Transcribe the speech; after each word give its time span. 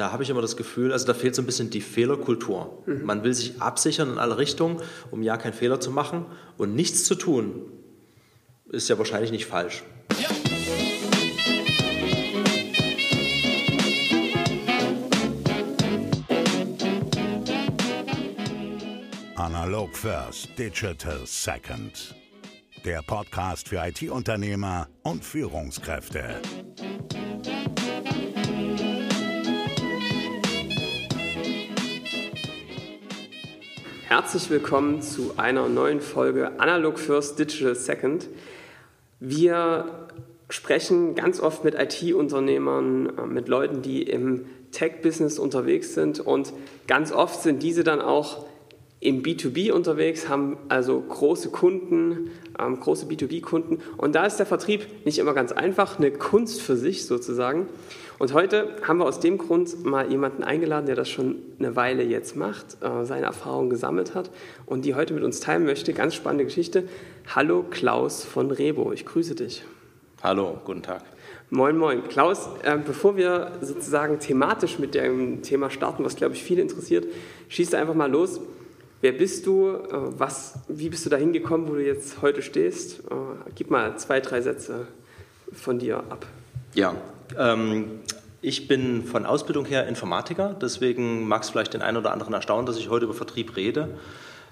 da 0.00 0.12
habe 0.12 0.22
ich 0.22 0.30
immer 0.30 0.40
das 0.40 0.56
Gefühl, 0.56 0.92
also 0.92 1.06
da 1.06 1.12
fehlt 1.12 1.34
so 1.34 1.42
ein 1.42 1.46
bisschen 1.46 1.68
die 1.68 1.82
Fehlerkultur. 1.82 2.82
Mhm. 2.86 3.04
Man 3.04 3.22
will 3.22 3.34
sich 3.34 3.60
absichern 3.60 4.10
in 4.10 4.18
alle 4.18 4.38
Richtungen, 4.38 4.80
um 5.10 5.22
ja 5.22 5.36
keinen 5.36 5.52
Fehler 5.52 5.78
zu 5.78 5.90
machen 5.90 6.24
und 6.56 6.74
nichts 6.74 7.04
zu 7.04 7.14
tun, 7.14 7.70
ist 8.70 8.88
ja 8.88 8.96
wahrscheinlich 8.96 9.30
nicht 9.30 9.44
falsch. 9.44 9.82
Ja. 10.18 10.28
Analog 19.36 19.94
First, 19.94 20.58
Digital 20.58 21.20
Second. 21.26 22.14
Der 22.86 23.02
Podcast 23.02 23.68
für 23.68 23.86
IT-Unternehmer 23.86 24.88
und 25.02 25.22
Führungskräfte. 25.22 26.40
Herzlich 34.12 34.50
willkommen 34.50 35.02
zu 35.02 35.34
einer 35.36 35.68
neuen 35.68 36.00
Folge 36.00 36.58
Analog 36.58 36.98
First 36.98 37.38
Digital 37.38 37.76
Second. 37.76 38.26
Wir 39.20 40.08
sprechen 40.48 41.14
ganz 41.14 41.38
oft 41.38 41.62
mit 41.62 41.76
IT-Unternehmern, 41.76 43.16
äh, 43.16 43.26
mit 43.26 43.46
Leuten, 43.46 43.82
die 43.82 44.02
im 44.02 44.46
Tech-Business 44.72 45.38
unterwegs 45.38 45.94
sind 45.94 46.18
und 46.18 46.52
ganz 46.88 47.12
oft 47.12 47.40
sind 47.40 47.62
diese 47.62 47.84
dann 47.84 48.00
auch 48.00 48.46
im 48.98 49.22
B2B 49.22 49.70
unterwegs, 49.70 50.28
haben 50.28 50.56
also 50.68 51.00
große 51.00 51.50
Kunden, 51.50 52.32
ähm, 52.58 52.80
große 52.80 53.06
B2B-Kunden. 53.06 53.78
Und 53.96 54.16
da 54.16 54.26
ist 54.26 54.38
der 54.38 54.46
Vertrieb 54.46 54.86
nicht 55.06 55.20
immer 55.20 55.34
ganz 55.34 55.52
einfach, 55.52 56.00
eine 56.00 56.10
Kunst 56.10 56.60
für 56.60 56.76
sich 56.76 57.06
sozusagen. 57.06 57.68
Und 58.20 58.34
heute 58.34 58.76
haben 58.86 58.98
wir 58.98 59.06
aus 59.06 59.18
dem 59.18 59.38
Grund 59.38 59.82
mal 59.82 60.10
jemanden 60.10 60.44
eingeladen, 60.44 60.84
der 60.84 60.94
das 60.94 61.08
schon 61.08 61.36
eine 61.58 61.74
Weile 61.74 62.02
jetzt 62.02 62.36
macht, 62.36 62.76
äh, 62.82 63.06
seine 63.06 63.24
Erfahrungen 63.24 63.70
gesammelt 63.70 64.14
hat 64.14 64.28
und 64.66 64.84
die 64.84 64.94
heute 64.94 65.14
mit 65.14 65.24
uns 65.24 65.40
teilen 65.40 65.64
möchte. 65.64 65.94
Ganz 65.94 66.16
spannende 66.16 66.44
Geschichte. 66.44 66.84
Hallo 67.34 67.64
Klaus 67.70 68.22
von 68.22 68.50
Rebo, 68.50 68.92
ich 68.92 69.06
grüße 69.06 69.36
dich. 69.36 69.64
Hallo, 70.22 70.58
guten 70.66 70.82
Tag. 70.82 71.02
Moin, 71.48 71.78
moin. 71.78 72.06
Klaus, 72.08 72.50
äh, 72.62 72.76
bevor 72.76 73.16
wir 73.16 73.52
sozusagen 73.62 74.18
thematisch 74.18 74.78
mit 74.78 74.94
dem 74.94 75.40
Thema 75.40 75.70
starten, 75.70 76.04
was 76.04 76.14
glaube 76.14 76.34
ich 76.34 76.42
viele 76.42 76.60
interessiert, 76.60 77.06
schießt 77.48 77.74
einfach 77.74 77.94
mal 77.94 78.10
los. 78.10 78.38
Wer 79.00 79.12
bist 79.12 79.46
du? 79.46 79.68
Äh, 79.68 79.78
was, 80.18 80.58
wie 80.68 80.90
bist 80.90 81.06
du 81.06 81.08
da 81.08 81.16
hingekommen, 81.16 81.70
wo 81.70 81.72
du 81.72 81.86
jetzt 81.86 82.20
heute 82.20 82.42
stehst? 82.42 82.98
Äh, 82.98 83.14
gib 83.54 83.70
mal 83.70 83.96
zwei, 83.96 84.20
drei 84.20 84.42
Sätze 84.42 84.88
von 85.54 85.78
dir 85.78 86.00
ab. 86.10 86.26
Ja, 86.74 86.94
ähm, 87.38 88.00
ich 88.42 88.68
bin 88.68 89.04
von 89.04 89.26
Ausbildung 89.26 89.66
her 89.66 89.86
Informatiker, 89.86 90.54
deswegen 90.60 91.28
mag 91.28 91.42
es 91.42 91.50
vielleicht 91.50 91.74
den 91.74 91.82
einen 91.82 91.98
oder 91.98 92.12
anderen 92.12 92.32
erstaunen, 92.32 92.66
dass 92.66 92.78
ich 92.78 92.88
heute 92.88 93.04
über 93.04 93.14
Vertrieb 93.14 93.56
rede. 93.56 93.98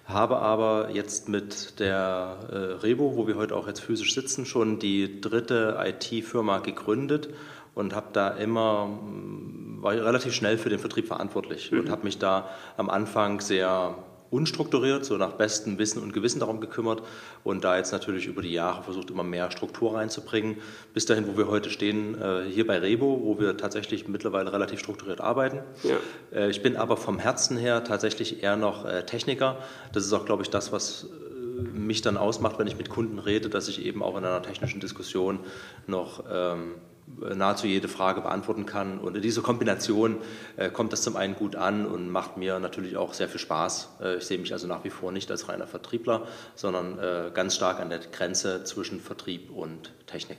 Habe 0.05 0.39
aber 0.39 0.91
jetzt 0.93 1.29
mit 1.29 1.81
der 1.81 2.37
äh, 2.51 2.57
Rebo, 2.83 3.17
wo 3.17 3.27
wir 3.27 3.37
heute 3.37 3.55
auch 3.55 3.67
jetzt 3.67 3.81
physisch 3.81 4.15
sitzen, 4.15 4.47
schon 4.47 4.79
die 4.79 5.21
dritte 5.21 5.79
IT-Firma 5.85 6.59
gegründet 6.59 7.29
und 7.75 7.95
habe 7.95 8.09
da 8.13 8.29
immer, 8.31 8.89
war 9.81 9.93
relativ 9.93 10.35
schnell 10.35 10.59
für 10.59 10.71
den 10.71 10.79
Vertrieb 10.79 11.07
verantwortlich 11.07 11.71
mhm. 11.71 11.81
und 11.81 11.91
habe 11.91 12.05
mich 12.05 12.19
da 12.19 12.49
am 12.77 12.89
Anfang 12.89 13.41
sehr 13.41 13.97
unstrukturiert, 14.31 15.05
so 15.05 15.17
nach 15.17 15.33
bestem 15.33 15.79
Wissen 15.79 16.03
und 16.03 16.13
Gewissen 16.13 16.41
darum 16.41 16.61
gekümmert 16.61 17.03
und 17.45 17.65
da 17.65 17.77
jetzt 17.77 17.93
natürlich 17.93 18.27
über 18.27 18.43
die 18.43 18.53
Jahre 18.53 18.83
versucht, 18.83 19.11
immer 19.11 19.23
mehr 19.23 19.51
Struktur 19.51 19.95
reinzubringen, 19.95 20.59
bis 20.95 21.07
dahin, 21.07 21.27
wo 21.27 21.37
wir 21.37 21.49
heute 21.49 21.71
stehen, 21.71 22.21
äh, 22.21 22.43
hier 22.51 22.67
bei 22.67 22.79
Rebo, 22.79 23.23
wo 23.25 23.39
wir 23.39 23.57
tatsächlich 23.57 24.09
mittlerweile 24.09 24.53
relativ 24.53 24.81
strukturiert 24.81 25.21
arbeiten. 25.21 25.61
Ja. 25.83 25.97
Äh, 26.33 26.51
ich 26.51 26.63
bin 26.63 26.77
aber 26.77 26.97
vom 26.97 27.19
Herzen 27.19 27.57
her 27.57 27.85
tatsächlich 27.85 28.43
eher 28.43 28.57
noch 28.57 28.85
äh, 28.85 29.05
Techniker. 29.05 29.59
Das 29.93 30.05
ist 30.05 30.13
auch, 30.13 30.27
glaube 30.27 30.43
ich, 30.43 30.51
das, 30.51 30.73
was 30.73 31.09
mich 31.59 32.03
dann 32.03 32.17
ausmacht, 32.17 32.59
wenn 32.59 32.67
ich 32.67 32.77
mit 32.77 32.89
Kunden 32.89 33.19
rede, 33.19 33.49
dass 33.49 33.69
ich 33.69 33.85
eben 33.85 34.03
auch 34.03 34.17
in 34.17 34.25
einer 34.25 34.43
technischen 34.43 34.81
Diskussion 34.81 35.41
noch 35.87 36.25
ähm, 36.31 36.75
nahezu 37.35 37.67
jede 37.67 37.89
Frage 37.89 38.21
beantworten 38.21 38.67
kann. 38.67 38.99
Und 38.99 39.17
in 39.17 39.23
dieser 39.23 39.43
Kombination 39.43 40.19
äh, 40.57 40.71
kommt 40.71 40.93
das 40.93 41.03
zum 41.03 41.17
einen 41.17 41.35
gut 41.35 41.57
an 41.57 41.87
und 41.87 42.11
macht 42.11 42.37
mir 42.37 42.59
natürlich 42.59 42.97
auch 42.97 43.15
sehr 43.15 43.29
viel 43.29 43.41
Spaß. 43.41 43.97
Äh, 44.01 44.17
ich 44.17 44.25
sehe 44.25 44.39
mich 44.39 44.53
also 44.53 44.67
nach 44.67 44.85
wie 44.85 44.91
vor 44.91 45.13
nicht 45.13 45.31
als 45.31 45.49
reiner 45.49 45.67
Vertriebler, 45.67 46.27
sondern 46.55 46.99
äh, 46.99 47.31
ganz 47.33 47.55
stark 47.57 47.81
an 47.81 47.91
der 47.91 47.99
Grenze 47.99 48.65
zwischen 48.65 49.01
Vertrieb 49.01 49.51
und 49.51 49.93
Technik. 50.07 50.39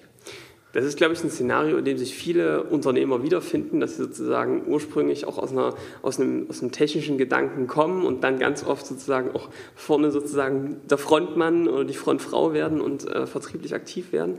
Das 0.71 0.85
ist, 0.85 0.97
glaube 0.97 1.15
ich, 1.15 1.23
ein 1.23 1.31
Szenario, 1.31 1.77
in 1.77 1.85
dem 1.85 1.97
sich 1.97 2.13
viele 2.13 2.61
Unternehmer 2.61 3.23
wiederfinden, 3.23 3.79
dass 3.79 3.97
sie 3.97 4.03
sozusagen 4.03 4.67
ursprünglich 4.67 5.25
auch 5.25 5.39
aus, 5.39 5.51
einer, 5.51 5.73
aus, 6.03 6.19
einem, 6.19 6.47
aus 6.47 6.61
einem 6.61 6.71
technischen 6.71 7.17
Gedanken 7.17 7.65
kommen 7.65 8.05
und 8.05 8.23
dann 8.23 8.37
ganz 8.37 8.63
oft 8.63 8.85
sozusagen 8.85 9.31
auch 9.31 9.49
vorne 9.73 10.11
sozusagen 10.11 10.77
der 10.87 10.99
Frontmann 10.99 11.67
oder 11.67 11.85
die 11.85 11.95
Frontfrau 11.95 12.53
werden 12.53 12.81
und 12.81 13.07
äh, 13.07 13.25
vertrieblich 13.25 13.73
aktiv 13.73 14.11
werden. 14.11 14.37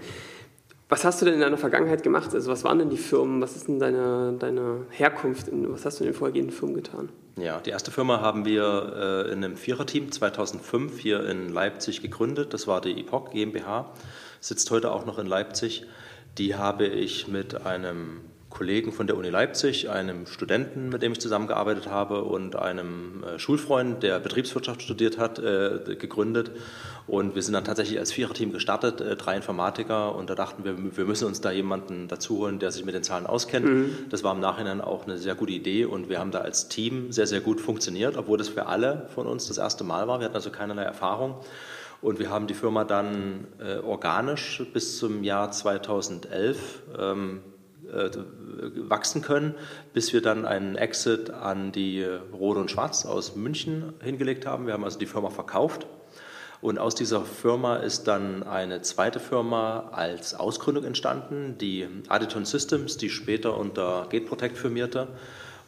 Was 0.90 1.04
hast 1.04 1.20
du 1.20 1.24
denn 1.24 1.34
in 1.34 1.40
deiner 1.40 1.56
Vergangenheit 1.56 2.02
gemacht? 2.02 2.34
Also 2.34 2.50
was 2.50 2.64
waren 2.64 2.80
denn 2.80 2.90
die 2.90 2.96
Firmen? 2.96 3.40
Was 3.40 3.54
ist 3.54 3.68
denn 3.68 3.78
deine, 3.78 4.34
deine 4.36 4.86
Herkunft? 4.90 5.46
Was 5.52 5.86
hast 5.86 6.00
du 6.00 6.04
in 6.04 6.10
den 6.10 6.16
vorhergehenden 6.18 6.54
Firmen 6.54 6.74
getan? 6.74 7.10
Ja, 7.36 7.60
die 7.60 7.70
erste 7.70 7.92
Firma 7.92 8.20
haben 8.20 8.44
wir 8.44 9.26
äh, 9.28 9.32
in 9.32 9.44
einem 9.44 9.56
Viererteam 9.56 10.10
2005 10.10 10.98
hier 10.98 11.24
in 11.28 11.48
Leipzig 11.48 12.02
gegründet. 12.02 12.52
Das 12.52 12.66
war 12.66 12.80
die 12.80 12.98
Epoch 13.00 13.30
GmbH, 13.30 13.92
sitzt 14.40 14.68
heute 14.72 14.90
auch 14.90 15.06
noch 15.06 15.20
in 15.20 15.26
Leipzig. 15.26 15.86
Die 16.38 16.56
habe 16.56 16.86
ich 16.86 17.28
mit 17.28 17.64
einem 17.64 18.22
Kollegen 18.50 18.92
von 18.92 19.06
der 19.06 19.16
Uni 19.16 19.30
Leipzig, 19.30 19.88
einem 19.88 20.26
Studenten, 20.26 20.88
mit 20.88 21.02
dem 21.02 21.12
ich 21.12 21.20
zusammengearbeitet 21.20 21.86
habe, 21.86 22.24
und 22.24 22.56
einem 22.56 23.22
äh, 23.22 23.38
Schulfreund, 23.38 24.02
der 24.02 24.18
Betriebswirtschaft 24.18 24.82
studiert 24.82 25.18
hat, 25.18 25.38
äh, 25.38 25.96
gegründet. 25.98 26.50
Und 27.06 27.34
wir 27.34 27.42
sind 27.42 27.54
dann 27.54 27.64
tatsächlich 27.64 27.98
als 27.98 28.12
Viererteam 28.12 28.52
gestartet, 28.52 29.00
äh, 29.00 29.16
drei 29.16 29.36
Informatiker, 29.36 30.14
und 30.14 30.28
da 30.28 30.34
dachten 30.34 30.64
wir, 30.64 30.76
wir 30.96 31.04
müssen 31.04 31.26
uns 31.26 31.40
da 31.40 31.52
jemanden 31.52 32.08
dazu 32.08 32.38
holen, 32.38 32.58
der 32.58 32.72
sich 32.72 32.84
mit 32.84 32.94
den 32.94 33.04
Zahlen 33.04 33.26
auskennt. 33.26 33.66
Mhm. 33.66 33.96
Das 34.10 34.24
war 34.24 34.34
im 34.34 34.40
Nachhinein 34.40 34.80
auch 34.80 35.04
eine 35.06 35.16
sehr 35.16 35.36
gute 35.36 35.52
Idee 35.52 35.84
und 35.84 36.08
wir 36.08 36.18
haben 36.18 36.32
da 36.32 36.40
als 36.40 36.68
Team 36.68 37.12
sehr, 37.12 37.28
sehr 37.28 37.40
gut 37.40 37.60
funktioniert, 37.60 38.16
obwohl 38.16 38.36
das 38.36 38.48
für 38.48 38.66
alle 38.66 39.06
von 39.14 39.26
uns 39.26 39.46
das 39.46 39.58
erste 39.58 39.84
Mal 39.84 40.08
war. 40.08 40.18
Wir 40.18 40.26
hatten 40.26 40.36
also 40.36 40.50
keinerlei 40.50 40.82
Erfahrung. 40.82 41.36
Und 42.02 42.18
wir 42.18 42.30
haben 42.30 42.46
die 42.46 42.54
Firma 42.54 42.84
dann 42.84 43.46
äh, 43.58 43.76
organisch 43.78 44.62
bis 44.72 44.98
zum 44.98 45.22
Jahr 45.22 45.50
2011 45.52 46.82
ähm, 46.98 47.40
äh, 47.46 47.49
wachsen 48.88 49.22
können, 49.22 49.54
bis 49.92 50.12
wir 50.12 50.22
dann 50.22 50.44
einen 50.46 50.76
Exit 50.76 51.30
an 51.30 51.72
die 51.72 52.04
Rode 52.04 52.60
und 52.60 52.70
Schwarz 52.70 53.06
aus 53.06 53.36
München 53.36 53.94
hingelegt 54.02 54.46
haben. 54.46 54.66
Wir 54.66 54.74
haben 54.74 54.84
also 54.84 54.98
die 54.98 55.06
Firma 55.06 55.30
verkauft. 55.30 55.86
Und 56.60 56.78
aus 56.78 56.94
dieser 56.94 57.22
Firma 57.22 57.76
ist 57.76 58.06
dann 58.06 58.42
eine 58.42 58.82
zweite 58.82 59.18
Firma 59.18 59.88
als 59.92 60.34
Ausgründung 60.34 60.84
entstanden, 60.84 61.56
die 61.58 61.88
Aditon 62.08 62.44
Systems, 62.44 62.98
die 62.98 63.08
später 63.08 63.56
unter 63.56 64.06
Gate 64.10 64.26
Protect 64.26 64.58
firmierte. 64.58 65.08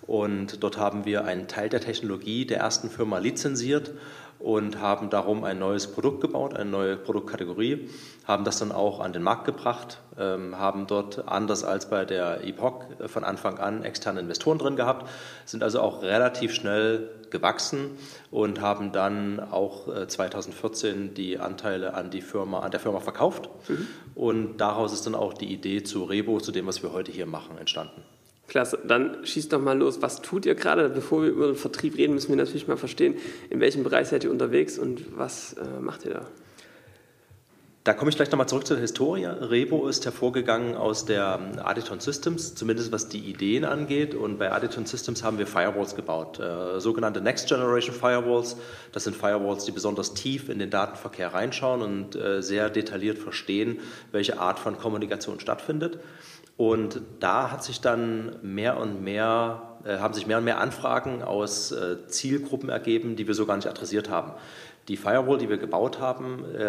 Und 0.06 0.62
dort 0.62 0.76
haben 0.76 1.06
wir 1.06 1.24
einen 1.24 1.48
Teil 1.48 1.70
der 1.70 1.80
Technologie 1.80 2.44
der 2.44 2.58
ersten 2.58 2.90
Firma 2.90 3.18
lizenziert 3.18 3.92
und 4.42 4.80
haben 4.80 5.08
darum 5.08 5.44
ein 5.44 5.58
neues 5.58 5.86
Produkt 5.86 6.20
gebaut, 6.20 6.54
eine 6.54 6.68
neue 6.68 6.96
Produktkategorie, 6.96 7.88
haben 8.24 8.44
das 8.44 8.58
dann 8.58 8.72
auch 8.72 9.00
an 9.00 9.12
den 9.12 9.22
Markt 9.22 9.44
gebracht, 9.44 9.98
ähm, 10.18 10.58
haben 10.58 10.86
dort 10.86 11.28
anders 11.28 11.64
als 11.64 11.88
bei 11.88 12.04
der 12.04 12.44
Epoch 12.44 12.84
von 13.06 13.24
Anfang 13.24 13.58
an 13.58 13.84
externe 13.84 14.20
Investoren 14.20 14.58
drin 14.58 14.76
gehabt, 14.76 15.08
sind 15.44 15.62
also 15.62 15.80
auch 15.80 16.02
relativ 16.02 16.54
schnell 16.54 17.08
gewachsen 17.30 17.92
und 18.30 18.60
haben 18.60 18.92
dann 18.92 19.40
auch 19.40 19.88
2014 20.06 21.10
äh, 21.10 21.14
die 21.14 21.38
Anteile 21.38 21.94
an 21.94 22.10
die 22.10 22.20
Firma, 22.20 22.60
an 22.60 22.70
der 22.70 22.80
Firma 22.80 23.00
verkauft. 23.00 23.48
Mhm. 23.68 23.86
Und 24.14 24.56
daraus 24.58 24.92
ist 24.92 25.06
dann 25.06 25.14
auch 25.14 25.32
die 25.32 25.52
Idee 25.52 25.82
zu 25.82 26.04
Rebo, 26.04 26.40
zu 26.40 26.52
dem, 26.52 26.66
was 26.66 26.82
wir 26.82 26.92
heute 26.92 27.10
hier 27.10 27.26
machen, 27.26 27.56
entstanden. 27.58 28.02
Klasse, 28.52 28.78
dann 28.86 29.24
schießt 29.24 29.50
doch 29.50 29.62
mal 29.62 29.78
los. 29.78 30.02
Was 30.02 30.20
tut 30.20 30.44
ihr 30.44 30.54
gerade? 30.54 30.90
Bevor 30.90 31.22
wir 31.22 31.30
über 31.30 31.46
den 31.46 31.56
Vertrieb 31.56 31.96
reden, 31.96 32.12
müssen 32.12 32.28
wir 32.28 32.36
natürlich 32.36 32.68
mal 32.68 32.76
verstehen, 32.76 33.14
in 33.48 33.60
welchem 33.60 33.82
Bereich 33.82 34.08
seid 34.08 34.24
ihr 34.24 34.30
unterwegs 34.30 34.78
und 34.78 35.16
was 35.16 35.54
äh, 35.54 35.80
macht 35.80 36.04
ihr 36.04 36.12
da? 36.12 36.26
Da 37.84 37.94
komme 37.94 38.10
ich 38.10 38.16
gleich 38.16 38.30
nochmal 38.30 38.46
zurück 38.46 38.66
zur 38.66 38.76
Historie. 38.76 39.24
Rebo 39.24 39.88
ist 39.88 40.04
hervorgegangen 40.04 40.76
aus 40.76 41.06
der 41.06 41.40
Aditon 41.64 42.00
Systems, 42.00 42.54
zumindest 42.54 42.92
was 42.92 43.08
die 43.08 43.20
Ideen 43.20 43.64
angeht. 43.64 44.14
Und 44.14 44.38
bei 44.38 44.52
Aditon 44.52 44.84
Systems 44.84 45.24
haben 45.24 45.38
wir 45.38 45.46
Firewalls 45.46 45.96
gebaut, 45.96 46.38
äh, 46.38 46.78
sogenannte 46.78 47.22
Next 47.22 47.48
Generation 47.48 47.94
Firewalls. 47.94 48.58
Das 48.92 49.04
sind 49.04 49.16
Firewalls, 49.16 49.64
die 49.64 49.72
besonders 49.72 50.12
tief 50.12 50.50
in 50.50 50.58
den 50.58 50.68
Datenverkehr 50.68 51.32
reinschauen 51.32 51.80
und 51.80 52.16
äh, 52.16 52.42
sehr 52.42 52.68
detailliert 52.68 53.16
verstehen, 53.16 53.80
welche 54.10 54.38
Art 54.38 54.58
von 54.58 54.76
Kommunikation 54.76 55.40
stattfindet. 55.40 55.98
Und 56.62 57.00
da 57.18 57.50
hat 57.50 57.64
sich 57.64 57.80
dann 57.80 58.36
mehr 58.40 58.76
und 58.76 59.02
mehr, 59.02 59.62
äh, 59.84 59.98
haben 59.98 60.14
sich 60.14 60.28
mehr 60.28 60.38
und 60.38 60.44
mehr 60.44 60.60
Anfragen 60.60 61.20
aus 61.20 61.72
äh, 61.72 62.06
Zielgruppen 62.06 62.68
ergeben, 62.68 63.16
die 63.16 63.26
wir 63.26 63.34
so 63.34 63.46
gar 63.46 63.56
nicht 63.56 63.66
adressiert 63.66 64.08
haben. 64.08 64.30
Die 64.86 64.96
Firewall, 64.96 65.38
die 65.38 65.48
wir 65.48 65.56
gebaut 65.56 65.98
haben, 65.98 66.44
äh, 66.54 66.64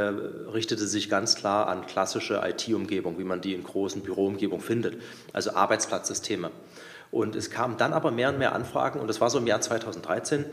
richtete 0.51 0.87
sich 0.87 1.11
ganz 1.11 1.35
klar 1.35 1.67
an 1.67 1.85
klassische 1.85 2.41
IT-Umgebung, 2.43 3.19
wie 3.19 3.23
man 3.23 3.41
die 3.41 3.53
in 3.53 3.63
großen 3.63 4.01
Büroumgebungen 4.01 4.65
findet, 4.65 4.99
also 5.31 5.53
Arbeitsplatzsysteme. 5.53 6.49
Und 7.11 7.35
es 7.35 7.51
kamen 7.51 7.77
dann 7.77 7.93
aber 7.93 8.09
mehr 8.09 8.29
und 8.29 8.39
mehr 8.39 8.55
Anfragen, 8.55 8.99
und 8.99 9.05
das 9.05 9.21
war 9.21 9.29
so 9.29 9.37
im 9.37 9.45
Jahr 9.45 9.61
2013, 9.61 10.45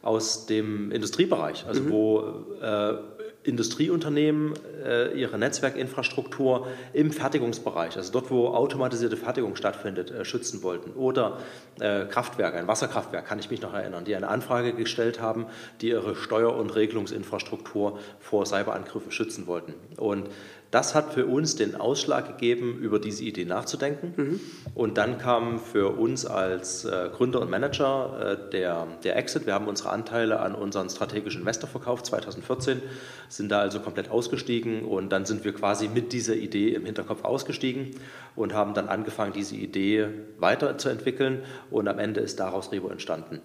aus 0.00 0.46
dem 0.46 0.90
Industriebereich, 0.90 1.66
also 1.66 1.82
mhm. 1.82 1.90
wo 1.90 2.20
äh, 2.62 2.94
Industrieunternehmen 3.46 4.54
äh, 4.84 5.12
ihre 5.18 5.38
Netzwerkinfrastruktur 5.38 6.66
im 6.92 7.12
Fertigungsbereich, 7.12 7.96
also 7.96 8.12
dort, 8.12 8.30
wo 8.30 8.48
automatisierte 8.48 9.16
Fertigung 9.16 9.54
stattfindet, 9.54 10.10
äh, 10.10 10.24
schützen 10.24 10.62
wollten. 10.62 10.90
Oder 10.92 11.38
äh, 11.80 12.06
Kraftwerke, 12.06 12.58
ein 12.58 12.66
Wasserkraftwerk, 12.66 13.24
kann 13.24 13.38
ich 13.38 13.50
mich 13.50 13.62
noch 13.62 13.72
erinnern, 13.72 14.04
die 14.04 14.16
eine 14.16 14.28
Anfrage 14.28 14.72
gestellt 14.72 15.20
haben, 15.20 15.46
die 15.80 15.90
ihre 15.90 16.16
Steuer- 16.16 16.56
und 16.56 16.74
Regelungsinfrastruktur 16.74 17.98
vor 18.18 18.46
Cyberangriffen 18.46 19.12
schützen 19.12 19.46
wollten. 19.46 19.74
Und 19.96 20.28
das 20.70 20.94
hat 20.94 21.14
für 21.14 21.26
uns 21.26 21.56
den 21.56 21.76
Ausschlag 21.76 22.26
gegeben, 22.26 22.78
über 22.80 22.98
diese 22.98 23.24
Idee 23.24 23.44
nachzudenken. 23.44 24.12
Mhm. 24.16 24.40
Und 24.74 24.98
dann 24.98 25.18
kam 25.18 25.58
für 25.58 25.96
uns 25.96 26.26
als 26.26 26.84
äh, 26.84 27.08
Gründer 27.14 27.40
und 27.40 27.50
Manager 27.50 28.36
äh, 28.46 28.50
der, 28.50 28.86
der 29.04 29.16
Exit. 29.16 29.46
Wir 29.46 29.54
haben 29.54 29.68
unsere 29.68 29.90
Anteile 29.90 30.40
an 30.40 30.54
unseren 30.54 30.90
strategischen 30.90 31.40
Investor 31.40 31.68
verkauft 31.68 32.06
2014, 32.06 32.82
sind 33.28 33.50
da 33.50 33.60
also 33.60 33.80
komplett 33.80 34.10
ausgestiegen 34.10 34.82
und 34.82 35.10
dann 35.10 35.24
sind 35.24 35.44
wir 35.44 35.52
quasi 35.52 35.88
mit 35.88 36.12
dieser 36.12 36.34
Idee 36.34 36.70
im 36.70 36.84
Hinterkopf 36.84 37.24
ausgestiegen 37.24 37.92
und 38.34 38.52
haben 38.52 38.74
dann 38.74 38.88
angefangen, 38.88 39.32
diese 39.32 39.54
Idee 39.54 40.08
weiterzuentwickeln 40.38 41.42
und 41.70 41.88
am 41.88 41.98
Ende 41.98 42.20
ist 42.20 42.40
daraus 42.40 42.72
Rebo 42.72 42.88
entstanden. 42.88 43.40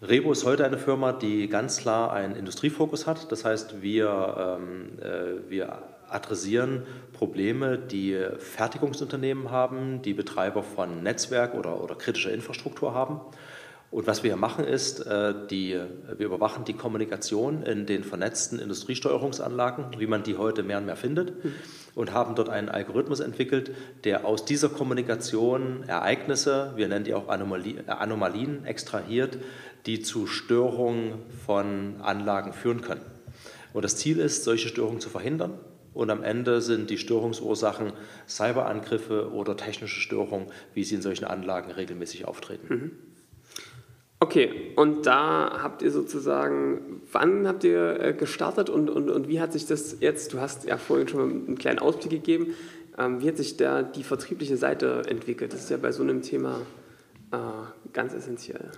Rebo 0.00 0.30
ist 0.30 0.44
heute 0.44 0.64
eine 0.64 0.78
Firma, 0.78 1.12
die 1.12 1.48
ganz 1.48 1.78
klar 1.78 2.12
einen 2.12 2.36
Industriefokus 2.36 3.08
hat. 3.08 3.32
Das 3.32 3.44
heißt, 3.44 3.82
wir, 3.82 4.58
ähm, 4.60 4.98
äh, 5.00 5.50
wir 5.50 5.82
adressieren 6.10 6.82
Probleme, 7.12 7.78
die 7.78 8.18
Fertigungsunternehmen 8.38 9.50
haben, 9.50 10.02
die 10.02 10.14
Betreiber 10.14 10.62
von 10.62 11.02
Netzwerk 11.02 11.54
oder, 11.54 11.82
oder 11.82 11.94
kritischer 11.94 12.32
Infrastruktur 12.32 12.94
haben. 12.94 13.20
Und 13.90 14.06
was 14.06 14.22
wir 14.22 14.32
hier 14.32 14.36
machen 14.36 14.66
ist, 14.66 15.00
äh, 15.06 15.32
die, 15.50 15.80
wir 16.16 16.26
überwachen 16.26 16.64
die 16.66 16.74
Kommunikation 16.74 17.62
in 17.62 17.86
den 17.86 18.04
vernetzten 18.04 18.58
Industriesteuerungsanlagen, 18.58 19.98
wie 19.98 20.06
man 20.06 20.22
die 20.22 20.36
heute 20.36 20.62
mehr 20.62 20.76
und 20.76 20.84
mehr 20.84 20.96
findet, 20.96 21.32
und 21.94 22.12
haben 22.12 22.34
dort 22.34 22.50
einen 22.50 22.68
Algorithmus 22.68 23.20
entwickelt, 23.20 23.74
der 24.04 24.26
aus 24.26 24.44
dieser 24.44 24.68
Kommunikation 24.68 25.84
Ereignisse, 25.86 26.72
wir 26.76 26.86
nennen 26.86 27.04
die 27.04 27.14
auch 27.14 27.28
Anomalien, 27.28 28.66
extrahiert, 28.66 29.38
die 29.86 30.02
zu 30.02 30.26
Störungen 30.26 31.14
von 31.46 31.96
Anlagen 32.02 32.52
führen 32.52 32.82
können. 32.82 33.00
Und 33.72 33.84
das 33.84 33.96
Ziel 33.96 34.18
ist, 34.18 34.44
solche 34.44 34.68
Störungen 34.68 35.00
zu 35.00 35.08
verhindern 35.08 35.58
und 35.98 36.10
am 36.10 36.22
Ende 36.22 36.60
sind 36.60 36.90
die 36.90 36.96
Störungsursachen 36.96 37.92
Cyberangriffe 38.28 39.32
oder 39.32 39.56
technische 39.56 40.00
Störungen, 40.00 40.46
wie 40.72 40.84
sie 40.84 40.94
in 40.94 41.02
solchen 41.02 41.24
Anlagen 41.24 41.72
regelmäßig 41.72 42.24
auftreten. 42.24 42.66
Mhm. 42.72 42.90
Okay, 44.20 44.72
und 44.76 45.06
da 45.06 45.58
habt 45.60 45.82
ihr 45.82 45.90
sozusagen, 45.90 47.02
wann 47.10 47.48
habt 47.48 47.64
ihr 47.64 47.98
äh, 48.00 48.12
gestartet 48.12 48.70
und, 48.70 48.90
und, 48.90 49.10
und 49.10 49.26
wie 49.26 49.40
hat 49.40 49.52
sich 49.52 49.66
das 49.66 49.96
jetzt, 49.98 50.32
du 50.32 50.40
hast 50.40 50.66
ja 50.66 50.76
vorhin 50.76 51.08
schon 51.08 51.46
einen 51.48 51.58
kleinen 51.58 51.80
Ausblick 51.80 52.12
gegeben, 52.12 52.54
ähm, 52.96 53.20
wie 53.20 53.26
hat 53.26 53.36
sich 53.36 53.56
da 53.56 53.82
die 53.82 54.04
vertriebliche 54.04 54.56
Seite 54.56 55.02
entwickelt? 55.08 55.52
Das 55.52 55.64
ist 55.64 55.70
ja 55.70 55.78
bei 55.78 55.90
so 55.90 56.04
einem 56.04 56.22
Thema 56.22 56.60
äh, 57.32 57.36
ganz 57.92 58.14
essentiell. 58.14 58.70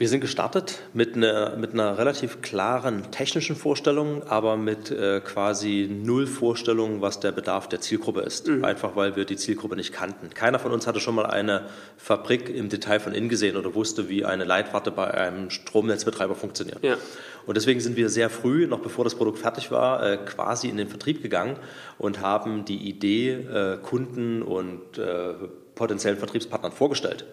Wir 0.00 0.08
sind 0.08 0.20
gestartet 0.20 0.78
mit 0.94 1.14
einer, 1.14 1.56
mit 1.56 1.74
einer 1.74 1.98
relativ 1.98 2.40
klaren 2.40 3.10
technischen 3.10 3.54
Vorstellung, 3.54 4.22
aber 4.22 4.56
mit 4.56 4.90
äh, 4.90 5.20
quasi 5.20 5.90
null 5.92 6.26
Vorstellung, 6.26 7.02
was 7.02 7.20
der 7.20 7.32
Bedarf 7.32 7.68
der 7.68 7.82
Zielgruppe 7.82 8.22
ist. 8.22 8.48
Mhm. 8.48 8.64
Einfach 8.64 8.96
weil 8.96 9.14
wir 9.16 9.26
die 9.26 9.36
Zielgruppe 9.36 9.76
nicht 9.76 9.92
kannten. 9.92 10.30
Keiner 10.30 10.58
von 10.58 10.72
uns 10.72 10.86
hatte 10.86 11.00
schon 11.00 11.16
mal 11.16 11.26
eine 11.26 11.66
Fabrik 11.98 12.48
im 12.48 12.70
Detail 12.70 12.98
von 12.98 13.12
innen 13.12 13.28
gesehen 13.28 13.58
oder 13.58 13.74
wusste, 13.74 14.08
wie 14.08 14.24
eine 14.24 14.44
Leitwarte 14.44 14.90
bei 14.90 15.12
einem 15.12 15.50
Stromnetzbetreiber 15.50 16.34
funktioniert. 16.34 16.82
Ja. 16.82 16.96
Und 17.44 17.58
deswegen 17.58 17.80
sind 17.80 17.98
wir 17.98 18.08
sehr 18.08 18.30
früh, 18.30 18.66
noch 18.66 18.80
bevor 18.80 19.04
das 19.04 19.14
Produkt 19.14 19.38
fertig 19.38 19.70
war, 19.70 20.02
äh, 20.02 20.16
quasi 20.16 20.70
in 20.70 20.78
den 20.78 20.88
Vertrieb 20.88 21.20
gegangen 21.20 21.58
und 21.98 22.22
haben 22.22 22.64
die 22.64 22.88
Idee 22.88 23.32
äh, 23.32 23.76
Kunden 23.76 24.40
und 24.40 24.96
äh, 24.96 25.34
potenziellen 25.74 26.16
Vertriebspartnern 26.16 26.72
vorgestellt 26.72 27.26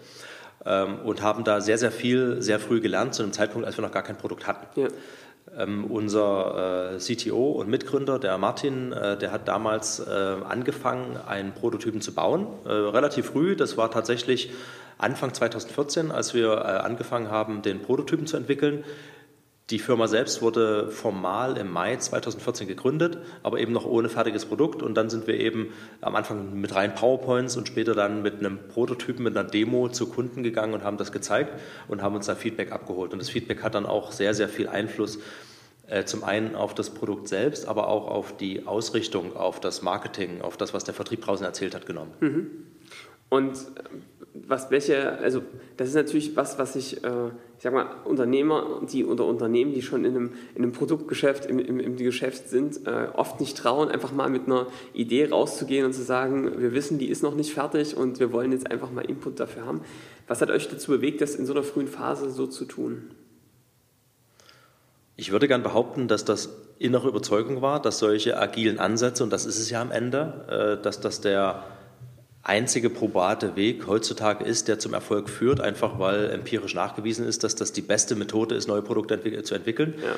und 0.60 1.22
haben 1.22 1.44
da 1.44 1.62
sehr, 1.62 1.78
sehr 1.78 1.92
viel 1.92 2.42
sehr 2.42 2.60
früh 2.60 2.82
gelernt, 2.82 3.14
zu 3.14 3.24
einem 3.24 3.32
Zeitpunkt, 3.32 3.66
als 3.66 3.78
wir 3.78 3.84
noch 3.84 3.92
gar 3.92 4.04
kein 4.04 4.18
Produkt 4.18 4.48
hatten. 4.48 4.82
Ja. 4.82 4.88
Ähm, 5.56 5.86
unser 5.86 6.96
äh, 6.96 6.98
CTO 6.98 7.52
und 7.52 7.70
Mitgründer, 7.70 8.20
der 8.20 8.38
Martin, 8.38 8.92
äh, 8.92 9.18
der 9.18 9.32
hat 9.32 9.48
damals 9.48 10.00
äh, 10.00 10.12
angefangen, 10.12 11.18
einen 11.26 11.54
Prototypen 11.54 12.02
zu 12.02 12.14
bauen, 12.14 12.48
äh, 12.66 12.70
relativ 12.70 13.28
früh. 13.28 13.56
Das 13.56 13.78
war 13.78 13.90
tatsächlich 13.90 14.52
Anfang 14.98 15.34
2014, 15.34 16.12
als 16.12 16.34
wir 16.34 16.52
äh, 16.52 16.58
angefangen 16.58 17.32
haben, 17.32 17.62
den 17.62 17.82
Prototypen 17.82 18.28
zu 18.28 18.36
entwickeln. 18.36 18.84
Die 19.70 19.80
Firma 19.80 20.08
selbst 20.08 20.42
wurde 20.42 20.90
formal 20.90 21.58
im 21.58 21.70
Mai 21.70 21.98
2014 21.98 22.70
gegründet, 22.70 23.18
aber 23.44 23.60
eben 23.60 23.74
noch 23.74 23.86
ohne 23.86 24.08
fertiges 24.08 24.46
Produkt. 24.46 24.82
Und 24.82 24.96
dann 24.96 25.10
sind 25.10 25.28
wir 25.28 25.38
eben 25.38 25.74
am 26.00 26.16
Anfang 26.16 26.58
mit 26.60 26.74
rein 26.74 26.96
PowerPoints 26.96 27.58
und 27.58 27.68
später 27.68 27.94
dann 27.94 28.22
mit 28.22 28.40
einem 28.40 28.60
Prototypen, 28.70 29.26
mit 29.26 29.36
einer 29.36 29.50
Demo 29.50 29.90
zu 29.90 30.08
Kunden 30.08 30.42
gegangen 30.42 30.74
und 30.74 30.86
haben 30.86 30.96
das 30.96 31.12
gezeigt 31.12 31.52
und 31.90 32.02
haben 32.02 32.16
uns 32.16 32.28
da 32.28 32.36
Feedback 32.36 32.72
abgeholt. 32.72 33.12
Und 33.12 33.20
das 33.20 33.30
Feedback 33.30 33.62
hat 33.62 33.76
dann 33.76 33.86
auch 33.86 34.14
sehr, 34.14 34.34
sehr 34.34 34.48
viel 34.48 34.70
Einfluss 34.70 35.20
äh, 35.88 36.06
zum 36.06 36.24
einen 36.24 36.56
auf 36.56 36.74
das 36.74 36.90
Produkt 36.90 37.28
selbst, 37.28 37.68
aber 37.68 37.90
auch 37.90 38.08
auf 38.08 38.38
die 38.38 38.68
Ausrichtung, 38.68 39.36
auf 39.36 39.60
das 39.60 39.82
Marketing, 39.82 40.40
auf 40.42 40.56
das, 40.56 40.74
was 40.74 40.86
der 40.86 40.94
Vertrieb 40.94 41.22
draußen 41.22 41.46
erzählt 41.46 41.76
hat, 41.76 41.86
genommen. 41.86 42.14
Mhm. 42.22 42.50
Und 43.30 43.58
was 44.34 44.72
welche, 44.72 45.18
also 45.18 45.42
das 45.76 45.90
ist 45.90 45.96
natürlich 45.96 46.36
was, 46.36 46.58
was 46.58 46.76
ich, 46.76 47.04
äh, 47.04 47.32
ich 47.58 47.64
sag 47.64 47.74
mal, 47.74 47.88
Unternehmer 48.06 48.82
die 48.92 49.04
oder 49.04 49.26
Unternehmen, 49.26 49.74
die 49.74 49.82
schon 49.82 50.06
in 50.06 50.16
einem, 50.16 50.34
in 50.54 50.64
einem 50.64 50.74
Produktgeschäft, 50.74 51.48
im, 51.48 51.58
im, 51.58 51.80
im 51.80 51.98
Geschäft 51.98 52.50
sind, 52.50 52.86
äh, 52.86 53.08
oft 53.14 53.40
nicht 53.40 53.58
trauen, 53.58 53.90
einfach 53.90 54.12
mal 54.12 54.30
mit 54.30 54.46
einer 54.46 54.68
Idee 54.94 55.30
rauszugehen 55.30 55.84
und 55.84 55.94
zu 55.94 56.04
sagen, 56.04 56.60
wir 56.60 56.74
wissen, 56.74 57.00
die 57.00 57.08
ist 57.08 57.24
noch 57.24 57.34
nicht 57.34 57.52
fertig 57.52 57.98
und 57.98 58.20
wir 58.20 58.32
wollen 58.32 58.52
jetzt 58.52 58.70
einfach 58.70 58.92
mal 58.92 59.02
Input 59.04 59.40
dafür 59.40 59.66
haben. 59.66 59.82
Was 60.28 60.40
hat 60.42 60.52
euch 60.52 60.70
dazu 60.70 60.92
bewegt, 60.92 61.20
das 61.20 61.34
in 61.34 61.48
so 61.48 61.54
einer 61.54 61.64
frühen 61.64 61.88
Phase 61.88 62.30
so 62.30 62.46
zu 62.46 62.66
tun? 62.66 63.10
Ich 65.16 65.32
würde 65.32 65.48
gern 65.48 65.64
behaupten, 65.64 66.08
dass 66.08 66.26
das 66.26 66.50
innere 66.78 67.08
Überzeugung 67.08 67.64
war, 67.64 67.82
dass 67.82 67.98
solche 67.98 68.38
agilen 68.38 68.78
Ansätze, 68.78 69.24
und 69.24 69.34
das 69.34 69.48
ist 69.48 69.58
es 69.58 69.72
ja 69.72 69.82
am 69.82 69.90
Ende, 69.90 70.78
äh, 70.80 70.84
dass 70.84 71.00
das 71.00 71.22
der 71.22 71.64
einzige 72.48 72.90
probate 72.90 73.56
Weg 73.56 73.88
heutzutage 73.88 74.46
ist, 74.46 74.68
der 74.68 74.80
zum 74.80 74.94
Erfolg 74.94 75.30
führt, 75.30 75.60
einfach 75.60 76.00
weil 76.00 76.32
empirisch 76.32 76.74
nachgewiesen 76.74 77.28
ist, 77.28 77.44
dass 77.44 77.56
das 77.56 77.74
die 77.74 77.82
beste 77.82 78.16
Methode 78.16 78.56
ist, 78.56 78.68
neue 78.68 78.82
Produkte 78.82 79.44
zu 79.44 79.54
entwickeln. 79.54 79.96
Ja. 80.02 80.16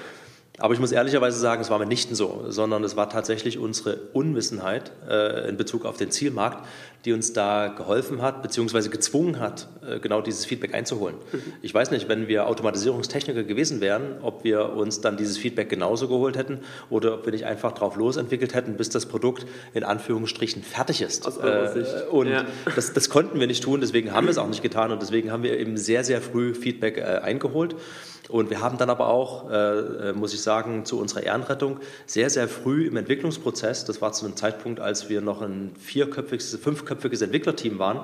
Aber 0.60 0.74
ich 0.74 0.80
muss 0.80 0.92
ehrlicherweise 0.92 1.40
sagen, 1.40 1.62
es 1.62 1.70
war 1.70 1.80
mitnichten 1.80 2.16
so, 2.16 2.46
sondern 2.50 2.84
es 2.84 2.96
war 2.96 3.10
tatsächlich 3.10 3.58
unsere 3.58 3.96
Unwissenheit 4.14 4.92
äh, 5.10 5.48
in 5.50 5.58
Bezug 5.58 5.86
auf 5.86 5.98
den 5.98 6.12
Zielmarkt, 6.12 6.66
die 7.06 7.14
uns 7.14 7.32
da 7.32 7.68
geholfen 7.70 8.22
hat, 8.22 8.42
beziehungsweise 8.42 8.90
gezwungen 8.90 9.40
hat, 9.40 9.70
äh, 9.88 10.00
genau 10.00 10.22
dieses 10.22 10.46
Feedback 10.46 10.74
einzuholen. 10.74 11.16
Mhm. 11.32 11.54
Ich 11.62 11.74
weiß 11.74 11.92
nicht, 11.92 12.10
wenn 12.10 12.28
wir 12.28 12.48
Automatisierungstechniker 12.48 13.44
gewesen 13.44 13.80
wären, 13.80 14.18
ob 14.22 14.44
wir 14.44 14.74
uns 14.74 15.00
dann 15.00 15.16
dieses 15.16 15.38
Feedback 15.38 15.70
genauso 15.70 16.10
geholt 16.10 16.36
hätten 16.36 16.60
oder 16.90 17.14
ob 17.14 17.26
wir 17.26 17.32
nicht 17.32 17.46
einfach 17.46 17.72
drauf 17.72 17.96
losentwickelt 17.96 18.54
hätten, 18.54 18.76
bis 18.76 18.90
das 18.90 19.06
Produkt 19.06 19.46
in 19.74 19.86
Anführungsstrichen 19.86 20.62
fertig 20.64 21.02
ist. 21.02 21.26
Aus 21.26 21.38
eurer 21.38 21.76
äh, 21.76 21.84
Sicht. 21.84 22.08
Und 22.12 22.28
ja. 22.28 22.46
das, 22.76 22.92
das, 22.92 23.10
konnten 23.10 23.40
wir 23.40 23.48
nicht 23.48 23.64
tun, 23.64 23.80
deswegen 23.80 24.12
haben 24.12 24.28
wir 24.28 24.32
es 24.32 24.38
auch 24.38 24.48
nicht 24.48 24.62
getan 24.62 24.92
und 24.92 25.02
deswegen 25.02 25.32
haben 25.32 25.44
wir 25.44 25.58
eben 25.58 25.78
sehr, 25.78 26.04
sehr 26.04 26.22
früh 26.22 26.54
Feedback 26.54 26.98
äh, 26.98 27.02
eingeholt. 27.24 27.76
Und 28.30 28.52
wir 28.52 28.62
haben 28.62 28.78
dann 28.78 28.92
aber 28.92 29.08
auch, 29.08 29.50
äh, 29.50 29.54
äh, 30.10 30.14
muss 30.14 30.34
ich 30.36 30.42
sagen, 30.42 30.86
zu 30.86 31.00
unserer 31.00 31.24
Ehrenrettung 31.24 31.80
sehr, 32.06 32.30
sehr 32.30 32.48
früh 32.48 32.88
im 32.88 32.96
Entwicklungsprozess, 32.96 33.86
das 33.86 34.02
war 34.02 34.14
zu 34.14 34.26
einem 34.26 34.36
Zeitpunkt, 34.36 34.80
als 34.80 35.10
wir 35.10 35.22
noch 35.22 35.42
ein 35.42 35.72
vierköpfiges, 35.80 36.56
fünfköpfiges 36.58 37.24
Entwicklerteam 37.24 37.80
waren, 37.80 38.02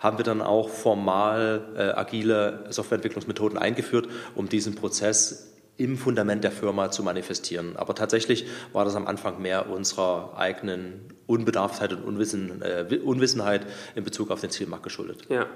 haben 0.00 0.16
wir 0.18 0.24
dann 0.24 0.40
auch 0.40 0.70
formal 0.70 1.60
äh, 1.76 1.82
agile 1.90 2.64
Softwareentwicklungsmethoden 2.70 3.58
eingeführt, 3.58 4.08
um 4.34 4.48
diesen 4.48 4.74
Prozess 4.74 5.52
im 5.76 5.98
Fundament 5.98 6.42
der 6.42 6.52
Firma 6.52 6.90
zu 6.90 7.02
manifestieren. 7.02 7.76
Aber 7.76 7.94
tatsächlich 7.94 8.46
war 8.72 8.86
das 8.86 8.96
am 8.96 9.06
Anfang 9.06 9.42
mehr 9.42 9.68
unserer 9.68 10.32
eigenen 10.36 11.00
Unbedarftheit 11.26 11.92
und 11.92 12.02
Unwissen, 12.02 12.62
äh, 12.62 12.98
Unwissenheit 13.04 13.66
in 13.94 14.04
Bezug 14.04 14.30
auf 14.30 14.40
den 14.40 14.48
Zielmarkt 14.50 14.84
geschuldet. 14.84 15.24
Ja. 15.28 15.46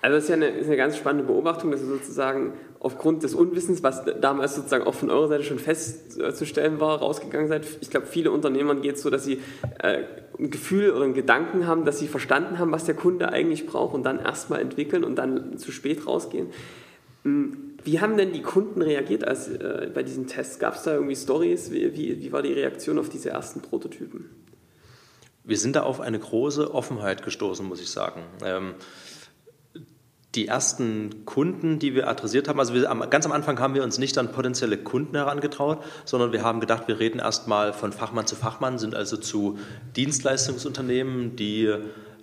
Also 0.00 0.16
das 0.16 0.24
ist 0.24 0.30
ja 0.30 0.36
eine, 0.36 0.48
ist 0.48 0.66
eine, 0.66 0.76
ganz 0.76 0.96
spannende 0.96 1.24
Beobachtung, 1.24 1.72
dass 1.72 1.80
ihr 1.80 1.88
sozusagen 1.88 2.52
aufgrund 2.80 3.22
des 3.22 3.34
Unwissens, 3.34 3.82
was 3.82 4.04
damals 4.20 4.54
sozusagen 4.54 4.84
auch 4.84 4.94
von 4.94 5.10
eurer 5.10 5.28
Seite 5.28 5.44
schon 5.44 5.58
festzustellen 5.58 6.80
war, 6.80 6.98
rausgegangen 6.98 7.48
seid. 7.48 7.66
Ich 7.80 7.90
glaube, 7.90 8.06
viele 8.06 8.30
Unternehmern 8.30 8.82
geht 8.82 8.96
es 8.96 9.02
so, 9.02 9.10
dass 9.10 9.24
sie 9.24 9.40
äh, 9.80 10.04
ein 10.38 10.50
Gefühl 10.50 10.92
oder 10.92 11.04
einen 11.04 11.14
Gedanken 11.14 11.66
haben, 11.66 11.84
dass 11.84 11.98
sie 11.98 12.06
verstanden 12.06 12.58
haben, 12.58 12.70
was 12.70 12.84
der 12.84 12.94
Kunde 12.94 13.30
eigentlich 13.30 13.66
braucht 13.66 13.94
und 13.94 14.04
dann 14.04 14.18
erstmal 14.20 14.60
entwickeln 14.60 15.02
und 15.02 15.16
dann 15.16 15.58
zu 15.58 15.72
spät 15.72 16.06
rausgehen. 16.06 16.48
Hm, 17.24 17.74
wie 17.82 18.00
haben 18.00 18.16
denn 18.16 18.32
die 18.32 18.42
Kunden 18.42 18.82
reagiert 18.82 19.26
als, 19.26 19.48
äh, 19.48 19.90
bei 19.92 20.02
diesen 20.02 20.26
Tests? 20.26 20.58
Gab 20.58 20.74
es 20.74 20.84
da 20.84 20.94
irgendwie 20.94 21.16
Stories? 21.16 21.72
Wie, 21.72 21.96
wie, 21.96 22.20
wie 22.20 22.32
war 22.32 22.42
die 22.42 22.52
Reaktion 22.52 22.98
auf 22.98 23.08
diese 23.08 23.30
ersten 23.30 23.60
Prototypen? 23.60 24.30
wir 25.48 25.56
sind 25.56 25.76
da 25.76 25.82
auf 25.82 26.00
eine 26.00 26.18
große 26.18 26.74
Offenheit 26.74 27.24
gestoßen, 27.24 27.66
muss 27.66 27.80
ich 27.80 27.88
sagen. 27.88 28.22
Ähm, 28.44 28.74
die 30.38 30.46
ersten 30.46 31.24
Kunden, 31.24 31.80
die 31.80 31.96
wir 31.96 32.06
adressiert 32.06 32.46
haben, 32.46 32.60
also 32.60 32.72
wir, 32.72 32.82
ganz 33.10 33.26
am 33.26 33.32
Anfang 33.32 33.58
haben 33.58 33.74
wir 33.74 33.82
uns 33.82 33.98
nicht 33.98 34.16
an 34.18 34.30
potenzielle 34.30 34.76
Kunden 34.76 35.16
herangetraut, 35.16 35.82
sondern 36.04 36.30
wir 36.32 36.44
haben 36.44 36.60
gedacht, 36.60 36.86
wir 36.86 37.00
reden 37.00 37.18
erstmal 37.18 37.72
von 37.72 37.92
Fachmann 37.92 38.28
zu 38.28 38.36
Fachmann, 38.36 38.78
sind 38.78 38.94
also 38.94 39.16
zu 39.16 39.58
Dienstleistungsunternehmen, 39.96 41.34
die 41.34 41.74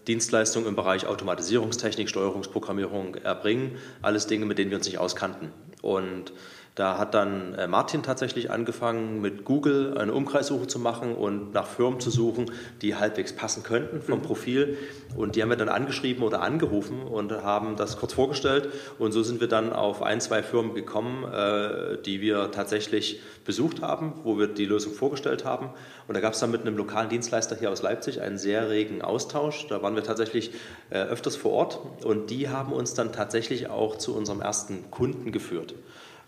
Dienstleistungen 0.08 0.66
im 0.66 0.78
Bereich 0.78 1.08
Automatisierungstechnik, 1.08 2.08
Steuerungsprogrammierung 2.08 3.16
erbringen, 3.16 3.72
alles 4.02 4.28
Dinge, 4.28 4.46
mit 4.46 4.60
denen 4.60 4.72
wir 4.72 4.78
uns 4.78 4.86
nicht 4.86 5.00
auskannten. 5.00 5.50
Und 5.82 6.32
da 6.76 6.98
hat 6.98 7.14
dann 7.14 7.54
äh, 7.54 7.68
Martin 7.68 8.04
tatsächlich 8.04 8.52
angefangen, 8.52 9.22
mit 9.22 9.46
Google 9.46 9.98
eine 9.98 10.14
Umkreissuche 10.14 10.68
zu 10.68 10.78
machen 10.78 11.16
und 11.16 11.54
nach 11.54 11.68
Firmen 11.68 12.02
zu 12.02 12.10
suchen, 12.10 12.52
die 12.82 12.96
halbwegs 12.96 13.34
passen 13.34 13.64
könnten 13.64 14.02
vom 14.02 14.20
mhm. 14.20 14.24
Profil. 14.24 14.78
Und 15.16 15.38
die 15.38 15.42
haben 15.42 15.50
wir 15.50 15.56
dann 15.56 15.70
angeschrieben 15.70 16.22
oder 16.22 16.42
angerufen 16.42 17.04
und 17.04 17.32
haben 17.32 17.78
das 17.78 17.96
kurz 17.96 18.12
vorgestellt. 18.12 18.68
Und 19.00 19.14
so 19.14 19.24
sind 19.24 19.40
wir 19.40 19.48
dann 19.48 19.72
auf 19.72 20.02
ein, 20.02 20.20
zwei 20.20 20.44
Firmen 20.44 20.76
gekommen, 20.76 21.24
äh, 21.24 21.98
die 22.04 22.20
wir 22.20 22.52
tatsächlich 22.52 23.22
besucht 23.46 23.82
haben, 23.82 24.12
wo 24.24 24.38
wir 24.38 24.48
die 24.48 24.66
Lösung 24.66 24.92
vorgestellt 24.92 25.46
haben. 25.46 25.70
Und 26.10 26.16
da 26.16 26.20
gab 26.20 26.34
es 26.34 26.42
dann 26.42 26.52
mit 26.52 26.62
einem 26.62 26.76
lokalen 26.76 27.08
Dienstleister 27.08 27.56
hier 27.56 27.72
aus 27.72 27.84
Leipzig 27.84 28.20
einen 28.20 28.38
sehr 28.38 28.70
regen 28.70 29.02
Austausch. 29.02 29.66
Da 29.70 29.82
waren 29.82 29.96
wir 29.96 30.04
tatsächlich 30.04 30.52
äh, 30.90 30.98
öfters 30.98 31.38
vor 31.38 31.54
Ort 31.54 31.80
und 32.04 32.30
die 32.32 32.50
haben 32.50 32.74
uns 32.74 32.96
dann 32.96 33.14
tatsächlich 33.14 33.70
auch 33.70 33.98
zu 33.98 34.14
unserem 34.14 34.42
ersten 34.42 34.92
Kunden 34.92 35.32
geführt. 35.32 35.74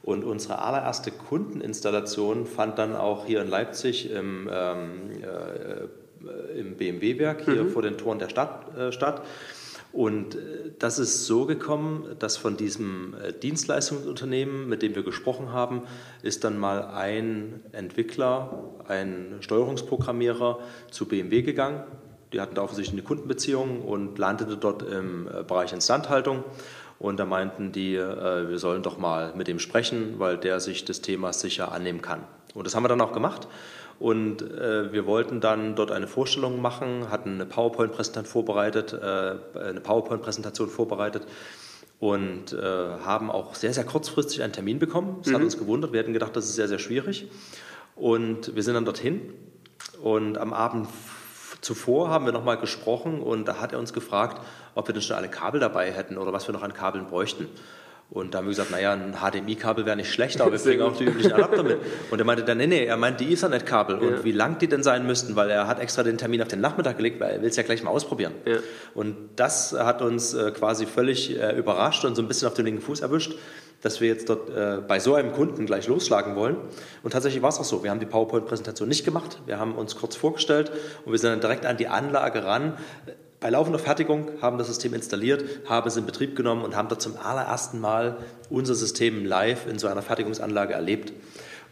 Und 0.07 0.23
unsere 0.23 0.59
allererste 0.59 1.11
Kundeninstallation 1.11 2.45
fand 2.45 2.79
dann 2.79 2.95
auch 2.95 3.25
hier 3.25 3.41
in 3.41 3.49
Leipzig 3.49 4.09
im, 4.09 4.49
ähm, 4.49 5.11
äh, 5.21 6.57
im 6.57 6.77
BMW-Werk, 6.77 7.43
hier 7.43 7.65
mhm. 7.65 7.71
vor 7.71 7.81
den 7.81 7.97
Toren 7.97 8.17
der 8.17 8.29
Stadt 8.29 8.73
äh, 8.77 8.93
statt. 8.93 9.21
Und 9.91 10.35
äh, 10.35 10.39
das 10.79 10.97
ist 10.97 11.25
so 11.25 11.45
gekommen, 11.45 12.05
dass 12.19 12.37
von 12.37 12.55
diesem 12.55 13.15
äh, 13.21 13.33
Dienstleistungsunternehmen, 13.33 14.69
mit 14.69 14.81
dem 14.81 14.95
wir 14.95 15.03
gesprochen 15.03 15.51
haben, 15.51 15.81
ist 16.23 16.45
dann 16.45 16.57
mal 16.57 16.85
ein 16.85 17.59
Entwickler, 17.73 18.63
ein 18.87 19.35
Steuerungsprogrammierer 19.41 20.59
zu 20.89 21.05
BMW 21.05 21.41
gegangen. 21.41 21.83
Die 22.31 22.39
hatten 22.39 22.55
da 22.55 22.61
offensichtlich 22.61 22.97
eine 22.97 23.05
Kundenbeziehung 23.05 23.81
und 23.81 24.17
landete 24.17 24.55
dort 24.55 24.83
im 24.83 25.27
äh, 25.27 25.43
Bereich 25.43 25.73
Instandhaltung. 25.73 26.45
Und 26.99 27.19
da 27.19 27.25
meinten 27.25 27.71
die, 27.71 27.95
äh, 27.95 28.49
wir 28.49 28.59
sollen 28.59 28.83
doch 28.83 28.97
mal 28.97 29.33
mit 29.35 29.47
ihm 29.47 29.59
sprechen, 29.59 30.15
weil 30.17 30.37
der 30.37 30.59
sich 30.59 30.85
des 30.85 31.01
Themas 31.01 31.41
sicher 31.41 31.71
annehmen 31.71 32.01
kann. 32.01 32.23
Und 32.53 32.65
das 32.65 32.75
haben 32.75 32.83
wir 32.83 32.89
dann 32.89 33.01
auch 33.01 33.13
gemacht. 33.13 33.47
Und 33.99 34.41
äh, 34.41 34.91
wir 34.91 35.05
wollten 35.05 35.41
dann 35.41 35.75
dort 35.75 35.91
eine 35.91 36.07
Vorstellung 36.07 36.61
machen, 36.61 37.09
hatten 37.09 37.35
eine 37.35 37.45
PowerPoint-Präsentation 37.45 38.25
vorbereitet, 38.25 38.93
äh, 38.93 39.59
eine 39.59 39.81
PowerPoint-Präsentation 39.81 40.69
vorbereitet 40.69 41.25
und 41.99 42.53
äh, 42.53 42.61
haben 42.61 43.31
auch 43.31 43.55
sehr, 43.55 43.73
sehr 43.73 43.85
kurzfristig 43.85 44.43
einen 44.43 44.53
Termin 44.53 44.77
bekommen. 44.77 45.17
Das 45.23 45.31
mhm. 45.31 45.35
hat 45.35 45.41
uns 45.43 45.57
gewundert. 45.57 45.93
Wir 45.93 45.99
hätten 45.99 46.13
gedacht, 46.13 46.35
das 46.35 46.45
ist 46.45 46.55
sehr, 46.55 46.67
sehr 46.67 46.79
schwierig. 46.79 47.27
Und 47.95 48.55
wir 48.55 48.61
sind 48.61 48.75
dann 48.75 48.85
dorthin. 48.85 49.33
Und 50.01 50.37
am 50.37 50.53
Abend 50.53 50.87
zuvor 51.67 52.09
haben 52.09 52.25
wir 52.25 52.31
nochmal 52.31 52.57
gesprochen 52.57 53.21
und 53.21 53.45
da 53.45 53.59
hat 53.59 53.73
er 53.73 53.79
uns 53.79 53.91
gefragt, 53.91 54.41
ob 54.73 54.87
wir 54.87 54.93
denn 54.93 55.01
schon 55.01 55.17
alle 55.17 55.27
Kabel 55.27 55.59
dabei 55.59 55.91
hätten 55.91 56.17
oder 56.17 56.31
was 56.31 56.47
wir 56.47 56.53
noch 56.53 56.63
an 56.63 56.73
Kabeln 56.73 57.07
bräuchten. 57.07 57.47
Und 58.09 58.33
da 58.33 58.37
haben 58.37 58.45
wir 58.45 58.51
gesagt, 58.51 58.71
naja, 58.71 58.93
ein 58.93 59.15
HDMI-Kabel 59.15 59.85
wäre 59.85 59.97
nicht 59.97 60.13
schlecht, 60.13 60.39
aber 60.39 60.53
wir 60.53 60.59
bringen 60.63 60.81
auch 60.81 60.95
die 60.95 61.03
üblichen 61.03 61.33
Adapter 61.33 61.63
mit. 61.63 61.79
Und 62.09 62.19
er 62.19 62.23
meinte 62.23 62.45
dann, 62.45 62.57
nee, 62.57 62.67
nee, 62.67 62.85
er 62.85 62.95
meint 62.95 63.19
die 63.19 63.33
Ethernet-Kabel 63.33 64.01
ja. 64.01 64.07
und 64.07 64.23
wie 64.23 64.31
lang 64.31 64.59
die 64.59 64.69
denn 64.69 64.81
sein 64.81 65.05
müssten, 65.05 65.35
weil 65.35 65.49
er 65.49 65.67
hat 65.67 65.81
extra 65.81 66.03
den 66.03 66.17
Termin 66.17 66.41
auf 66.41 66.47
den 66.47 66.61
Nachmittag 66.61 66.95
gelegt, 66.95 67.19
weil 67.19 67.31
er 67.31 67.41
will 67.41 67.49
es 67.49 67.57
ja 67.57 67.63
gleich 67.63 67.83
mal 67.83 67.91
ausprobieren. 67.91 68.31
Ja. 68.45 68.59
Und 68.93 69.17
das 69.35 69.73
hat 69.73 70.01
uns 70.01 70.33
äh, 70.33 70.51
quasi 70.51 70.85
völlig 70.85 71.37
äh, 71.37 71.57
überrascht 71.57 72.05
und 72.05 72.15
so 72.15 72.21
ein 72.21 72.29
bisschen 72.29 72.47
auf 72.47 72.53
den 72.53 72.63
linken 72.63 72.81
Fuß 72.81 73.01
erwischt, 73.01 73.35
dass 73.81 74.01
wir 74.01 74.07
jetzt 74.07 74.29
dort 74.29 74.49
äh, 74.49 74.81
bei 74.87 74.99
so 74.99 75.13
einem 75.15 75.31
Kunden 75.33 75.65
gleich 75.65 75.87
losschlagen 75.87 76.35
wollen. 76.35 76.57
Und 77.03 77.11
tatsächlich 77.11 77.41
war 77.41 77.49
es 77.49 77.59
auch 77.59 77.63
so. 77.63 77.83
Wir 77.83 77.91
haben 77.91 77.99
die 77.99 78.05
PowerPoint-Präsentation 78.05 78.87
nicht 78.87 79.05
gemacht. 79.05 79.39
Wir 79.45 79.59
haben 79.59 79.75
uns 79.75 79.95
kurz 79.95 80.15
vorgestellt 80.15 80.71
und 81.05 81.11
wir 81.11 81.19
sind 81.19 81.31
dann 81.31 81.41
direkt 81.41 81.65
an 81.65 81.77
die 81.77 81.87
Anlage 81.87 82.43
ran 82.43 82.73
bei 83.39 83.49
laufender 83.49 83.79
Fertigung 83.79 84.31
haben 84.41 84.57
das 84.57 84.67
System 84.67 84.93
installiert, 84.93 85.43
haben 85.65 85.87
es 85.87 85.95
in 85.95 86.05
Betrieb 86.05 86.35
genommen 86.35 86.63
und 86.63 86.75
haben 86.75 86.89
dort 86.89 87.01
zum 87.01 87.17
allerersten 87.17 87.79
Mal 87.79 88.17
unser 88.49 88.73
System 88.73 89.25
live 89.25 89.67
in 89.67 89.77
so 89.77 89.87
einer 89.87 90.01
Fertigungsanlage 90.01 90.73
erlebt. 90.73 91.13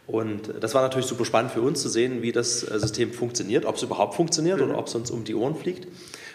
Und 0.06 0.52
das 0.60 0.74
war 0.74 0.82
natürlich 0.82 1.06
super 1.06 1.24
spannend 1.24 1.50
für 1.50 1.62
uns 1.62 1.82
zu 1.82 1.88
sehen, 1.88 2.22
wie 2.22 2.30
das 2.30 2.62
äh, 2.62 2.78
System 2.78 3.12
funktioniert, 3.12 3.64
ob 3.64 3.74
es 3.74 3.82
überhaupt 3.82 4.14
funktioniert 4.14 4.58
mhm. 4.58 4.70
oder 4.70 4.78
ob 4.78 4.86
es 4.86 4.94
uns 4.94 5.10
um 5.10 5.24
die 5.24 5.34
Ohren 5.34 5.56
fliegt. 5.56 5.88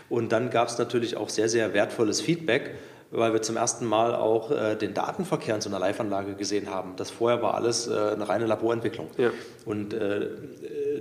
Und 0.10 0.34
dann 0.34 0.50
gab 0.50 0.68
es 0.68 0.78
natürlich 0.78 1.16
auch 1.16 1.30
sehr, 1.30 1.48
sehr 1.48 1.74
wertvolles 1.74 2.20
Feedback, 2.20 2.76
weil 3.12 3.34
wir 3.34 3.42
zum 3.42 3.58
ersten 3.58 3.86
Mal 3.86 4.16
auch 4.16 4.52
äh, 4.52 4.76
den 4.76 4.94
Datenverkehr 4.94 5.56
in 5.56 5.62
so 5.62 5.70
einer 5.70 5.80
Live-Anlage 5.80 6.36
gesehen 6.36 6.70
haben. 6.70 6.94
Das 6.96 7.12
vorher 7.12 7.42
war 7.42 7.56
alles 7.56 7.88
äh, 7.88 7.92
eine 7.92 8.28
reine 8.28 8.46
Laborentwicklung. 8.46 9.08
Ja. 9.18 9.32
Und 9.66 9.94
äh, 9.94 10.30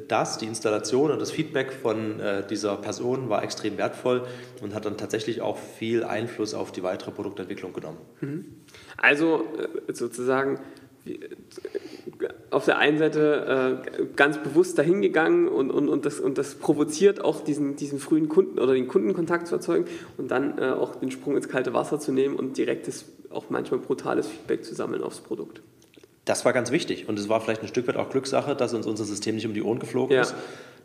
das, 0.09 0.39
die 0.39 0.47
Installation 0.47 1.11
und 1.13 1.21
das 1.21 1.31
Feedback 1.31 1.73
von 1.73 2.19
äh, 2.19 2.47
dieser 2.47 2.77
Person 2.77 3.29
war 3.29 3.43
extrem 3.45 3.79
wertvoll 3.79 4.27
und 4.61 4.75
hat 4.75 4.85
dann 4.85 4.97
tatsächlich 4.97 5.41
auch 5.41 5.57
viel 5.57 6.03
Einfluss 6.05 6.53
auf 6.53 6.73
die 6.73 6.83
weitere 6.83 7.13
Produktentwicklung 7.13 7.73
genommen. 7.73 7.99
Mhm. 8.21 8.45
Also 8.97 9.45
äh, 9.89 9.93
sozusagen 9.93 10.59
auf 12.51 12.65
der 12.65 12.79
einen 12.79 12.99
Seite 12.99 13.83
äh, 13.99 14.05
ganz 14.17 14.39
bewusst 14.39 14.79
dahingegangen 14.79 15.49
und, 15.49 15.71
und, 15.71 15.89
und, 15.89 16.05
das, 16.05 16.21
und 16.21 16.39
das 16.39 16.55
provoziert 16.55 17.25
auch 17.25 17.43
diesen, 17.43 17.77
diesen 17.77 17.99
frühen 17.99 18.29
Kunden 18.29 18.59
oder 18.59 18.75
den 18.75 18.89
Kundenkontakt 18.89 19.47
zu 19.47 19.55
erzeugen 19.55 19.87
und 20.17 20.31
dann 20.31 20.59
äh, 20.59 20.71
auch 20.71 20.97
den 20.97 21.11
Sprung 21.11 21.37
ins 21.37 21.49
kalte 21.49 21.75
Wasser 21.75 21.99
zu 22.01 22.13
nehmen 22.13 22.37
und 22.37 22.57
direktes, 22.57 23.07
auch 23.31 23.45
manchmal 23.49 23.81
brutales 23.81 24.27
Feedback 24.27 24.65
zu 24.65 24.75
sammeln 24.75 25.03
aufs 25.03 25.21
Produkt 25.21 25.63
das 26.31 26.45
war 26.45 26.53
ganz 26.53 26.71
wichtig. 26.71 27.09
Und 27.09 27.19
es 27.19 27.29
war 27.29 27.41
vielleicht 27.41 27.63
ein 27.63 27.69
Stück 27.69 27.89
weit 27.89 27.97
auch 27.97 28.09
Glückssache, 28.09 28.55
dass 28.55 28.73
uns 28.73 28.87
unser 28.87 29.05
System 29.05 29.35
nicht 29.35 29.47
um 29.47 29.55
die 29.55 29.63
Ohren 29.63 29.81
geflogen 29.81 30.15
ja. 30.15 30.23
ist. 30.23 30.35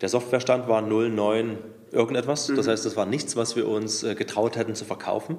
Der 0.02 0.10
Softwarestand 0.10 0.68
war 0.68 0.82
09 0.82 1.58
irgendetwas. 1.92 2.50
Mhm. 2.50 2.56
Das 2.56 2.68
heißt, 2.68 2.86
das 2.86 2.98
war 2.98 3.06
nichts, 3.06 3.36
was 3.36 3.56
wir 3.56 3.68
uns 3.68 4.04
äh, 4.04 4.16
getraut 4.16 4.56
hätten 4.58 4.76
zu 4.76 4.86
verkaufen. 4.86 5.38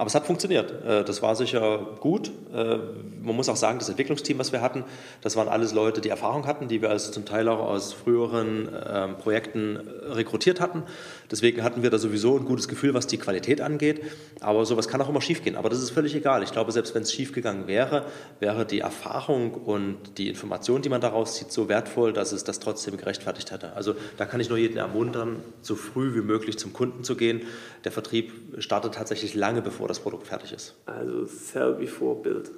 Aber 0.00 0.06
es 0.06 0.14
hat 0.14 0.26
funktioniert. 0.26 0.70
Äh, 0.84 1.04
das 1.04 1.22
war 1.22 1.34
sicher 1.34 1.96
gut. 1.98 2.30
Äh, 2.54 2.78
man 3.20 3.34
muss 3.34 3.48
auch 3.48 3.56
sagen, 3.56 3.80
das 3.80 3.88
Entwicklungsteam, 3.88 4.38
was 4.38 4.52
wir 4.52 4.60
hatten, 4.60 4.84
das 5.22 5.34
waren 5.34 5.48
alles 5.48 5.72
Leute, 5.72 6.00
die 6.00 6.08
Erfahrung 6.08 6.46
hatten, 6.46 6.68
die 6.68 6.80
wir 6.80 6.90
also 6.90 7.10
zum 7.10 7.24
Teil 7.24 7.48
auch 7.48 7.58
aus 7.58 7.92
früheren 7.94 8.68
ähm, 8.88 9.16
Projekten 9.16 9.76
rekrutiert 9.76 10.60
hatten. 10.60 10.84
Deswegen 11.32 11.64
hatten 11.64 11.82
wir 11.82 11.90
da 11.90 11.98
sowieso 11.98 12.38
ein 12.38 12.44
gutes 12.44 12.68
Gefühl, 12.68 12.94
was 12.94 13.08
die 13.08 13.18
Qualität 13.18 13.60
angeht. 13.60 14.02
Aber 14.38 14.64
sowas 14.64 14.86
kann 14.86 15.02
auch 15.02 15.08
immer 15.08 15.20
schiefgehen. 15.20 15.56
Aber 15.56 15.68
das 15.68 15.82
ist 15.82 15.90
völlig 15.90 16.14
egal. 16.14 16.44
Ich 16.44 16.52
glaube, 16.52 16.70
selbst 16.70 16.94
wenn 16.94 17.02
es 17.02 17.12
schiefgegangen 17.12 17.66
wäre, 17.66 18.06
wäre 18.38 18.64
die 18.64 18.78
Erfahrung 18.78 19.52
und 19.52 19.96
die 20.16 20.28
Information, 20.28 20.80
die 20.80 20.90
man 20.90 21.00
daraus 21.00 21.34
zieht, 21.34 21.50
so 21.50 21.68
wertvoll, 21.68 22.12
dass 22.12 22.30
es 22.30 22.44
das 22.44 22.60
trotzdem 22.60 22.96
gerechtfertigt 22.98 23.50
hätte. 23.50 23.72
Also 23.72 23.96
da 24.16 24.26
kann 24.26 24.38
ich 24.38 24.48
nur 24.48 24.58
jeden 24.58 24.76
ermuntern, 24.76 25.42
so 25.60 25.74
früh 25.74 26.14
wie 26.14 26.22
möglich 26.22 26.56
zum 26.56 26.72
Kunden 26.72 27.02
zu 27.02 27.16
gehen. 27.16 27.42
Der 27.84 27.90
Vertrieb 27.90 28.32
startet 28.58 28.94
tatsächlich 28.94 29.34
lange 29.34 29.60
bevor 29.60 29.87
das 29.88 30.00
Produkt 30.00 30.26
fertig 30.26 30.52
ist. 30.52 30.74
Also 30.86 31.24
sell 31.26 31.74
before 31.74 32.20
build. 32.20 32.50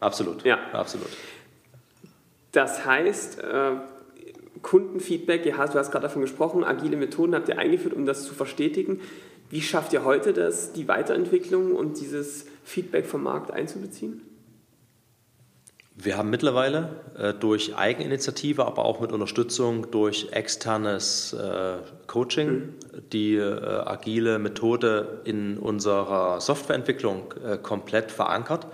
Absolut. 0.00 0.44
Ja. 0.44 0.58
Absolut. 0.72 1.08
Das 2.52 2.84
heißt, 2.84 3.40
äh, 3.40 3.72
Kundenfeedback, 4.62 5.42
du 5.44 5.56
hast 5.56 5.92
gerade 5.92 6.02
davon 6.02 6.22
gesprochen, 6.22 6.64
agile 6.64 6.96
Methoden 6.96 7.34
habt 7.34 7.48
ihr 7.48 7.58
eingeführt, 7.58 7.94
um 7.94 8.06
das 8.06 8.24
zu 8.24 8.34
verstetigen. 8.34 9.00
Wie 9.50 9.62
schafft 9.62 9.92
ihr 9.92 10.04
heute 10.04 10.32
das, 10.32 10.72
die 10.72 10.88
Weiterentwicklung 10.88 11.72
und 11.72 12.00
dieses 12.00 12.46
Feedback 12.64 13.06
vom 13.06 13.22
Markt 13.22 13.50
einzubeziehen? 13.50 14.22
Wir 15.98 16.18
haben 16.18 16.28
mittlerweile 16.28 16.90
äh, 17.18 17.32
durch 17.32 17.74
Eigeninitiative, 17.74 18.66
aber 18.66 18.84
auch 18.84 19.00
mit 19.00 19.12
Unterstützung 19.12 19.90
durch 19.90 20.28
externes 20.30 21.32
äh, 21.32 21.78
Coaching 22.06 22.50
mhm. 22.50 22.74
die 23.14 23.36
äh, 23.36 23.64
agile 23.64 24.38
Methode 24.38 25.22
in 25.24 25.56
unserer 25.56 26.38
Softwareentwicklung 26.42 27.32
äh, 27.42 27.56
komplett 27.56 28.12
verankert. 28.12 28.66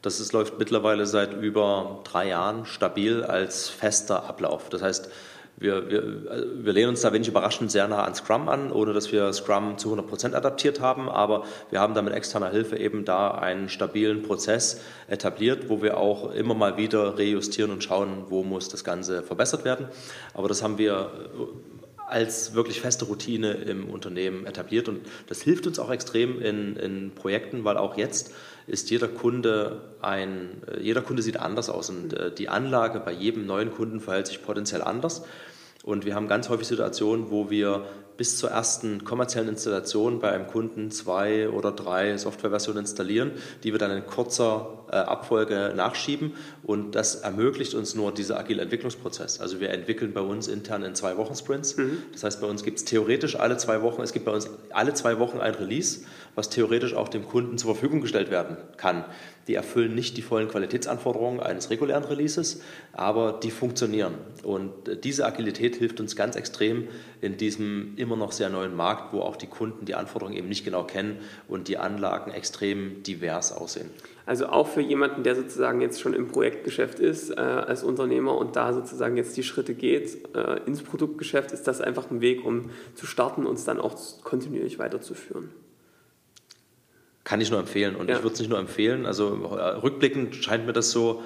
Das 0.00 0.20
ist, 0.20 0.32
läuft 0.32 0.58
mittlerweile 0.58 1.04
seit 1.04 1.34
über 1.34 2.00
drei 2.04 2.28
Jahren 2.28 2.64
stabil 2.64 3.24
als 3.24 3.68
fester 3.68 4.24
Ablauf. 4.24 4.70
Das 4.70 4.80
heißt, 4.80 5.10
wir, 5.60 5.90
wir, 5.90 6.46
wir 6.64 6.72
lehnen 6.72 6.88
uns 6.88 7.02
da 7.02 7.12
wenig 7.12 7.28
überraschend 7.28 7.70
sehr 7.70 7.86
nah 7.86 8.02
an 8.02 8.14
Scrum 8.14 8.48
an, 8.48 8.72
ohne 8.72 8.94
dass 8.94 9.12
wir 9.12 9.30
Scrum 9.32 9.76
zu 9.76 9.88
100 9.88 10.06
Prozent 10.06 10.34
adaptiert 10.34 10.80
haben, 10.80 11.10
aber 11.10 11.44
wir 11.70 11.80
haben 11.80 11.92
da 11.94 12.00
mit 12.00 12.14
externer 12.14 12.50
Hilfe 12.50 12.78
eben 12.78 13.04
da 13.04 13.32
einen 13.32 13.68
stabilen 13.68 14.22
Prozess 14.22 14.80
etabliert, 15.06 15.68
wo 15.68 15.82
wir 15.82 15.98
auch 15.98 16.32
immer 16.32 16.54
mal 16.54 16.78
wieder 16.78 17.18
rejustieren 17.18 17.70
und 17.70 17.84
schauen, 17.84 18.24
wo 18.30 18.42
muss 18.42 18.70
das 18.70 18.84
Ganze 18.84 19.22
verbessert 19.22 19.64
werden. 19.66 19.86
Aber 20.32 20.48
das 20.48 20.62
haben 20.62 20.78
wir 20.78 21.10
als 22.06 22.54
wirklich 22.54 22.80
feste 22.80 23.04
Routine 23.04 23.52
im 23.52 23.88
Unternehmen 23.88 24.46
etabliert 24.46 24.88
und 24.88 25.00
das 25.28 25.42
hilft 25.42 25.66
uns 25.66 25.78
auch 25.78 25.90
extrem 25.90 26.40
in, 26.40 26.76
in 26.76 27.12
Projekten, 27.14 27.64
weil 27.64 27.76
auch 27.76 27.96
jetzt 27.96 28.32
ist 28.66 28.90
jeder 28.90 29.08
Kunde 29.08 29.80
ein, 30.00 30.62
jeder 30.80 31.02
Kunde 31.02 31.22
sieht 31.22 31.38
anders 31.38 31.70
aus 31.70 31.90
und 31.90 32.12
äh, 32.14 32.32
die 32.32 32.48
Anlage 32.48 33.00
bei 33.00 33.12
jedem 33.12 33.46
neuen 33.46 33.70
Kunden 33.72 34.00
verhält 34.00 34.26
sich 34.26 34.42
potenziell 34.42 34.82
anders. 34.82 35.22
Und 35.82 36.04
wir 36.04 36.14
haben 36.14 36.28
ganz 36.28 36.48
häufig 36.48 36.68
Situationen, 36.68 37.30
wo 37.30 37.50
wir 37.50 37.86
bis 38.20 38.36
zur 38.36 38.50
ersten 38.50 39.02
kommerziellen 39.02 39.48
Installation 39.48 40.20
bei 40.20 40.30
einem 40.30 40.46
Kunden 40.46 40.90
zwei 40.90 41.48
oder 41.48 41.72
drei 41.72 42.18
Softwareversionen 42.18 42.82
installieren, 42.82 43.30
die 43.64 43.72
wir 43.72 43.78
dann 43.78 43.90
in 43.92 44.04
kurzer 44.04 44.84
äh, 44.92 44.96
Abfolge 44.96 45.72
nachschieben. 45.74 46.34
Und 46.62 46.94
das 46.94 47.14
ermöglicht 47.14 47.72
uns 47.72 47.94
nur 47.94 48.12
dieser 48.12 48.38
agile 48.38 48.60
Entwicklungsprozess. 48.60 49.40
Also 49.40 49.58
wir 49.58 49.70
entwickeln 49.70 50.12
bei 50.12 50.20
uns 50.20 50.48
intern 50.48 50.82
in 50.82 50.94
zwei 50.94 51.16
Wochen 51.16 51.34
Sprints. 51.34 51.78
Mhm. 51.78 52.02
Das 52.12 52.22
heißt, 52.22 52.42
bei 52.42 52.46
uns 52.46 52.62
gibt 52.62 52.76
es 52.76 52.84
theoretisch 52.84 53.36
alle 53.36 53.56
zwei 53.56 53.80
Wochen, 53.80 54.02
es 54.02 54.12
gibt 54.12 54.26
bei 54.26 54.32
uns 54.32 54.50
alle 54.68 54.92
zwei 54.92 55.18
Wochen 55.18 55.38
ein 55.38 55.54
Release, 55.54 56.00
was 56.34 56.50
theoretisch 56.50 56.92
auch 56.92 57.08
dem 57.08 57.24
Kunden 57.24 57.56
zur 57.56 57.74
Verfügung 57.74 58.02
gestellt 58.02 58.30
werden 58.30 58.58
kann. 58.76 59.06
Die 59.48 59.54
erfüllen 59.54 59.94
nicht 59.94 60.16
die 60.16 60.22
vollen 60.22 60.48
Qualitätsanforderungen 60.48 61.40
eines 61.40 61.70
regulären 61.70 62.04
Releases, 62.04 62.60
aber 62.92 63.40
die 63.42 63.50
funktionieren. 63.50 64.14
Und 64.42 64.72
diese 65.04 65.24
Agilität 65.24 65.76
hilft 65.76 66.00
uns 66.00 66.14
ganz 66.14 66.36
extrem 66.36 66.88
in 67.20 67.36
diesem 67.36 67.94
immer 67.96 68.09
noch 68.16 68.32
sehr 68.32 68.48
neuen 68.50 68.74
Markt, 68.74 69.12
wo 69.12 69.20
auch 69.20 69.36
die 69.36 69.46
Kunden 69.46 69.84
die 69.84 69.94
Anforderungen 69.94 70.36
eben 70.36 70.48
nicht 70.48 70.64
genau 70.64 70.84
kennen 70.84 71.18
und 71.48 71.68
die 71.68 71.78
Anlagen 71.78 72.30
extrem 72.30 73.02
divers 73.02 73.52
aussehen. 73.52 73.90
Also 74.26 74.46
auch 74.46 74.68
für 74.68 74.80
jemanden, 74.80 75.24
der 75.24 75.34
sozusagen 75.34 75.80
jetzt 75.80 76.00
schon 76.00 76.14
im 76.14 76.28
Projektgeschäft 76.28 77.00
ist 77.00 77.30
äh, 77.30 77.40
als 77.40 77.82
Unternehmer 77.82 78.36
und 78.38 78.54
da 78.54 78.72
sozusagen 78.72 79.16
jetzt 79.16 79.36
die 79.36 79.42
Schritte 79.42 79.74
geht 79.74 80.34
äh, 80.36 80.60
ins 80.66 80.82
Produktgeschäft, 80.82 81.52
ist 81.52 81.66
das 81.66 81.80
einfach 81.80 82.10
ein 82.10 82.20
Weg, 82.20 82.44
um 82.44 82.70
zu 82.94 83.06
starten 83.06 83.46
und 83.46 83.54
es 83.54 83.64
dann 83.64 83.80
auch 83.80 83.96
kontinuierlich 84.22 84.78
weiterzuführen. 84.78 85.50
Kann 87.24 87.40
ich 87.40 87.50
nur 87.50 87.60
empfehlen. 87.60 87.96
Und 87.96 88.08
ja. 88.08 88.16
ich 88.16 88.22
würde 88.22 88.34
es 88.34 88.40
nicht 88.40 88.50
nur 88.50 88.58
empfehlen. 88.58 89.06
Also 89.06 89.34
äh, 89.56 89.62
rückblickend 89.78 90.34
scheint 90.36 90.66
mir 90.66 90.72
das 90.72 90.90
so, 90.90 91.22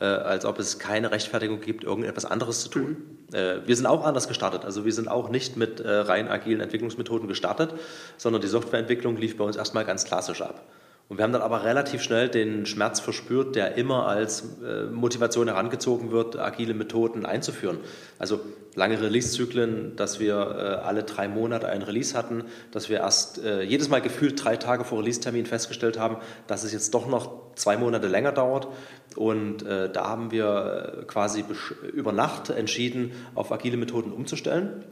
äh, 0.00 0.04
als 0.04 0.44
ob 0.44 0.58
es 0.58 0.78
keine 0.78 1.10
Rechtfertigung 1.10 1.60
gibt, 1.60 1.84
irgendetwas 1.84 2.24
anderes 2.24 2.60
zu 2.60 2.68
tun. 2.68 2.96
Mhm. 3.30 3.34
Äh, 3.34 3.66
wir 3.66 3.76
sind 3.76 3.86
auch 3.86 4.04
anders 4.04 4.28
gestartet. 4.28 4.64
Also 4.64 4.84
wir 4.84 4.92
sind 4.92 5.08
auch 5.08 5.30
nicht 5.30 5.56
mit 5.56 5.80
äh, 5.80 5.88
rein 5.90 6.28
agilen 6.28 6.60
Entwicklungsmethoden 6.60 7.28
gestartet, 7.28 7.72
sondern 8.16 8.42
die 8.42 8.48
Softwareentwicklung 8.48 9.16
lief 9.16 9.36
bei 9.36 9.44
uns 9.44 9.56
erstmal 9.56 9.84
ganz 9.84 10.04
klassisch 10.04 10.42
ab. 10.42 10.62
Und 11.08 11.18
wir 11.18 11.22
haben 11.22 11.32
dann 11.32 11.42
aber 11.42 11.62
relativ 11.62 12.02
schnell 12.02 12.28
den 12.28 12.66
Schmerz 12.66 12.98
verspürt, 12.98 13.54
der 13.54 13.76
immer 13.76 14.08
als 14.08 14.58
äh, 14.64 14.86
Motivation 14.86 15.46
herangezogen 15.46 16.10
wird, 16.10 16.36
agile 16.36 16.74
Methoden 16.74 17.24
einzuführen. 17.24 17.78
Also 18.18 18.40
lange 18.74 19.00
Release-Zyklen, 19.00 19.94
dass 19.94 20.18
wir 20.18 20.34
äh, 20.34 20.84
alle 20.84 21.04
drei 21.04 21.28
Monate 21.28 21.68
ein 21.68 21.82
Release 21.82 22.16
hatten, 22.18 22.44
dass 22.72 22.88
wir 22.88 22.98
erst 22.98 23.38
äh, 23.38 23.62
jedes 23.62 23.88
Mal 23.88 24.00
gefühlt 24.00 24.44
drei 24.44 24.56
Tage 24.56 24.82
vor 24.82 24.98
Release-Termin 24.98 25.46
festgestellt 25.46 25.96
haben, 25.96 26.16
dass 26.48 26.64
es 26.64 26.72
jetzt 26.72 26.92
doch 26.92 27.06
noch 27.06 27.54
zwei 27.54 27.76
Monate 27.76 28.08
länger 28.08 28.32
dauert. 28.32 28.66
Und 29.14 29.62
äh, 29.64 29.88
da 29.88 30.08
haben 30.08 30.32
wir 30.32 31.04
quasi 31.06 31.44
über 31.92 32.10
Nacht 32.10 32.50
entschieden, 32.50 33.12
auf 33.36 33.52
agile 33.52 33.76
Methoden 33.76 34.10
umzustellen. 34.12 34.84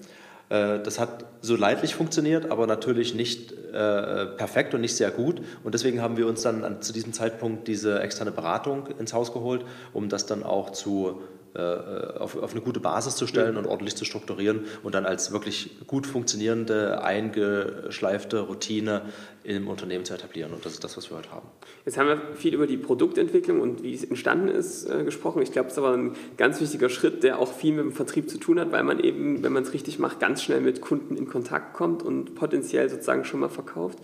Äh, 0.55 0.81
das 0.83 1.01
hat 1.01 1.25
so 1.41 1.57
leidlich 1.57 1.95
funktioniert, 1.95 2.51
aber 2.51 2.67
natürlich 2.67 3.15
nicht 3.15 3.53
äh, 3.53 4.27
perfekt 4.27 4.73
und 4.75 4.83
nicht 4.83 4.97
sehr 4.97 5.11
gut. 5.11 5.41
Und 5.65 5.75
deswegen 5.75 6.01
haben 6.01 6.17
wir 6.17 6.27
uns 6.29 6.43
dann 6.43 6.65
an, 6.65 6.81
zu 6.81 6.93
diesem 6.93 7.13
Zeitpunkt 7.13 7.67
diese 7.67 8.01
externe 8.01 8.31
Beratung 8.31 8.87
ins 8.99 9.13
Haus 9.13 9.33
geholt, 9.33 9.65
um 9.93 10.09
das 10.09 10.27
dann 10.27 10.43
auch 10.45 10.71
zu 10.71 11.23
auf, 11.55 12.37
auf, 12.37 12.53
eine 12.53 12.61
gute 12.61 12.81
Basis 12.81 13.15
zu 13.15 13.27
stellen 13.27 13.57
und 13.57 13.67
ordentlich 13.67 13.95
zu 13.95 14.05
strukturieren 14.05 14.65
und 14.83 14.95
dann 14.95 15.07
als 15.07 15.31
wirklich 15.31 15.77
gut 15.87 16.07
funktionierende, 16.07 17.03
eingeschleifte 17.03 18.41
Routine 18.41 19.03
im 19.45 19.69
Unternehmen 19.69 20.05
zu 20.05 20.15
etablieren. 20.15 20.53
Und 20.53 20.65
das 20.65 20.73
ist 20.73 20.83
das, 20.83 20.97
was 20.97 21.11
wir 21.11 21.19
heute 21.19 21.31
haben. 21.31 21.47
Jetzt 21.85 21.97
haben 21.97 22.09
wir 22.09 22.21
viel 22.35 22.55
über 22.55 22.67
die 22.67 22.77
Produktentwicklung 22.77 23.61
und 23.61 23.83
wie 23.83 23.95
es 23.95 24.03
entstanden 24.03 24.49
ist 24.49 24.87
äh, 24.87 25.05
gesprochen. 25.05 25.43
Ich 25.43 25.53
glaube, 25.53 25.69
es 25.69 25.75
ist 25.75 25.79
aber 25.79 25.93
ein 25.93 26.17
ganz 26.37 26.61
wichtiger 26.61 26.89
Schritt, 26.89 27.23
der 27.23 27.39
auch 27.39 27.53
viel 27.53 27.73
mit 27.73 27.85
dem 27.85 27.93
Vertrieb 27.93 28.29
zu 28.29 28.39
tun 28.39 28.59
hat, 28.59 28.73
weil 28.73 28.83
man 28.83 28.99
eben, 28.99 29.45
wenn 29.45 29.53
man 29.53 29.63
es 29.63 29.73
richtig 29.73 29.99
macht, 29.99 30.19
ganz 30.19 30.43
schnell 30.43 30.61
mit 30.61 30.81
Kunden 30.81 31.17
in 31.17 31.29
Kontakt 31.29 31.75
kommt 31.75 32.03
und 32.03 32.35
potenziell 32.35 32.89
sozusagen 32.89 33.25
schon 33.25 33.41
mal 33.41 33.49
verkauft. 33.49 33.99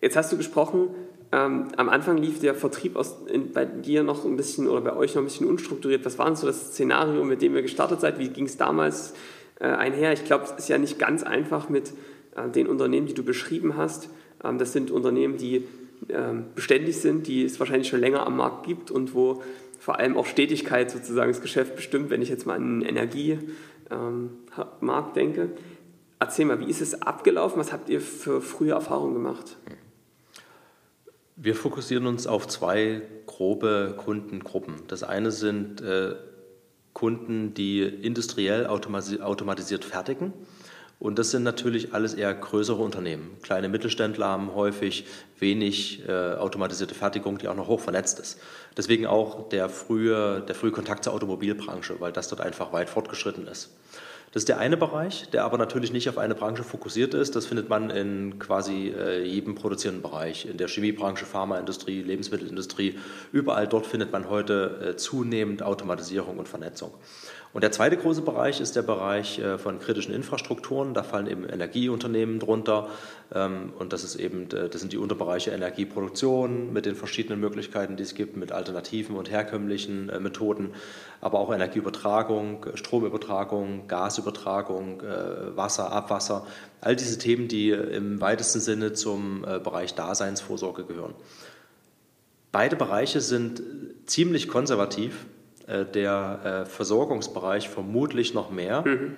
Jetzt 0.00 0.16
hast 0.16 0.30
du 0.32 0.36
gesprochen, 0.36 0.88
ähm, 1.34 1.68
am 1.76 1.88
Anfang 1.88 2.16
lief 2.16 2.38
der 2.38 2.54
Vertrieb 2.54 2.94
aus, 2.94 3.16
in, 3.26 3.52
bei 3.52 3.64
dir 3.64 4.04
noch 4.04 4.24
ein 4.24 4.36
bisschen 4.36 4.68
oder 4.68 4.80
bei 4.82 4.96
euch 4.96 5.16
noch 5.16 5.22
ein 5.22 5.24
bisschen 5.24 5.48
unstrukturiert. 5.48 6.04
Was 6.04 6.16
war 6.16 6.26
denn 6.26 6.36
so 6.36 6.46
das 6.46 6.68
Szenario, 6.68 7.24
mit 7.24 7.42
dem 7.42 7.56
ihr 7.56 7.62
gestartet 7.62 8.00
seid? 8.00 8.20
Wie 8.20 8.28
ging 8.28 8.44
es 8.44 8.56
damals 8.56 9.14
äh, 9.58 9.64
einher? 9.64 10.12
Ich 10.12 10.24
glaube, 10.24 10.44
es 10.44 10.52
ist 10.52 10.68
ja 10.68 10.78
nicht 10.78 11.00
ganz 11.00 11.24
einfach 11.24 11.68
mit 11.68 11.92
äh, 12.36 12.48
den 12.48 12.68
Unternehmen, 12.68 13.08
die 13.08 13.14
du 13.14 13.24
beschrieben 13.24 13.76
hast. 13.76 14.10
Ähm, 14.44 14.58
das 14.58 14.72
sind 14.72 14.92
Unternehmen, 14.92 15.36
die 15.36 15.64
ähm, 16.08 16.44
beständig 16.54 16.98
sind, 16.98 17.26
die 17.26 17.44
es 17.44 17.58
wahrscheinlich 17.58 17.88
schon 17.88 18.00
länger 18.00 18.24
am 18.24 18.36
Markt 18.36 18.64
gibt 18.64 18.92
und 18.92 19.12
wo 19.12 19.42
vor 19.80 19.98
allem 19.98 20.16
auch 20.16 20.26
Stetigkeit 20.26 20.92
sozusagen 20.92 21.32
das 21.32 21.42
Geschäft 21.42 21.74
bestimmt, 21.74 22.10
wenn 22.10 22.22
ich 22.22 22.28
jetzt 22.28 22.46
mal 22.46 22.54
an 22.54 22.80
den 22.80 22.88
Energiemarkt 22.88 23.48
ähm, 23.90 25.12
denke. 25.16 25.50
Erzähl 26.20 26.44
mal, 26.44 26.60
wie 26.60 26.70
ist 26.70 26.80
es 26.80 27.02
abgelaufen? 27.02 27.58
Was 27.58 27.72
habt 27.72 27.88
ihr 27.88 28.00
für 28.00 28.40
frühe 28.40 28.70
Erfahrungen 28.70 29.14
gemacht? 29.14 29.56
Wir 31.36 31.56
fokussieren 31.56 32.06
uns 32.06 32.28
auf 32.28 32.46
zwei 32.46 33.02
grobe 33.26 33.94
Kundengruppen. 33.96 34.82
Das 34.86 35.02
eine 35.02 35.32
sind 35.32 35.80
äh, 35.80 36.14
Kunden, 36.92 37.54
die 37.54 37.82
industriell 37.82 38.66
automatisiert 38.68 39.84
fertigen. 39.84 40.32
Und 41.00 41.18
das 41.18 41.32
sind 41.32 41.42
natürlich 41.42 41.92
alles 41.92 42.14
eher 42.14 42.32
größere 42.32 42.80
Unternehmen. 42.80 43.36
Kleine 43.42 43.68
Mittelständler 43.68 44.28
haben 44.28 44.54
häufig 44.54 45.06
wenig 45.40 46.08
äh, 46.08 46.34
automatisierte 46.34 46.94
Fertigung, 46.94 47.38
die 47.38 47.48
auch 47.48 47.56
noch 47.56 47.66
hoch 47.66 47.80
vernetzt 47.80 48.20
ist. 48.20 48.40
Deswegen 48.76 49.06
auch 49.06 49.48
der 49.48 49.68
frühe, 49.68 50.40
der 50.40 50.54
frühe 50.54 50.70
Kontakt 50.70 51.02
zur 51.02 51.14
Automobilbranche, 51.14 51.96
weil 51.98 52.12
das 52.12 52.28
dort 52.28 52.42
einfach 52.42 52.72
weit 52.72 52.88
fortgeschritten 52.88 53.48
ist. 53.48 53.70
Das 54.34 54.40
ist 54.40 54.48
der 54.48 54.58
eine 54.58 54.76
Bereich, 54.76 55.30
der 55.30 55.44
aber 55.44 55.58
natürlich 55.58 55.92
nicht 55.92 56.08
auf 56.08 56.18
eine 56.18 56.34
Branche 56.34 56.64
fokussiert 56.64 57.14
ist. 57.14 57.36
Das 57.36 57.46
findet 57.46 57.68
man 57.68 57.90
in 57.90 58.40
quasi 58.40 58.88
äh, 58.88 59.22
jedem 59.22 59.54
produzierenden 59.54 60.02
Bereich, 60.02 60.46
in 60.46 60.56
der 60.56 60.66
Chemiebranche, 60.66 61.24
Pharmaindustrie, 61.24 62.02
Lebensmittelindustrie. 62.02 62.98
Überall 63.30 63.68
dort 63.68 63.86
findet 63.86 64.10
man 64.10 64.28
heute 64.28 64.94
äh, 64.94 64.96
zunehmend 64.96 65.62
Automatisierung 65.62 66.36
und 66.38 66.48
Vernetzung. 66.48 66.90
Und 67.54 67.62
der 67.62 67.70
zweite 67.70 67.96
große 67.96 68.22
Bereich 68.22 68.60
ist 68.60 68.74
der 68.74 68.82
Bereich 68.82 69.38
äh, 69.38 69.58
von 69.58 69.78
kritischen 69.78 70.12
Infrastrukturen. 70.12 70.92
Da 70.92 71.04
fallen 71.04 71.28
eben 71.28 71.48
Energieunternehmen 71.48 72.40
drunter. 72.40 72.88
Ähm, 73.32 73.72
und 73.78 73.92
das, 73.92 74.02
ist 74.02 74.16
eben, 74.16 74.50
äh, 74.50 74.68
das 74.68 74.80
sind 74.80 74.92
die 74.92 74.98
Unterbereiche 74.98 75.52
Energieproduktion 75.52 76.72
mit 76.72 76.84
den 76.84 76.96
verschiedenen 76.96 77.38
Möglichkeiten, 77.38 77.96
die 77.96 78.02
es 78.02 78.16
gibt, 78.16 78.36
mit 78.36 78.50
alternativen 78.50 79.14
und 79.14 79.30
herkömmlichen 79.30 80.08
äh, 80.08 80.18
Methoden, 80.18 80.74
aber 81.20 81.38
auch 81.38 81.54
Energieübertragung, 81.54 82.66
Stromübertragung, 82.74 83.86
Gasübertragung, 83.86 85.02
Wasser, 85.54 85.90
Abwasser. 85.90 86.46
All 86.80 86.96
diese 86.96 87.18
Themen, 87.18 87.48
die 87.48 87.70
im 87.70 88.20
weitesten 88.20 88.60
Sinne 88.60 88.92
zum 88.92 89.40
Bereich 89.40 89.94
Daseinsvorsorge 89.94 90.84
gehören. 90.84 91.14
Beide 92.52 92.76
Bereiche 92.76 93.22
sind 93.22 93.62
ziemlich 94.04 94.48
konservativ 94.48 95.24
äh, 95.66 95.84
der 95.84 96.64
äh, 96.64 96.68
Versorgungsbereich 96.68 97.68
vermutlich 97.68 98.34
noch 98.34 98.50
mehr. 98.50 98.82
Mhm. 98.86 99.16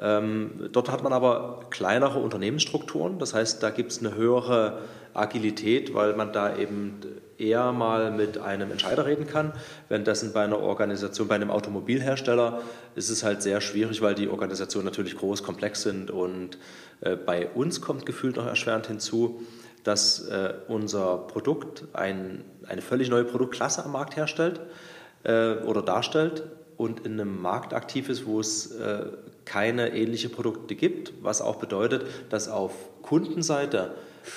Ähm, 0.00 0.68
dort 0.70 0.90
hat 0.90 1.02
man 1.02 1.12
aber 1.12 1.60
kleinere 1.70 2.20
Unternehmensstrukturen, 2.20 3.18
das 3.18 3.34
heißt, 3.34 3.62
da 3.62 3.70
gibt 3.70 3.90
es 3.90 3.98
eine 3.98 4.14
höhere 4.14 4.78
Agilität, 5.12 5.92
weil 5.92 6.14
man 6.14 6.32
da 6.32 6.56
eben 6.56 7.00
eher 7.36 7.72
mal 7.72 8.10
mit 8.10 8.38
einem 8.38 8.70
Entscheider 8.70 9.06
reden 9.06 9.26
kann. 9.26 9.52
Währenddessen 9.88 10.32
bei 10.32 10.44
einer 10.44 10.60
Organisation, 10.60 11.26
bei 11.26 11.34
einem 11.34 11.50
Automobilhersteller 11.50 12.60
ist 12.94 13.10
es 13.10 13.24
halt 13.24 13.42
sehr 13.42 13.60
schwierig, 13.60 14.02
weil 14.02 14.14
die 14.14 14.28
Organisationen 14.28 14.84
natürlich 14.84 15.16
groß, 15.16 15.42
komplex 15.42 15.82
sind 15.82 16.10
und 16.10 16.58
äh, 17.00 17.16
bei 17.16 17.48
uns 17.48 17.80
kommt 17.80 18.06
gefühlt 18.06 18.36
noch 18.36 18.46
erschwerend 18.46 18.86
hinzu, 18.86 19.42
dass 19.84 20.28
äh, 20.28 20.54
unser 20.68 21.16
Produkt 21.16 21.84
ein, 21.92 22.44
eine 22.66 22.82
völlig 22.82 23.08
neue 23.08 23.24
Produktklasse 23.24 23.84
am 23.84 23.92
Markt 23.92 24.16
herstellt 24.16 24.60
äh, 25.28 25.62
oder 25.64 25.82
darstellt 25.82 26.42
und 26.76 27.06
in 27.06 27.20
einem 27.20 27.40
Markt 27.40 27.74
aktiv 27.74 28.08
ist, 28.08 28.26
wo 28.26 28.40
es 28.40 28.72
äh, 28.72 29.06
keine 29.44 29.94
ähnlichen 29.94 30.32
Produkte 30.32 30.74
gibt, 30.74 31.12
was 31.22 31.40
auch 31.40 31.56
bedeutet, 31.56 32.06
dass 32.30 32.48
auf 32.48 32.72
Kundenseite 33.02 33.92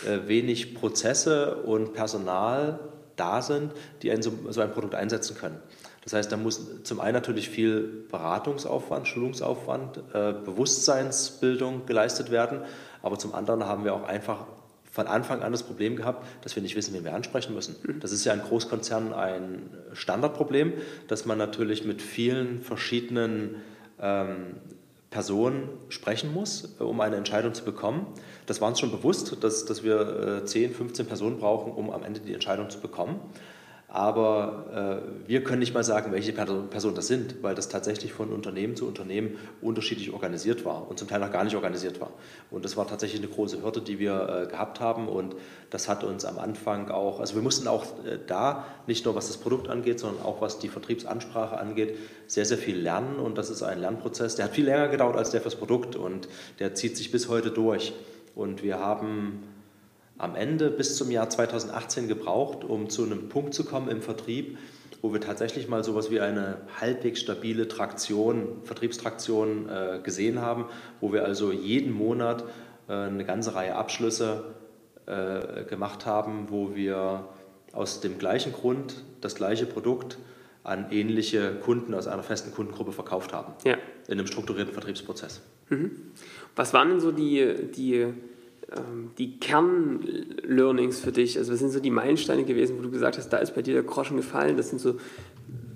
äh, 0.06 0.28
wenig 0.28 0.76
Prozesse 0.76 1.56
und 1.56 1.94
Personal 1.94 2.80
da 3.16 3.42
sind, 3.42 3.72
die 4.02 4.12
ein, 4.12 4.22
so, 4.22 4.32
ein 4.62 4.72
Produkt 4.72 4.96
einsetzen 4.96 5.38
können. 5.38 5.60
Das 6.04 6.14
heißt, 6.14 6.32
da 6.32 6.38
muss 6.38 6.84
zum 6.84 7.00
einen 7.00 7.14
natürlich 7.14 7.50
viel 7.50 8.06
Beratungsaufwand, 8.10 9.08
Schulungsaufwand, 9.08 9.98
äh, 10.14 10.34
Bewusstseinsbildung 10.34 11.86
geleistet 11.86 12.32
werden, 12.32 12.62
aber 13.04 13.20
zum 13.20 13.36
anderen 13.36 13.66
haben 13.66 13.84
wir 13.84 13.94
auch 13.94 14.04
einfach 14.04 14.46
von 14.92 15.08
Anfang 15.08 15.42
an 15.42 15.54
das 15.54 15.64
Problem 15.64 15.96
gehabt, 15.96 16.28
dass 16.44 16.56
wir 16.56 16.62
nicht 16.62 16.76
wissen, 16.76 16.94
wen 16.94 17.06
wir 17.06 17.14
ansprechen 17.14 17.56
müssen. 17.56 17.78
Mhm. 17.82 18.00
Das 18.02 18.12
ist 18.12 18.26
ja 18.26 18.34
in 18.34 18.42
Großkonzernen 18.42 19.14
ein 19.14 19.70
Standardproblem, 19.94 20.74
dass 21.08 21.26
man 21.26 21.38
natürlich 21.38 21.86
mit 21.86 22.02
vielen 22.02 22.62
verschiedenen 22.62 23.56
ähm, 24.00 24.58
Personen 25.10 25.70
sprechen 25.90 26.34
muss, 26.34 26.76
um 26.80 27.00
eine 27.02 27.16
Entscheidung 27.16 27.54
zu 27.54 27.64
bekommen. 27.64 28.06
Das 28.46 28.62
war 28.62 28.68
uns 28.68 28.80
schon 28.80 28.92
bewusst, 28.92 29.44
dass, 29.44 29.66
dass 29.66 29.84
wir 29.84 30.42
äh, 30.44 30.46
10, 30.46 30.74
15 30.74 31.06
Personen 31.06 31.38
brauchen, 31.38 31.72
um 31.72 31.90
am 31.90 32.04
Ende 32.04 32.20
die 32.20 32.34
Entscheidung 32.34 32.70
zu 32.70 32.80
bekommen. 32.80 33.20
Aber 33.94 35.02
äh, 35.04 35.28
wir 35.28 35.44
können 35.44 35.60
nicht 35.60 35.74
mal 35.74 35.84
sagen, 35.84 36.14
welche 36.14 36.32
Personen 36.32 36.96
das 36.96 37.08
sind, 37.08 37.44
weil 37.44 37.56
das 37.56 37.68
tatsächlich 37.68 38.14
von 38.14 38.30
Unternehmen 38.30 38.78
zu 38.78 38.88
Unternehmen 38.88 39.38
unterschiedlich 39.62 40.14
organisiert 40.14 40.64
war 40.64 40.90
und 40.90 40.98
zum 40.98 41.10
Teil 41.10 41.20
noch 41.20 41.32
gar 41.32 41.44
nicht 41.44 41.58
organisiert 41.58 42.00
war. 42.00 42.12
Und 42.52 42.64
das 42.64 42.78
war 42.78 42.88
tatsächlich 42.88 43.22
eine 43.22 43.30
große 43.30 43.62
Hürde, 43.62 43.82
die 43.82 44.00
wir 44.00 44.46
äh, 44.46 44.50
gehabt 44.50 44.80
haben. 44.80 45.10
Und 45.10 45.36
das 45.72 45.90
hat 45.90 46.06
uns 46.06 46.24
am 46.24 46.40
Anfang 46.40 46.90
auch, 46.90 47.20
also 47.20 47.36
wir 47.36 47.42
mussten 47.42 47.68
auch 47.68 47.84
äh, 48.06 48.18
da, 48.26 48.66
nicht 48.88 49.04
nur 49.04 49.14
was 49.14 49.28
das 49.28 49.36
Produkt 49.36 49.68
angeht, 49.68 50.00
sondern 50.00 50.24
auch 50.24 50.40
was 50.40 50.58
die 50.58 50.70
Vertriebsansprache 50.70 51.60
angeht, 51.60 51.98
sehr, 52.28 52.46
sehr 52.46 52.58
viel 52.58 52.78
lernen. 52.78 53.20
Und 53.20 53.38
das 53.38 53.50
ist 53.50 53.62
ein 53.62 53.82
Lernprozess, 53.82 54.38
der 54.38 54.46
hat 54.46 54.54
viel 54.54 54.66
länger 54.66 54.88
gedauert 54.88 55.18
als 55.18 55.32
der 55.32 55.42
fürs 55.42 55.56
Produkt 55.56 55.98
und 55.98 56.30
der 56.60 56.76
zieht 56.76 56.96
sich 56.96 57.12
bis 57.12 57.28
heute 57.28 57.52
durch. 57.52 57.92
Und 58.36 58.64
wir 58.64 58.80
haben 58.80 59.44
am 60.22 60.36
Ende 60.36 60.70
bis 60.70 60.98
zum 60.98 61.10
Jahr 61.10 61.30
2018 61.30 62.08
gebraucht, 62.08 62.64
um 62.64 62.90
zu 62.90 63.04
einem 63.04 63.28
Punkt 63.28 63.56
zu 63.56 63.66
kommen 63.66 63.90
im 63.90 64.04
Vertrieb, 64.04 64.60
wo 65.02 65.14
wir 65.14 65.20
tatsächlich 65.20 65.68
mal 65.68 65.84
so 65.84 65.92
etwas 65.92 66.12
wie 66.12 66.20
eine 66.20 66.58
halbwegs 66.80 67.22
stabile 67.22 67.68
Traktion, 67.68 68.62
Vertriebstraktion 68.64 69.68
äh, 69.68 70.00
gesehen 70.04 70.40
haben, 70.40 70.66
wo 71.00 71.12
wir 71.12 71.26
also 71.26 71.52
jeden 71.52 71.92
Monat 71.92 72.44
äh, 72.88 72.94
eine 72.94 73.26
ganze 73.26 73.56
Reihe 73.56 73.76
Abschlüsse 73.76 74.44
äh, 75.08 75.64
gemacht 75.64 76.06
haben, 76.06 76.52
wo 76.52 76.76
wir 76.76 77.28
aus 77.74 78.00
dem 78.02 78.20
gleichen 78.20 78.54
Grund 78.54 79.04
das 79.22 79.34
gleiche 79.34 79.66
Produkt 79.66 80.20
an 80.64 80.92
ähnliche 80.92 81.56
Kunden 81.56 81.96
aus 81.96 82.06
einer 82.06 82.22
festen 82.22 82.54
Kundengruppe 82.54 82.92
verkauft 82.92 83.34
haben. 83.34 83.54
Ja. 83.64 83.74
In 84.08 84.20
einem 84.20 84.28
strukturierten 84.28 84.74
Vertriebsprozess. 84.74 85.42
Mhm. 85.70 86.12
Was 86.56 86.76
waren 86.76 86.90
denn 86.90 87.00
so 87.00 87.12
die, 87.12 87.72
die 87.76 88.14
die 89.18 89.38
Kernlearnings 89.40 91.00
für 91.00 91.12
dich? 91.12 91.38
Also 91.38 91.52
was 91.52 91.60
sind 91.60 91.72
so 91.72 91.80
die 91.80 91.92
Meilensteine 91.92 92.46
gewesen, 92.46 92.78
wo 92.78 92.82
du 92.82 92.92
gesagt 92.92 93.18
hast, 93.18 93.30
da 93.30 93.38
ist 93.38 93.54
bei 93.54 93.62
dir 93.62 93.74
der 93.74 93.84
Groschen 93.84 94.18
gefallen? 94.18 94.58
Das 94.58 94.70
sind 94.70 94.80
so 94.80 94.96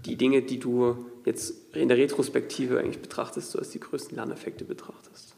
die 0.06 0.16
Dinge, 0.16 0.42
die 0.42 0.60
du 0.60 1.06
jetzt 1.26 1.76
in 1.76 1.88
der 1.88 1.98
Retrospektive 1.98 2.80
eigentlich 2.80 3.02
betrachtest, 3.02 3.52
so 3.52 3.60
als 3.60 3.72
die 3.72 3.80
größten 3.80 4.16
Lerneffekte 4.16 4.64
betrachtest. 4.64 5.35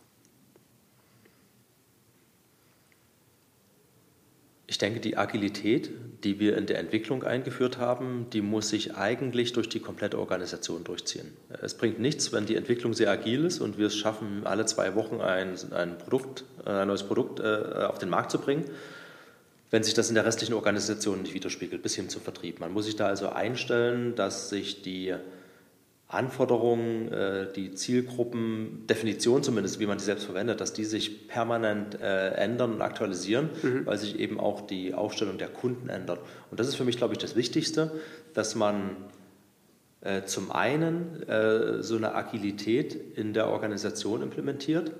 Ich 4.69 4.77
denke, 4.77 4.99
die 4.99 5.15
Agilität, 5.15 5.89
die 6.25 6.41
wir 6.41 6.57
in 6.57 6.65
der 6.65 6.79
Entwicklung 6.79 7.23
eingeführt 7.23 7.77
haben, 7.77 8.27
die 8.33 8.41
muss 8.41 8.67
sich 8.67 8.95
eigentlich 8.95 9.53
durch 9.53 9.69
die 9.69 9.79
komplette 9.79 10.19
Organisation 10.19 10.83
durchziehen. 10.83 11.31
Es 11.61 11.75
bringt 11.75 11.99
nichts, 11.99 12.33
wenn 12.33 12.45
die 12.45 12.57
Entwicklung 12.57 12.93
sehr 12.93 13.09
agil 13.09 13.45
ist 13.45 13.61
und 13.61 13.77
wir 13.77 13.87
es 13.87 13.95
schaffen, 13.95 14.45
alle 14.45 14.65
zwei 14.65 14.93
Wochen 14.95 15.21
ein, 15.21 15.55
ein, 15.71 15.97
Produkt, 15.97 16.43
ein 16.65 16.87
neues 16.89 17.03
Produkt 17.03 17.39
äh, 17.39 17.85
auf 17.85 17.97
den 17.97 18.09
Markt 18.09 18.29
zu 18.29 18.39
bringen, 18.39 18.65
wenn 19.71 19.83
sich 19.83 19.93
das 19.93 20.09
in 20.09 20.15
der 20.15 20.25
restlichen 20.25 20.53
Organisation 20.53 21.21
nicht 21.21 21.33
widerspiegelt, 21.33 21.81
bis 21.81 21.95
hin 21.95 22.09
zum 22.09 22.21
Vertrieb. 22.21 22.59
Man 22.59 22.73
muss 22.73 22.85
sich 22.85 22.97
da 22.97 23.07
also 23.07 23.29
einstellen, 23.29 24.15
dass 24.15 24.49
sich 24.49 24.81
die 24.81 25.15
Anforderungen, 26.09 27.11
äh, 27.11 27.51
die 27.53 27.73
Zielgruppendefinition 27.73 29.43
zumindest, 29.43 29.79
wie 29.79 29.85
man 29.85 29.97
die 29.97 30.05
selbst 30.05 30.23
verwendet, 30.23 30.61
dass 30.61 30.71
die 30.71 30.85
sich 30.85 31.27
permanent 31.27 31.99
äh, 31.99 32.29
ändern 32.35 32.75
und 32.75 32.81
aktualisieren, 32.81 33.49
mhm. 33.61 33.85
weil 33.85 33.97
sich 33.97 34.17
eben 34.17 34.39
auch 34.39 34.61
die 34.61 34.93
Aufstellung 34.93 35.37
der 35.37 35.49
Kunden 35.49 35.89
ändert. 35.89 36.19
Und 36.49 36.59
das 36.61 36.67
ist 36.69 36.75
für 36.75 36.85
mich, 36.85 36.95
glaube 36.97 37.13
ich, 37.13 37.19
das 37.19 37.35
Wichtigste, 37.35 37.91
dass 38.33 38.55
man 38.55 38.95
äh, 39.99 40.23
zum 40.23 40.51
einen 40.51 41.25
so 41.81 41.97
eine 41.97 42.15
Agilität 42.15 42.95
in 43.17 43.33
der 43.33 43.47
Organisation 43.47 44.21
implementiert, 44.21 44.93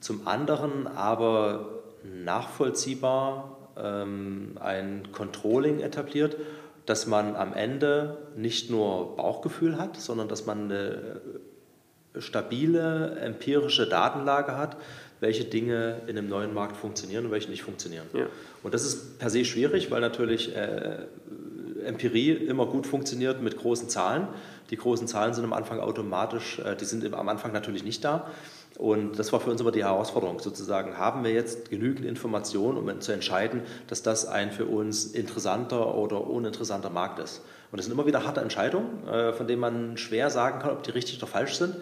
zum 0.00 0.26
anderen 0.26 0.86
aber 0.86 1.82
nachvollziehbar 2.24 3.70
ähm, 3.76 4.58
ein 4.60 5.08
Controlling 5.12 5.80
etabliert 5.80 6.36
dass 6.86 7.06
man 7.06 7.36
am 7.36 7.54
Ende 7.54 8.18
nicht 8.36 8.70
nur 8.70 9.16
Bauchgefühl 9.16 9.78
hat, 9.78 9.96
sondern 9.96 10.28
dass 10.28 10.46
man 10.46 10.64
eine 10.64 11.20
stabile 12.18 13.18
empirische 13.20 13.88
Datenlage 13.88 14.56
hat, 14.56 14.76
welche 15.20 15.44
Dinge 15.44 16.00
in 16.06 16.16
einem 16.16 16.28
neuen 16.28 16.54
Markt 16.54 16.76
funktionieren 16.76 17.26
und 17.26 17.30
welche 17.30 17.50
nicht 17.50 17.62
funktionieren. 17.62 18.06
Ja. 18.12 18.26
Und 18.62 18.74
das 18.74 18.84
ist 18.84 19.18
per 19.18 19.30
se 19.30 19.44
schwierig, 19.44 19.90
weil 19.90 20.00
natürlich 20.00 20.56
äh, 20.56 21.06
Empirie 21.84 22.32
immer 22.32 22.66
gut 22.66 22.86
funktioniert 22.86 23.42
mit 23.42 23.56
großen 23.58 23.88
Zahlen. 23.88 24.28
Die 24.70 24.76
großen 24.76 25.06
Zahlen 25.06 25.34
sind 25.34 25.44
am 25.44 25.52
Anfang 25.52 25.80
automatisch, 25.80 26.58
äh, 26.58 26.74
die 26.74 26.84
sind 26.84 27.12
am 27.12 27.28
Anfang 27.28 27.52
natürlich 27.52 27.84
nicht 27.84 28.04
da. 28.04 28.30
Und 28.80 29.18
das 29.18 29.30
war 29.30 29.40
für 29.40 29.50
uns 29.50 29.60
immer 29.60 29.72
die 29.72 29.84
Herausforderung, 29.84 30.38
sozusagen, 30.40 30.96
haben 30.96 31.22
wir 31.22 31.32
jetzt 31.32 31.68
genügend 31.68 32.06
Informationen, 32.06 32.78
um 32.78 33.00
zu 33.02 33.12
entscheiden, 33.12 33.60
dass 33.88 34.02
das 34.02 34.24
ein 34.24 34.52
für 34.52 34.64
uns 34.64 35.04
interessanter 35.04 35.94
oder 35.96 36.26
uninteressanter 36.26 36.88
Markt 36.88 37.18
ist. 37.18 37.42
Und 37.70 37.76
das 37.76 37.84
sind 37.84 37.92
immer 37.92 38.06
wieder 38.06 38.24
harte 38.24 38.40
Entscheidungen, 38.40 39.06
äh, 39.06 39.34
von 39.34 39.46
denen 39.46 39.60
man 39.60 39.98
schwer 39.98 40.30
sagen 40.30 40.60
kann, 40.60 40.70
ob 40.70 40.82
die 40.82 40.92
richtig 40.92 41.18
oder 41.18 41.26
falsch 41.26 41.56
sind. 41.56 41.76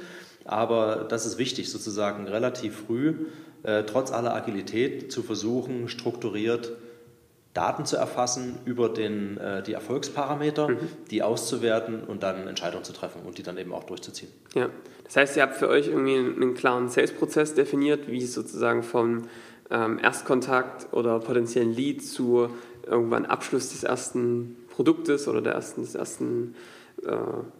Aber 0.44 1.06
das 1.08 1.24
ist 1.24 1.38
wichtig, 1.38 1.70
sozusagen 1.70 2.26
relativ 2.26 2.86
früh, 2.88 3.26
äh, 3.62 3.84
trotz 3.84 4.10
aller 4.10 4.34
Agilität, 4.34 5.12
zu 5.12 5.22
versuchen, 5.22 5.88
strukturiert 5.88 6.72
Daten 7.54 7.84
zu 7.86 7.96
erfassen 7.96 8.58
über 8.64 8.88
den, 8.88 9.36
äh, 9.38 9.62
die 9.62 9.72
Erfolgsparameter, 9.72 10.68
mhm. 10.68 10.78
die 11.10 11.22
auszuwerten 11.22 12.04
und 12.04 12.22
dann 12.22 12.46
Entscheidungen 12.46 12.84
zu 12.84 12.92
treffen 12.92 13.22
und 13.24 13.38
die 13.38 13.42
dann 13.42 13.58
eben 13.58 13.72
auch 13.72 13.84
durchzuziehen. 13.84 14.30
Ja, 14.54 14.68
das 15.04 15.16
heißt, 15.16 15.36
ihr 15.36 15.42
habt 15.42 15.56
für 15.56 15.68
euch 15.68 15.88
irgendwie 15.88 16.16
einen 16.16 16.54
klaren 16.54 16.88
Sales-Prozess 16.88 17.54
definiert, 17.54 18.08
wie 18.08 18.22
es 18.22 18.34
sozusagen 18.34 18.82
vom 18.82 19.22
ähm, 19.70 19.98
Erstkontakt 19.98 20.92
oder 20.92 21.18
potenziellen 21.20 21.72
Lead 21.72 22.04
zu 22.04 22.50
irgendwann 22.86 23.26
Abschluss 23.26 23.70
des 23.70 23.84
ersten 23.84 24.56
Produktes 24.70 25.28
oder 25.28 25.42
der 25.42 25.54
ersten, 25.54 25.82
des 25.82 25.94
ersten, 25.94 26.54
äh, 27.02 27.10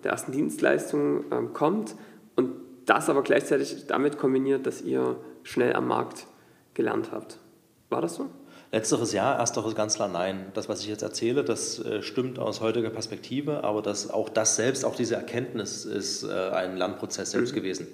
der 0.04 0.12
ersten 0.12 0.32
Dienstleistung 0.32 1.24
ähm, 1.30 1.52
kommt 1.52 1.94
und 2.36 2.52
das 2.86 3.10
aber 3.10 3.22
gleichzeitig 3.22 3.86
damit 3.86 4.18
kombiniert, 4.18 4.66
dass 4.66 4.80
ihr 4.82 5.16
schnell 5.42 5.74
am 5.74 5.88
Markt 5.88 6.26
gelernt 6.74 7.10
habt. 7.12 7.38
War 7.90 8.00
das 8.00 8.14
so? 8.14 8.26
Letzteres 8.70 9.12
ja, 9.12 9.32
ersteres 9.34 9.74
ganz 9.74 9.94
klar 9.94 10.08
nein. 10.08 10.46
Das, 10.52 10.68
was 10.68 10.80
ich 10.82 10.88
jetzt 10.88 11.02
erzähle, 11.02 11.42
das 11.42 11.78
äh, 11.78 12.02
stimmt 12.02 12.38
aus 12.38 12.60
heutiger 12.60 12.90
Perspektive, 12.90 13.64
aber 13.64 13.80
das, 13.80 14.10
auch 14.10 14.28
das 14.28 14.56
selbst, 14.56 14.84
auch 14.84 14.94
diese 14.94 15.14
Erkenntnis 15.14 15.86
ist 15.86 16.24
äh, 16.24 16.50
ein 16.50 16.76
Lernprozess 16.76 17.30
selbst 17.30 17.54
gewesen. 17.54 17.86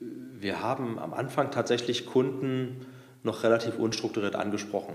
Wir 0.00 0.60
haben 0.62 0.98
am 0.98 1.14
Anfang 1.14 1.50
tatsächlich 1.50 2.04
Kunden 2.04 2.84
noch 3.22 3.42
relativ 3.42 3.78
unstrukturiert 3.78 4.36
angesprochen. 4.36 4.94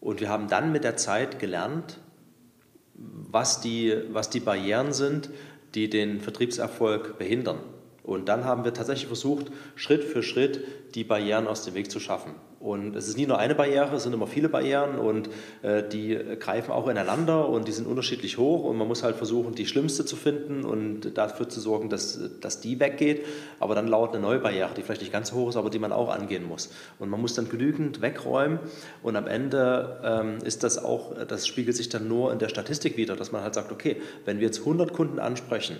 Und 0.00 0.20
wir 0.20 0.28
haben 0.28 0.48
dann 0.48 0.70
mit 0.70 0.84
der 0.84 0.96
Zeit 0.96 1.40
gelernt, 1.40 1.98
was 2.94 3.60
die, 3.60 3.96
was 4.12 4.30
die 4.30 4.40
Barrieren 4.40 4.92
sind, 4.92 5.28
die 5.74 5.90
den 5.90 6.20
Vertriebserfolg 6.20 7.18
behindern. 7.18 7.58
Und 8.10 8.28
dann 8.28 8.44
haben 8.44 8.64
wir 8.64 8.74
tatsächlich 8.74 9.06
versucht, 9.06 9.52
Schritt 9.76 10.02
für 10.02 10.24
Schritt 10.24 10.64
die 10.96 11.04
Barrieren 11.04 11.46
aus 11.46 11.64
dem 11.64 11.74
Weg 11.74 11.92
zu 11.92 12.00
schaffen. 12.00 12.34
Und 12.58 12.96
es 12.96 13.06
ist 13.06 13.16
nie 13.16 13.24
nur 13.24 13.38
eine 13.38 13.54
Barriere, 13.54 13.94
es 13.94 14.02
sind 14.02 14.12
immer 14.12 14.26
viele 14.26 14.48
Barrieren 14.48 14.98
und 14.98 15.30
äh, 15.62 15.88
die 15.88 16.18
greifen 16.40 16.72
auch 16.72 16.88
ineinander 16.88 17.48
und 17.48 17.68
die 17.68 17.72
sind 17.72 17.86
unterschiedlich 17.86 18.36
hoch 18.36 18.64
und 18.64 18.76
man 18.76 18.88
muss 18.88 19.04
halt 19.04 19.14
versuchen, 19.14 19.54
die 19.54 19.64
schlimmste 19.64 20.04
zu 20.04 20.16
finden 20.16 20.64
und 20.64 21.16
dafür 21.16 21.48
zu 21.48 21.60
sorgen, 21.60 21.88
dass, 21.88 22.18
dass 22.40 22.60
die 22.60 22.80
weggeht. 22.80 23.24
Aber 23.60 23.76
dann 23.76 23.86
lauert 23.86 24.12
eine 24.12 24.22
neue 24.22 24.40
Barriere, 24.40 24.70
die 24.76 24.82
vielleicht 24.82 25.02
nicht 25.02 25.12
ganz 25.12 25.28
so 25.28 25.36
hoch 25.36 25.50
ist, 25.50 25.56
aber 25.56 25.70
die 25.70 25.78
man 25.78 25.92
auch 25.92 26.08
angehen 26.10 26.48
muss. 26.48 26.72
Und 26.98 27.10
man 27.10 27.20
muss 27.20 27.34
dann 27.34 27.48
genügend 27.48 28.02
wegräumen 28.02 28.58
und 29.04 29.14
am 29.14 29.28
Ende 29.28 30.00
ähm, 30.02 30.38
ist 30.44 30.64
das 30.64 30.82
auch, 30.82 31.14
das 31.28 31.46
spiegelt 31.46 31.76
sich 31.76 31.90
dann 31.90 32.08
nur 32.08 32.32
in 32.32 32.40
der 32.40 32.48
Statistik 32.48 32.96
wieder, 32.96 33.14
dass 33.14 33.30
man 33.30 33.44
halt 33.44 33.54
sagt, 33.54 33.70
okay, 33.70 34.02
wenn 34.24 34.40
wir 34.40 34.46
jetzt 34.46 34.58
100 34.58 34.92
Kunden 34.92 35.20
ansprechen, 35.20 35.76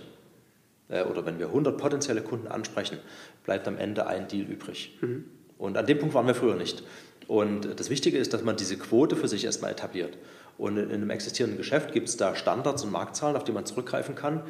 oder 0.90 1.24
wenn 1.24 1.38
wir 1.38 1.46
100 1.46 1.76
potenzielle 1.78 2.22
Kunden 2.22 2.48
ansprechen, 2.48 2.98
bleibt 3.44 3.68
am 3.68 3.78
Ende 3.78 4.06
ein 4.06 4.28
Deal 4.28 4.46
übrig. 4.46 4.98
Mhm. 5.00 5.24
Und 5.58 5.76
an 5.76 5.86
dem 5.86 5.98
Punkt 5.98 6.14
waren 6.14 6.26
wir 6.26 6.34
früher 6.34 6.56
nicht. 6.56 6.82
Und 7.28 7.78
das 7.78 7.90
Wichtige 7.90 8.18
ist, 8.18 8.34
dass 8.34 8.42
man 8.42 8.56
diese 8.56 8.76
Quote 8.76 9.14
für 9.14 9.28
sich 9.28 9.44
erstmal 9.44 9.70
etabliert. 9.70 10.18
Und 10.58 10.76
in 10.76 10.90
einem 10.90 11.10
existierenden 11.10 11.58
Geschäft 11.58 11.92
gibt 11.92 12.08
es 12.08 12.16
da 12.16 12.34
Standards 12.34 12.82
und 12.82 12.90
Marktzahlen, 12.90 13.36
auf 13.36 13.44
die 13.44 13.52
man 13.52 13.66
zurückgreifen 13.66 14.14
kann. 14.14 14.42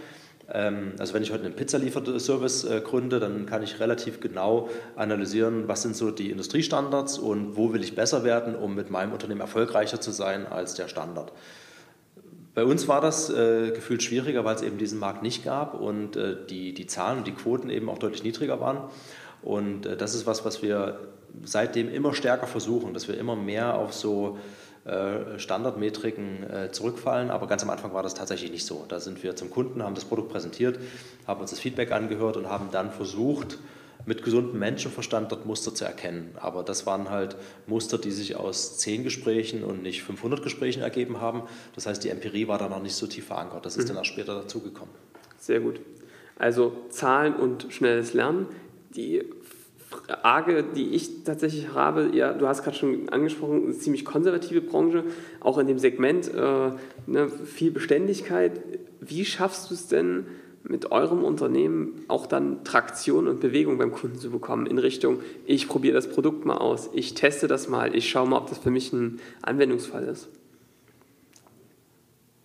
Ähm, 0.53 0.94
also 0.98 1.14
wenn 1.14 1.22
ich 1.22 1.31
heute 1.31 1.44
einen 1.44 1.55
Pizzalieferservice 1.55 2.64
äh, 2.64 2.81
gründe, 2.81 3.20
dann 3.20 3.46
kann 3.46 3.62
ich 3.62 3.81
relativ 3.81 4.20
genau 4.20 4.70
analysieren, 4.96 5.68
was 5.68 5.83
sind 5.83 5.94
so 5.94 6.11
die 6.11 6.31
Industriestandards 6.31 7.18
und 7.18 7.57
wo 7.57 7.72
will 7.72 7.83
ich 7.83 7.94
besser 7.94 8.24
werden, 8.24 8.57
um 8.57 8.74
mit 8.74 8.90
meinem 8.90 9.12
Unternehmen 9.12 9.40
erfolgreicher 9.40 10.00
zu 10.00 10.11
sein 10.11 10.46
als 10.46 10.74
der 10.74 10.88
Standard. 10.88 11.33
Bei 12.55 12.65
uns 12.65 12.89
war 12.89 13.01
das 13.01 13.31
äh, 13.31 13.71
gefühlt 13.71 14.03
schwieriger, 14.03 14.45
weil 14.45 14.57
es 14.57 14.63
eben 14.63 14.77
diesen 14.77 14.99
Markt 14.99 15.23
nicht 15.23 15.45
gab 15.45 15.75
und 15.75 16.17
äh, 16.17 16.37
die, 16.49 16.75
die 16.75 16.87
Zahlen 16.87 17.19
und 17.19 17.27
die 17.27 17.33
Quoten 17.33 17.71
eben 17.71 17.89
auch 17.89 17.99
deutlich 17.99 18.25
niedriger 18.25 18.61
waren. 18.61 18.91
Und 19.43 19.87
äh, 19.87 19.97
das 19.97 20.15
ist 20.15 20.27
was, 20.27 20.45
was 20.45 20.63
wir 20.63 20.99
seitdem 21.45 21.89
immer 21.89 22.13
stärker 22.13 22.47
versuchen, 22.47 22.93
dass 22.93 23.07
wir 23.07 23.17
immer 23.17 23.37
mehr 23.37 23.77
auf 23.77 23.95
so 23.95 24.39
äh, 24.85 25.39
Standardmetriken 25.39 26.51
äh, 26.51 26.73
zurückfallen. 26.73 27.31
Aber 27.31 27.47
ganz 27.47 27.63
am 27.63 27.71
Anfang 27.71 27.95
war 27.95 28.03
das 28.03 28.15
tatsächlich 28.15 28.51
nicht 28.51 28.67
so. 28.67 28.85
Da 28.89 28.99
sind 28.99 29.23
wir 29.23 29.37
zum 29.37 29.51
Kunden, 29.51 29.83
haben 29.83 29.95
das 29.95 30.05
Produkt 30.05 30.31
präsentiert, 30.31 30.79
haben 31.27 31.41
uns 31.41 31.51
das 31.51 31.61
Feedback 31.61 31.93
angehört 31.93 32.37
und 32.37 32.49
haben 32.49 32.71
dann 32.73 32.91
versucht, 32.91 33.59
mit 34.07 34.23
gesundem 34.23 34.59
Menschenverstand 34.59 35.31
dort 35.31 35.47
Muster 35.47 35.75
zu 35.75 35.85
erkennen. 35.85 36.31
Aber 36.37 36.63
das 36.63 36.87
waren 36.87 37.11
halt 37.11 37.37
Muster, 37.67 37.99
die 37.99 38.11
sich 38.11 38.37
aus 38.37 38.79
zehn 38.79 39.05
Gesprächen 39.05 39.65
und 39.65 39.83
nicht 39.83 40.03
500 40.03 40.43
Gesprächen 40.43 40.83
ergeben 40.83 41.21
haben. 41.21 41.43
Das 41.75 41.87
heißt, 41.87 42.03
die 42.05 42.09
Empirie 42.09 42.49
war 42.49 42.59
da 42.59 42.69
noch 42.69 42.83
nicht 42.83 42.95
so 42.95 43.07
tief 43.07 43.27
verankert. 43.27 43.67
Das 43.67 43.77
ist 43.77 43.85
mhm. 43.85 43.89
dann 43.89 43.97
erst 43.99 44.11
später 44.11 44.35
dazugekommen. 44.35 44.95
Sehr 45.39 45.61
gut. 45.61 45.81
Also 46.39 46.73
Zahlen 46.89 47.35
und 47.35 47.67
schnelles 47.71 48.15
Lernen. 48.15 48.47
Die 48.97 49.23
Frage, 49.91 50.65
die 50.65 50.91
ich 50.91 51.25
tatsächlich 51.25 51.75
habe, 51.75 52.11
ja, 52.15 52.33
du 52.33 52.47
hast 52.47 52.63
gerade 52.63 52.77
schon 52.77 53.09
angesprochen, 53.09 53.65
eine 53.65 53.73
ziemlich 53.73 54.05
konservative 54.05 54.61
Branche, 54.61 55.05
auch 55.41 55.59
in 55.59 55.67
dem 55.67 55.79
Segment 55.79 56.33
äh, 56.33 56.71
ne, 57.07 57.29
viel 57.29 57.71
Beständigkeit. 57.73 58.61
Wie 59.01 59.25
schaffst 59.25 59.71
du 59.71 59.75
es 59.75 59.89
denn, 59.89 60.27
mit 60.62 60.90
eurem 60.90 61.25
Unternehmen 61.25 62.05
auch 62.09 62.27
dann 62.27 62.64
Traktion 62.64 63.27
und 63.27 63.40
Bewegung 63.40 63.79
beim 63.79 63.92
Kunden 63.92 64.18
zu 64.18 64.31
bekommen 64.31 64.66
in 64.66 64.79
Richtung, 64.79 65.20
ich 65.46 65.68
probiere 65.68 65.94
das 65.94 66.09
Produkt 66.09 66.44
mal 66.44 66.59
aus, 66.59 66.90
ich 66.92 67.14
teste 67.14 67.49
das 67.49 67.68
mal, 67.68 67.94
ich 67.94 68.09
schaue 68.09 68.29
mal, 68.29 68.38
ob 68.38 68.49
das 68.49 68.59
für 68.59 68.70
mich 68.70 68.92
ein 68.92 69.20
Anwendungsfall 69.42 70.05
ist? 70.05 70.29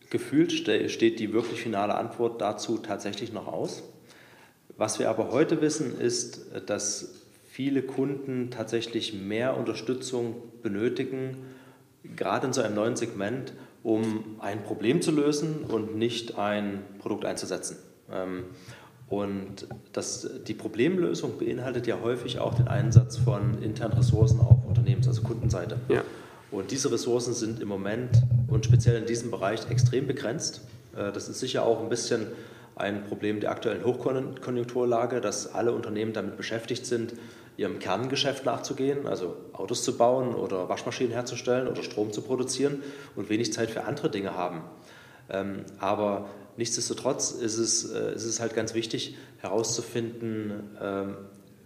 Gefühlt 0.10 0.52
steht 0.52 1.20
die 1.20 1.34
wirklich 1.34 1.62
finale 1.62 1.96
Antwort 1.96 2.40
dazu 2.40 2.78
tatsächlich 2.78 3.34
noch 3.34 3.48
aus. 3.48 3.84
Was 4.78 5.00
wir 5.00 5.10
aber 5.10 5.32
heute 5.32 5.62
wissen, 5.62 6.00
ist, 6.00 6.46
dass 6.68 7.22
viele 7.50 7.82
Kunden 7.82 8.50
tatsächlich 8.52 9.14
mehr 9.14 9.58
Unterstützung 9.58 10.36
benötigen, 10.62 11.38
gerade 12.16 12.48
in 12.48 12.54
so 12.54 12.62
einem 12.62 12.76
neuen 12.76 12.96
Segment, 12.96 13.54
um 13.84 14.38
ein 14.40 14.64
Problem 14.64 15.02
zu 15.02 15.12
lösen 15.12 15.64
und 15.68 15.96
nicht 15.96 16.38
ein 16.38 16.84
Produkt 17.00 17.26
einzusetzen. 17.26 17.78
Ähm, 18.12 18.46
und 19.08 19.68
das, 19.94 20.28
die 20.48 20.56
Problemlösung 20.56 21.38
beinhaltet 21.38 21.86
ja 21.86 22.00
häufig 22.02 22.40
auch 22.40 22.56
den 22.56 22.68
Einsatz 22.68 23.18
von 23.18 23.62
internen 23.62 23.94
Ressourcen 23.94 24.40
auf 24.40 24.66
Unternehmens-, 24.68 25.08
also 25.08 25.22
Kundenseite. 25.22 25.78
Ja. 25.90 26.04
Und 26.52 26.72
diese 26.72 26.92
Ressourcen 26.92 27.34
sind 27.34 27.60
im 27.60 27.68
Moment 27.68 28.24
und 28.48 28.66
speziell 28.66 28.98
in 28.98 29.06
diesem 29.06 29.30
Bereich 29.30 29.70
extrem 29.70 30.08
begrenzt. 30.08 30.62
Äh, 30.96 31.12
das 31.12 31.30
ist 31.30 31.40
sicher 31.40 31.64
auch 31.64 31.82
ein 31.82 31.90
bisschen 31.90 32.28
ein 32.76 33.04
Problem 33.06 33.40
der 33.40 33.52
aktuellen 33.52 33.86
Hochkonjunkturlage, 33.86 35.22
dass 35.22 35.54
alle 35.54 35.72
Unternehmen 35.72 36.14
damit 36.14 36.36
beschäftigt 36.36 36.86
sind, 36.86 37.14
ihrem 37.58 37.80
Kerngeschäft 37.80 38.46
nachzugehen, 38.46 39.08
also 39.08 39.38
Autos 39.54 39.84
zu 39.84 39.98
bauen 39.98 40.36
oder 40.36 40.68
Waschmaschinen 40.68 41.14
herzustellen 41.14 41.68
oder 41.70 41.84
Strom 41.84 42.12
zu 42.12 42.22
produzieren 42.22 42.84
und 43.16 43.30
wenig 43.30 43.54
Zeit 43.54 43.70
für 43.70 43.86
andere 43.86 44.10
Dinge 44.10 44.36
haben. 44.36 44.62
Ähm, 45.30 45.64
aber 45.80 46.28
nichtsdestotrotz 46.58 47.32
ist 47.32 47.58
es, 47.58 47.92
äh, 47.92 48.14
ist 48.14 48.26
es 48.26 48.40
halt 48.40 48.54
ganz 48.54 48.74
wichtig 48.74 49.16
herauszufinden, 49.38 50.76
ähm, 50.82 51.16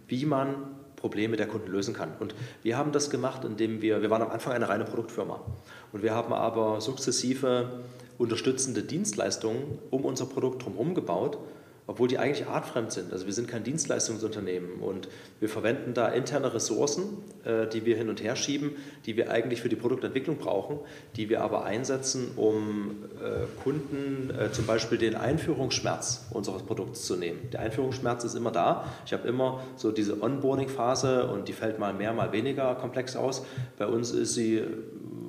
wie 0.08 0.24
man 0.26 0.56
Probleme 0.96 1.36
der 1.36 1.46
Kunden 1.46 1.70
lösen 1.70 1.94
kann. 1.94 2.12
Und 2.20 2.34
wir 2.62 2.76
haben 2.76 2.92
das 2.92 3.10
gemacht, 3.10 3.44
indem 3.44 3.80
wir, 3.82 4.02
wir 4.02 4.10
waren 4.10 4.22
am 4.22 4.30
Anfang 4.30 4.52
eine 4.52 4.68
reine 4.68 4.84
Produktfirma 4.84 5.40
und 5.92 6.02
wir 6.02 6.14
haben 6.14 6.32
aber 6.32 6.80
sukzessive 6.80 7.80
unterstützende 8.18 8.82
Dienstleistungen 8.82 9.78
um 9.90 10.04
unser 10.04 10.26
Produkt 10.26 10.64
drumherum 10.64 10.94
gebaut 10.94 11.38
obwohl 11.90 12.06
die 12.06 12.18
eigentlich 12.18 12.46
artfremd 12.46 12.92
sind. 12.92 13.12
Also 13.12 13.26
wir 13.26 13.32
sind 13.32 13.48
kein 13.48 13.64
Dienstleistungsunternehmen 13.64 14.74
und 14.74 15.08
wir 15.40 15.48
verwenden 15.48 15.92
da 15.92 16.06
interne 16.06 16.54
Ressourcen, 16.54 17.18
äh, 17.42 17.66
die 17.66 17.84
wir 17.84 17.96
hin 17.96 18.08
und 18.08 18.22
her 18.22 18.36
schieben, 18.36 18.76
die 19.06 19.16
wir 19.16 19.32
eigentlich 19.32 19.60
für 19.60 19.68
die 19.68 19.74
Produktentwicklung 19.74 20.36
brauchen, 20.36 20.78
die 21.16 21.28
wir 21.28 21.40
aber 21.40 21.64
einsetzen, 21.64 22.30
um 22.36 23.06
äh, 23.20 23.60
Kunden 23.64 24.30
äh, 24.30 24.52
zum 24.52 24.66
Beispiel 24.66 24.98
den 24.98 25.16
Einführungsschmerz 25.16 26.28
unseres 26.30 26.62
Produkts 26.62 27.06
zu 27.06 27.16
nehmen. 27.16 27.50
Der 27.52 27.58
Einführungsschmerz 27.58 28.22
ist 28.22 28.36
immer 28.36 28.52
da. 28.52 28.84
Ich 29.04 29.12
habe 29.12 29.26
immer 29.26 29.60
so 29.74 29.90
diese 29.90 30.22
Onboarding-Phase 30.22 31.26
und 31.26 31.48
die 31.48 31.52
fällt 31.52 31.80
mal 31.80 31.92
mehr, 31.92 32.12
mal 32.12 32.30
weniger 32.30 32.72
komplex 32.76 33.16
aus. 33.16 33.42
Bei 33.78 33.88
uns 33.88 34.12
ist 34.12 34.34
sie 34.34 34.62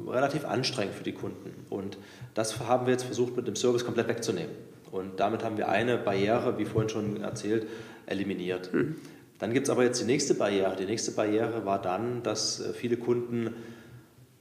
relativ 0.07 0.45
anstrengend 0.45 0.93
für 0.93 1.03
die 1.03 1.13
Kunden 1.13 1.65
und 1.71 1.97
das 2.35 2.59
haben 2.59 2.85
wir 2.85 2.91
jetzt 2.91 3.05
versucht 3.05 3.35
mit 3.35 3.47
dem 3.47 3.55
Service 3.55 3.83
komplett 3.83 4.07
wegzunehmen. 4.07 4.70
Und 4.91 5.19
damit 5.19 5.43
haben 5.43 5.57
wir 5.57 5.69
eine 5.69 5.97
Barriere, 5.97 6.57
wie 6.57 6.65
vorhin 6.65 6.89
schon 6.89 7.21
erzählt, 7.21 7.67
eliminiert. 8.05 8.73
Mhm. 8.73 8.95
Dann 9.39 9.53
gibt 9.53 9.67
es 9.67 9.71
aber 9.71 9.83
jetzt 9.83 10.01
die 10.01 10.05
nächste 10.05 10.35
Barriere. 10.35 10.75
Die 10.75 10.85
nächste 10.85 11.11
Barriere 11.11 11.65
war 11.65 11.81
dann, 11.81 12.21
dass 12.23 12.59
äh, 12.59 12.73
viele 12.73 12.97
Kunden 12.97 13.55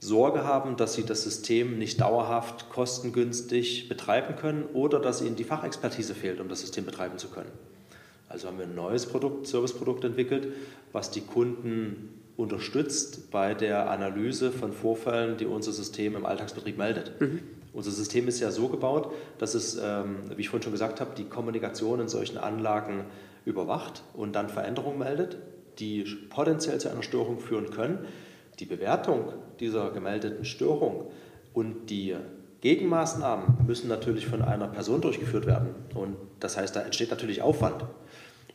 Sorge 0.00 0.44
haben, 0.44 0.76
dass 0.76 0.94
sie 0.94 1.04
das 1.04 1.22
System 1.22 1.78
nicht 1.78 2.00
dauerhaft 2.00 2.70
kostengünstig 2.70 3.88
betreiben 3.88 4.34
können 4.36 4.64
oder 4.72 4.98
dass 4.98 5.20
ihnen 5.20 5.36
die 5.36 5.44
Fachexpertise 5.44 6.14
fehlt, 6.14 6.40
um 6.40 6.48
das 6.48 6.60
System 6.60 6.86
betreiben 6.86 7.18
zu 7.18 7.28
können. 7.28 7.50
Also 8.28 8.48
haben 8.48 8.58
wir 8.58 8.64
ein 8.64 8.74
neues 8.74 9.06
Produkt, 9.06 9.46
Serviceprodukt 9.46 10.04
entwickelt, 10.04 10.48
was 10.92 11.10
die 11.10 11.20
Kunden 11.20 12.20
unterstützt 12.36 13.30
bei 13.30 13.54
der 13.54 13.90
Analyse 13.90 14.50
von 14.50 14.72
Vorfällen, 14.72 15.36
die 15.36 15.44
unser 15.44 15.72
System 15.72 16.16
im 16.16 16.24
Alltagsbetrieb 16.24 16.78
meldet. 16.78 17.20
Mhm. 17.20 17.40
Unser 17.72 17.90
System 17.90 18.26
ist 18.28 18.40
ja 18.40 18.50
so 18.50 18.68
gebaut, 18.68 19.12
dass 19.38 19.54
es, 19.54 19.76
ähm, 19.76 20.18
wie 20.35 20.40
ich 20.40 20.48
vorhin 20.48 20.62
schon 20.62 20.72
gesagt 20.72 21.00
habe, 21.00 21.12
die 21.16 21.24
Kommunikation 21.24 22.00
in 22.00 22.09
solchen 22.09 22.38
Anlagen 22.38 23.04
überwacht 23.44 24.02
und 24.14 24.35
dann 24.35 24.48
Veränderungen 24.48 24.98
meldet, 24.98 25.37
die 25.78 26.04
potenziell 26.28 26.78
zu 26.78 26.90
einer 26.90 27.02
Störung 27.02 27.38
führen 27.38 27.70
können. 27.70 28.06
Die 28.59 28.66
Bewertung 28.66 29.33
dieser 29.61 29.90
gemeldeten 29.90 30.44
Störung 30.44 31.11
und 31.54 31.90
die 31.90 32.16
Gegenmaßnahmen 32.61 33.66
müssen 33.66 33.88
natürlich 33.88 34.26
von 34.26 34.42
einer 34.42 34.68
Person 34.68 35.00
durchgeführt 35.00 35.46
werden. 35.46 35.74
Und 35.94 36.16
das 36.40 36.56
heißt, 36.56 36.76
da 36.76 36.80
entsteht 36.80 37.11
natürlich 37.11 37.40
Aufwand. 37.40 37.85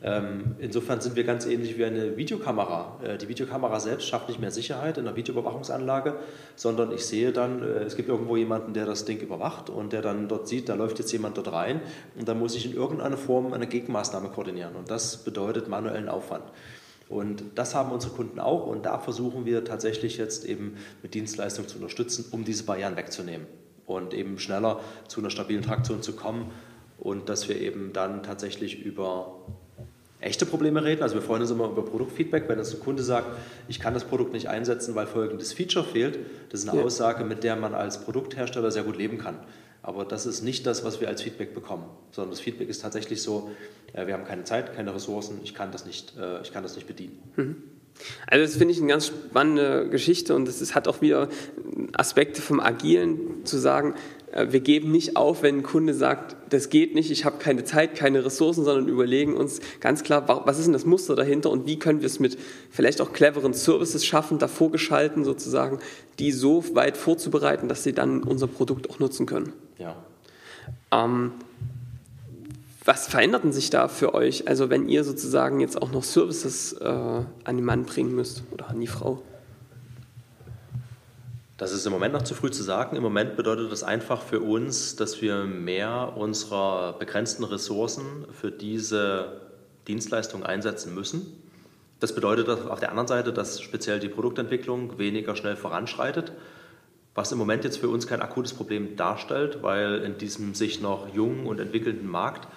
Ähm, 0.02 0.56
insofern 0.58 1.00
sind 1.00 1.16
wir 1.16 1.24
ganz 1.24 1.46
ähnlich 1.46 1.78
wie 1.78 1.84
eine 1.84 2.16
Videokamera. 2.16 3.00
Äh, 3.02 3.18
die 3.18 3.28
Videokamera 3.28 3.80
selbst 3.80 4.06
schafft 4.06 4.28
nicht 4.28 4.40
mehr 4.40 4.50
Sicherheit 4.50 4.98
in 4.98 5.04
der 5.04 5.16
Videoüberwachungsanlage, 5.16 6.16
sondern 6.54 6.92
ich 6.92 7.04
sehe 7.06 7.32
dann, 7.32 7.62
äh, 7.62 7.84
es 7.84 7.96
gibt 7.96 8.08
irgendwo 8.08 8.36
jemanden, 8.36 8.74
der 8.74 8.86
das 8.86 9.04
Ding 9.04 9.20
überwacht 9.20 9.70
und 9.70 9.92
der 9.92 10.02
dann 10.02 10.28
dort 10.28 10.48
sieht, 10.48 10.68
da 10.68 10.74
läuft 10.74 10.98
jetzt 10.98 11.12
jemand 11.12 11.36
dort 11.36 11.52
rein 11.52 11.80
und 12.18 12.28
dann 12.28 12.38
muss 12.38 12.54
ich 12.54 12.66
in 12.66 12.74
irgendeiner 12.74 13.16
Form 13.16 13.52
eine 13.52 13.66
Gegenmaßnahme 13.66 14.28
koordinieren 14.28 14.76
und 14.76 14.90
das 14.90 15.18
bedeutet 15.18 15.68
manuellen 15.68 16.08
Aufwand. 16.08 16.44
Und 17.08 17.44
das 17.54 17.74
haben 17.74 17.92
unsere 17.92 18.14
Kunden 18.14 18.40
auch 18.40 18.66
und 18.66 18.84
da 18.84 18.98
versuchen 18.98 19.46
wir 19.46 19.64
tatsächlich 19.64 20.18
jetzt 20.18 20.44
eben 20.44 20.76
mit 21.02 21.14
Dienstleistungen 21.14 21.68
zu 21.68 21.76
unterstützen, 21.76 22.26
um 22.32 22.44
diese 22.44 22.64
Barrieren 22.64 22.96
wegzunehmen 22.96 23.46
und 23.86 24.12
eben 24.12 24.38
schneller 24.38 24.80
zu 25.06 25.20
einer 25.20 25.30
stabilen 25.30 25.62
Traktion 25.62 26.02
zu 26.02 26.14
kommen 26.14 26.50
und 26.98 27.28
dass 27.28 27.48
wir 27.48 27.60
eben 27.60 27.92
dann 27.92 28.24
tatsächlich 28.24 28.82
über 28.84 29.46
echte 30.26 30.46
Probleme 30.46 30.84
reden. 30.84 31.02
Also 31.02 31.14
wir 31.14 31.22
freuen 31.22 31.42
uns 31.42 31.50
immer 31.50 31.68
über 31.68 31.84
Produktfeedback, 31.84 32.48
wenn 32.48 32.58
uns 32.58 32.74
ein 32.74 32.80
Kunde 32.80 33.02
sagt, 33.02 33.28
ich 33.68 33.80
kann 33.80 33.94
das 33.94 34.04
Produkt 34.04 34.32
nicht 34.32 34.48
einsetzen, 34.48 34.94
weil 34.94 35.06
folgendes 35.06 35.52
Feature 35.52 35.84
fehlt. 35.84 36.18
Das 36.50 36.60
ist 36.60 36.68
eine 36.68 36.78
ja. 36.78 36.84
Aussage, 36.84 37.24
mit 37.24 37.44
der 37.44 37.56
man 37.56 37.74
als 37.74 38.04
Produkthersteller 38.04 38.70
sehr 38.70 38.82
gut 38.82 38.96
leben 38.96 39.18
kann. 39.18 39.38
Aber 39.82 40.04
das 40.04 40.26
ist 40.26 40.42
nicht 40.42 40.66
das, 40.66 40.84
was 40.84 41.00
wir 41.00 41.08
als 41.08 41.22
Feedback 41.22 41.54
bekommen, 41.54 41.84
sondern 42.10 42.32
das 42.32 42.40
Feedback 42.40 42.68
ist 42.68 42.82
tatsächlich 42.82 43.22
so, 43.22 43.50
wir 43.94 44.12
haben 44.12 44.24
keine 44.24 44.42
Zeit, 44.42 44.74
keine 44.74 44.92
Ressourcen, 44.92 45.38
ich 45.44 45.54
kann 45.54 45.70
das 45.70 45.86
nicht, 45.86 46.14
äh, 46.18 46.42
ich 46.42 46.52
kann 46.52 46.64
das 46.64 46.74
nicht 46.74 46.88
bedienen. 46.88 47.22
Mhm. 47.36 47.56
Also 48.26 48.44
das 48.44 48.56
finde 48.56 48.72
ich 48.72 48.78
eine 48.78 48.88
ganz 48.88 49.06
spannende 49.06 49.88
Geschichte 49.88 50.34
und 50.34 50.48
es 50.48 50.74
hat 50.74 50.88
auch 50.88 51.00
wieder 51.00 51.28
Aspekte 51.94 52.42
vom 52.42 52.60
Agilen 52.60 53.44
zu 53.44 53.58
sagen, 53.58 53.94
äh, 53.94 54.25
wir 54.32 54.60
geben 54.60 54.90
nicht 54.90 55.16
auf, 55.16 55.42
wenn 55.42 55.58
ein 55.58 55.62
Kunde 55.62 55.94
sagt, 55.94 56.36
das 56.50 56.68
geht 56.68 56.94
nicht, 56.94 57.10
ich 57.10 57.24
habe 57.24 57.38
keine 57.38 57.64
Zeit, 57.64 57.94
keine 57.94 58.24
Ressourcen, 58.24 58.64
sondern 58.64 58.88
überlegen 58.88 59.36
uns 59.36 59.60
ganz 59.80 60.02
klar, 60.02 60.26
was 60.44 60.58
ist 60.58 60.66
denn 60.66 60.72
das 60.72 60.84
Muster 60.84 61.14
dahinter 61.14 61.50
und 61.50 61.66
wie 61.66 61.78
können 61.78 62.00
wir 62.00 62.06
es 62.06 62.20
mit 62.20 62.36
vielleicht 62.70 63.00
auch 63.00 63.12
cleveren 63.12 63.54
Services 63.54 64.04
schaffen, 64.04 64.38
davor 64.38 64.70
geschalten 64.70 65.24
sozusagen, 65.24 65.78
die 66.18 66.32
so 66.32 66.64
weit 66.74 66.96
vorzubereiten, 66.96 67.68
dass 67.68 67.84
sie 67.84 67.92
dann 67.92 68.22
unser 68.22 68.46
Produkt 68.46 68.90
auch 68.90 68.98
nutzen 68.98 69.26
können. 69.26 69.52
Ja. 69.78 69.96
Ähm, 70.90 71.32
was 72.84 73.06
veränderten 73.08 73.52
sich 73.52 73.70
da 73.70 73.88
für 73.88 74.14
euch? 74.14 74.48
Also 74.48 74.70
wenn 74.70 74.88
ihr 74.88 75.02
sozusagen 75.04 75.60
jetzt 75.60 75.80
auch 75.80 75.92
noch 75.92 76.04
Services 76.04 76.72
äh, 76.74 76.84
an 76.84 77.26
den 77.44 77.64
Mann 77.64 77.84
bringen 77.84 78.14
müsst 78.14 78.42
oder 78.52 78.68
an 78.68 78.80
die 78.80 78.86
Frau? 78.86 79.22
Das 81.56 81.72
ist 81.72 81.86
im 81.86 81.92
Moment 81.92 82.12
noch 82.12 82.22
zu 82.22 82.34
früh 82.34 82.50
zu 82.50 82.62
sagen. 82.62 82.96
Im 82.96 83.02
Moment 83.02 83.34
bedeutet 83.34 83.72
das 83.72 83.82
einfach 83.82 84.20
für 84.20 84.40
uns, 84.40 84.94
dass 84.96 85.22
wir 85.22 85.44
mehr 85.44 86.12
unserer 86.14 86.92
begrenzten 86.98 87.44
Ressourcen 87.44 88.26
für 88.30 88.50
diese 88.50 89.40
Dienstleistung 89.88 90.44
einsetzen 90.44 90.94
müssen. 90.94 91.42
Das 91.98 92.14
bedeutet 92.14 92.50
auf 92.50 92.80
der 92.80 92.90
anderen 92.90 93.08
Seite, 93.08 93.32
dass 93.32 93.62
speziell 93.62 94.00
die 94.00 94.10
Produktentwicklung 94.10 94.98
weniger 94.98 95.34
schnell 95.34 95.56
voranschreitet, 95.56 96.32
was 97.14 97.32
im 97.32 97.38
Moment 97.38 97.64
jetzt 97.64 97.78
für 97.78 97.88
uns 97.88 98.06
kein 98.06 98.20
akutes 98.20 98.52
Problem 98.52 98.96
darstellt, 98.96 99.62
weil 99.62 100.02
in 100.02 100.18
diesem 100.18 100.54
sich 100.54 100.82
noch 100.82 101.14
jungen 101.14 101.46
und 101.46 101.58
entwickelnden 101.58 102.06
Markt 102.06 102.48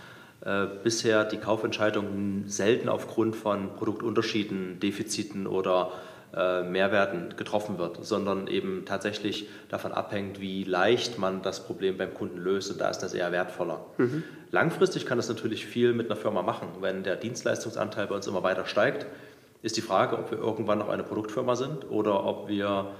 äh, 0.41 0.65
bisher 0.83 1.23
die 1.23 1.37
Kaufentscheidung 1.37 2.43
selten 2.47 2.89
aufgrund 2.89 3.37
von 3.37 3.77
Produktunterschieden, 3.77 4.81
Defiziten 4.81 5.47
oder 5.47 5.93
Mehrwerten 6.31 7.35
getroffen 7.37 7.79
wird, 7.79 8.05
sondern 8.05 8.47
eben 8.47 8.85
tatsächlich 8.85 9.47
davon 9.67 9.91
abhängt, 9.91 10.39
wie 10.39 10.63
leicht 10.63 11.17
man 11.17 11.41
das 11.41 11.65
Problem 11.65 11.97
beim 11.97 12.13
Kunden 12.13 12.37
löst 12.37 12.71
und 12.71 12.79
da 12.79 12.89
ist 12.89 12.99
das 12.99 13.15
eher 13.15 13.31
wertvoller. 13.31 13.85
Mhm. 13.97 14.23
Langfristig 14.51 15.07
kann 15.07 15.17
das 15.17 15.27
natürlich 15.27 15.65
viel 15.65 15.93
mit 15.93 16.05
einer 16.05 16.15
Firma 16.15 16.43
machen. 16.43 16.67
Wenn 16.81 17.03
der 17.03 17.15
Dienstleistungsanteil 17.15 18.07
bei 18.07 18.15
uns 18.15 18.27
immer 18.27 18.43
weiter 18.43 18.65
steigt, 18.65 19.07
ist 19.63 19.75
die 19.75 19.81
Frage, 19.81 20.17
ob 20.17 20.29
wir 20.29 20.37
irgendwann 20.37 20.77
noch 20.77 20.89
eine 20.89 21.03
Produktfirma 21.03 21.55
sind 21.55 21.89
oder 21.89 22.23
ob 22.23 22.47
wir 22.47 22.91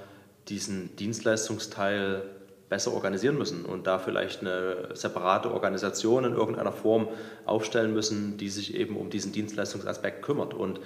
diesen 0.47 0.95
Dienstleistungsteil 0.95 2.23
besser 2.69 2.93
organisieren 2.93 3.37
müssen 3.37 3.65
und 3.65 3.87
da 3.87 3.97
vielleicht 3.97 4.41
eine 4.41 4.89
separate 4.93 5.51
Organisation 5.51 6.23
in 6.25 6.33
irgendeiner 6.33 6.71
Form 6.71 7.07
aufstellen 7.45 7.93
müssen, 7.93 8.37
die 8.37 8.49
sich 8.49 8.75
eben 8.75 8.95
um 8.95 9.09
diesen 9.09 9.31
Dienstleistungsaspekt 9.31 10.21
kümmert. 10.21 10.53
Und 10.53 10.79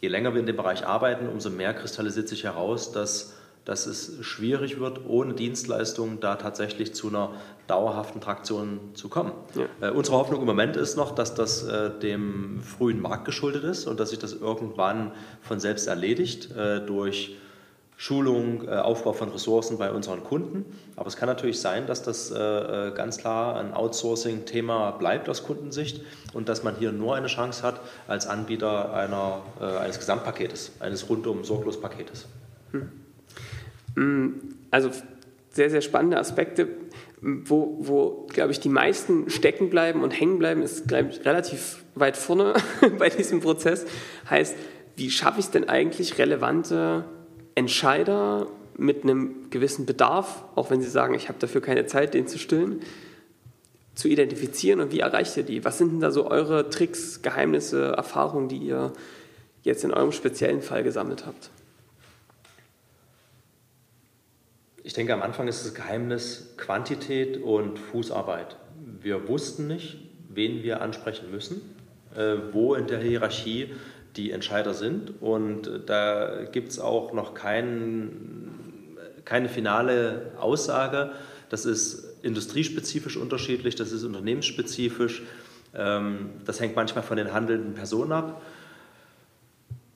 je 0.00 0.08
länger 0.08 0.32
wir 0.34 0.40
in 0.40 0.46
dem 0.46 0.56
Bereich 0.56 0.86
arbeiten, 0.86 1.28
umso 1.28 1.50
mehr 1.50 1.74
kristallisiert 1.74 2.28
sich 2.28 2.44
heraus, 2.44 2.92
dass, 2.92 3.34
dass 3.64 3.86
es 3.86 4.24
schwierig 4.24 4.78
wird, 4.78 5.00
ohne 5.06 5.34
Dienstleistungen 5.34 6.20
da 6.20 6.36
tatsächlich 6.36 6.94
zu 6.94 7.08
einer 7.08 7.32
dauerhaften 7.66 8.20
Traktion 8.20 8.80
zu 8.94 9.08
kommen. 9.08 9.32
Ja. 9.54 9.88
Äh, 9.88 9.92
unsere 9.92 10.16
Hoffnung 10.16 10.40
im 10.40 10.46
Moment 10.46 10.76
ist 10.76 10.96
noch, 10.96 11.14
dass 11.14 11.34
das 11.34 11.64
äh, 11.64 11.90
dem 11.98 12.60
frühen 12.62 13.00
Markt 13.00 13.24
geschuldet 13.24 13.64
ist 13.64 13.86
und 13.86 13.98
dass 13.98 14.10
sich 14.10 14.18
das 14.18 14.32
irgendwann 14.34 15.12
von 15.40 15.60
selbst 15.60 15.86
erledigt 15.86 16.50
äh, 16.52 16.84
durch 16.84 17.36
Schulung, 17.98 18.68
äh, 18.68 18.72
Aufbau 18.72 19.14
von 19.14 19.30
Ressourcen 19.30 19.78
bei 19.78 19.90
unseren 19.90 20.22
Kunden. 20.22 20.66
Aber 20.96 21.08
es 21.08 21.16
kann 21.16 21.28
natürlich 21.28 21.60
sein, 21.60 21.86
dass 21.86 22.02
das 22.02 22.30
äh, 22.30 22.38
äh, 22.38 22.92
ganz 22.94 23.16
klar 23.16 23.56
ein 23.56 23.72
Outsourcing-Thema 23.72 24.92
bleibt 24.92 25.30
aus 25.30 25.44
Kundensicht 25.44 26.02
und 26.34 26.48
dass 26.50 26.62
man 26.62 26.76
hier 26.76 26.92
nur 26.92 27.16
eine 27.16 27.28
Chance 27.28 27.62
hat 27.62 27.80
als 28.06 28.26
Anbieter 28.26 28.92
einer, 28.92 29.42
eines 29.80 29.98
Gesamtpaketes, 29.98 30.72
eines 30.80 31.08
rundum 31.08 31.44
sorglos 31.44 31.80
Paketes. 31.80 32.26
Hm. 32.72 32.90
hm. 33.94 34.34
Also 34.70 34.90
sehr, 35.50 35.70
sehr 35.70 35.80
spannende 35.80 36.18
Aspekte. 36.18 36.68
Wo, 37.22 37.78
wo 37.80 38.26
glaube 38.30 38.52
ich, 38.52 38.60
die 38.60 38.68
meisten 38.68 39.30
stecken 39.30 39.70
bleiben 39.70 40.02
und 40.02 40.10
hängen 40.10 40.38
bleiben, 40.38 40.62
ist, 40.62 40.86
glaube 40.86 41.08
ich, 41.10 41.24
relativ 41.24 41.82
weit 41.94 42.18
vorne 42.18 42.52
bei 42.98 43.08
diesem 43.08 43.40
Prozess. 43.40 43.86
Heißt, 44.28 44.54
wie 44.96 45.10
schaffe 45.10 45.40
ich 45.40 45.46
es 45.46 45.50
denn 45.50 45.68
eigentlich, 45.68 46.18
relevante 46.18 47.06
Entscheider 47.56 48.46
mit 48.76 49.02
einem 49.02 49.50
gewissen 49.50 49.86
Bedarf, 49.86 50.44
auch 50.54 50.70
wenn 50.70 50.80
sie 50.82 50.90
sagen, 50.90 51.14
ich 51.14 51.28
habe 51.28 51.38
dafür 51.40 51.60
keine 51.60 51.86
Zeit, 51.86 52.14
den 52.14 52.28
zu 52.28 52.38
stillen, 52.38 52.82
zu 53.94 54.08
identifizieren 54.08 54.80
und 54.80 54.92
wie 54.92 55.00
erreicht 55.00 55.36
ihr 55.38 55.42
die? 55.42 55.64
Was 55.64 55.78
sind 55.78 55.90
denn 55.90 56.00
da 56.00 56.10
so 56.10 56.30
eure 56.30 56.68
Tricks, 56.68 57.22
Geheimnisse, 57.22 57.94
Erfahrungen, 57.96 58.48
die 58.48 58.58
ihr 58.58 58.92
jetzt 59.62 59.84
in 59.84 59.92
eurem 59.92 60.12
speziellen 60.12 60.60
Fall 60.60 60.84
gesammelt 60.84 61.24
habt? 61.26 61.50
Ich 64.84 64.92
denke, 64.92 65.14
am 65.14 65.22
Anfang 65.22 65.48
ist 65.48 65.64
das 65.64 65.74
Geheimnis 65.74 66.54
Quantität 66.58 67.42
und 67.42 67.78
Fußarbeit. 67.78 68.56
Wir 69.00 69.26
wussten 69.28 69.66
nicht, 69.66 69.96
wen 70.28 70.62
wir 70.62 70.82
ansprechen 70.82 71.30
müssen, 71.30 71.62
äh, 72.14 72.36
wo 72.52 72.74
in 72.74 72.86
der 72.86 73.00
Hierarchie 73.00 73.74
die 74.16 74.30
Entscheider 74.30 74.74
sind. 74.74 75.20
Und 75.20 75.70
da 75.86 76.44
gibt 76.50 76.70
es 76.70 76.78
auch 76.78 77.12
noch 77.12 77.34
kein, 77.34 78.12
keine 79.24 79.48
finale 79.48 80.32
Aussage. 80.38 81.10
Das 81.48 81.64
ist 81.64 82.22
industriespezifisch 82.22 83.16
unterschiedlich, 83.16 83.76
das 83.76 83.92
ist 83.92 84.04
unternehmensspezifisch. 84.04 85.22
Ähm, 85.74 86.30
das 86.44 86.60
hängt 86.60 86.74
manchmal 86.74 87.04
von 87.04 87.16
den 87.16 87.32
handelnden 87.32 87.74
Personen 87.74 88.12
ab. 88.12 88.42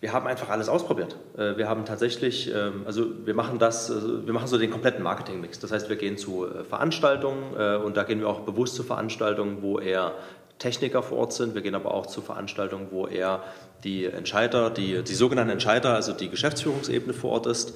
Wir 0.00 0.14
haben 0.14 0.26
einfach 0.26 0.48
alles 0.48 0.70
ausprobiert. 0.70 1.16
Äh, 1.36 1.56
wir 1.56 1.68
haben 1.68 1.84
tatsächlich, 1.84 2.50
ähm, 2.54 2.82
also 2.86 3.06
wir 3.26 3.34
machen 3.34 3.58
das, 3.58 3.90
also 3.90 4.26
wir 4.26 4.32
machen 4.32 4.46
so 4.46 4.56
den 4.56 4.70
kompletten 4.70 5.02
Marketingmix. 5.02 5.58
Das 5.58 5.72
heißt, 5.72 5.88
wir 5.88 5.96
gehen 5.96 6.16
zu 6.16 6.46
äh, 6.46 6.64
Veranstaltungen 6.64 7.54
äh, 7.58 7.76
und 7.76 7.96
da 7.96 8.04
gehen 8.04 8.20
wir 8.20 8.28
auch 8.28 8.40
bewusst 8.40 8.76
zu 8.76 8.82
Veranstaltungen, 8.82 9.58
wo 9.60 9.78
eher 9.78 10.14
Techniker 10.60 11.02
vor 11.02 11.18
Ort 11.18 11.32
sind. 11.32 11.54
Wir 11.54 11.62
gehen 11.62 11.74
aber 11.74 11.92
auch 11.92 12.06
zu 12.06 12.20
Veranstaltungen, 12.20 12.88
wo 12.92 13.08
eher 13.08 13.42
die 13.82 14.04
Entscheider, 14.04 14.70
die, 14.70 15.02
die 15.02 15.14
sogenannten 15.14 15.50
Entscheider, 15.50 15.94
also 15.94 16.12
die 16.12 16.28
Geschäftsführungsebene 16.28 17.12
vor 17.12 17.32
Ort 17.32 17.46
ist. 17.46 17.74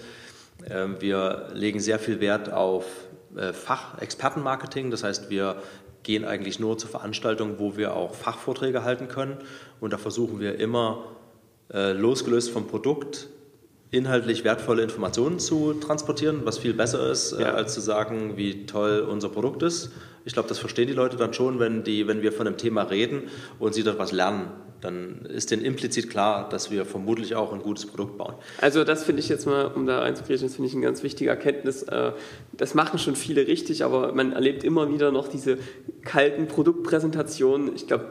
Ähm, 0.71 0.97
wir 1.01 1.49
legen 1.53 1.81
sehr 1.81 1.99
viel 1.99 2.21
Wert 2.21 2.53
auf 2.53 2.85
äh, 3.37 3.53
Fachexpertenmarketing. 3.53 4.93
Das 4.93 5.03
heißt, 5.03 5.31
wir 5.31 5.57
gehen 6.05 6.25
eigentlich 6.25 6.61
nur 6.61 6.79
zu 6.79 6.87
Veranstaltungen, 6.87 7.59
wo 7.59 7.77
wir 7.77 7.97
auch 7.97 8.15
Fachvorträge 8.15 8.85
halten 8.85 9.09
können. 9.09 9.39
Und 9.81 9.93
da 9.93 9.99
versuchen 9.99 10.39
wir 10.39 10.61
immer, 10.61 11.05
äh, 11.73 11.93
losgelöst 11.93 12.51
vom 12.51 12.69
Produkt, 12.69 13.29
inhaltlich 13.95 14.45
wertvolle 14.45 14.83
Informationen 14.83 15.39
zu 15.39 15.75
transportieren, 15.75 16.43
was 16.45 16.59
viel 16.59 16.75
besser 16.75 17.11
ist, 17.11 17.33
äh, 17.33 17.43
ja. 17.43 17.55
als 17.55 17.75
zu 17.75 17.81
sagen, 17.81 18.37
wie 18.37 18.67
toll 18.67 19.07
unser 19.09 19.29
Produkt 19.29 19.63
ist. 19.63 19.91
Ich 20.25 20.33
glaube, 20.33 20.49
das 20.49 20.59
verstehen 20.59 20.89
die 20.89 20.95
Leute 20.95 21.17
dann 21.17 21.35
schon, 21.35 21.59
wenn, 21.59 21.85
die, 21.85 22.07
wenn 22.07 22.23
wir 22.23 22.33
von 22.33 22.47
einem 22.47 22.57
Thema 22.57 22.83
reden 22.83 23.25
und 23.59 23.75
sie 23.75 23.83
dort 23.83 23.99
was 23.99 24.13
lernen 24.13 24.51
dann 24.85 25.23
ist 25.25 25.51
denen 25.51 25.65
implizit 25.65 26.11
klar, 26.11 26.47
dass 26.49 26.71
wir 26.71 26.85
vermutlich 26.85 27.35
auch 27.35 27.55
ein 27.55 27.63
gutes 27.63 27.87
Produkt 27.87 28.19
bauen. 28.19 28.35
Also 28.61 28.85
das 28.85 29.03
finde 29.05 29.21
ich 29.21 29.31
jetzt 29.31 29.47
mal, 29.47 29.67
um 29.67 29.87
da 29.87 30.01
reinzugehen, 30.01 30.41
das 30.41 30.55
finde 30.55 30.69
ich 30.69 30.75
eine 30.75 30.85
ganz 30.85 31.03
wichtige 31.03 31.31
Erkenntnis. 31.31 31.85
Äh, 31.85 32.13
das 32.53 32.75
machen 32.75 32.99
schon 32.99 33.17
viele 33.17 33.47
richtig, 33.47 33.83
aber 33.83 34.13
man 34.13 34.33
erlebt 34.33 34.63
immer 34.63 34.93
wieder 34.93 35.11
noch 35.11 35.29
diese 35.29 35.57
kalten 36.03 36.49
Produktpräsentationen. 36.49 37.75
Ich 37.75 37.87
glaube, 37.87 38.09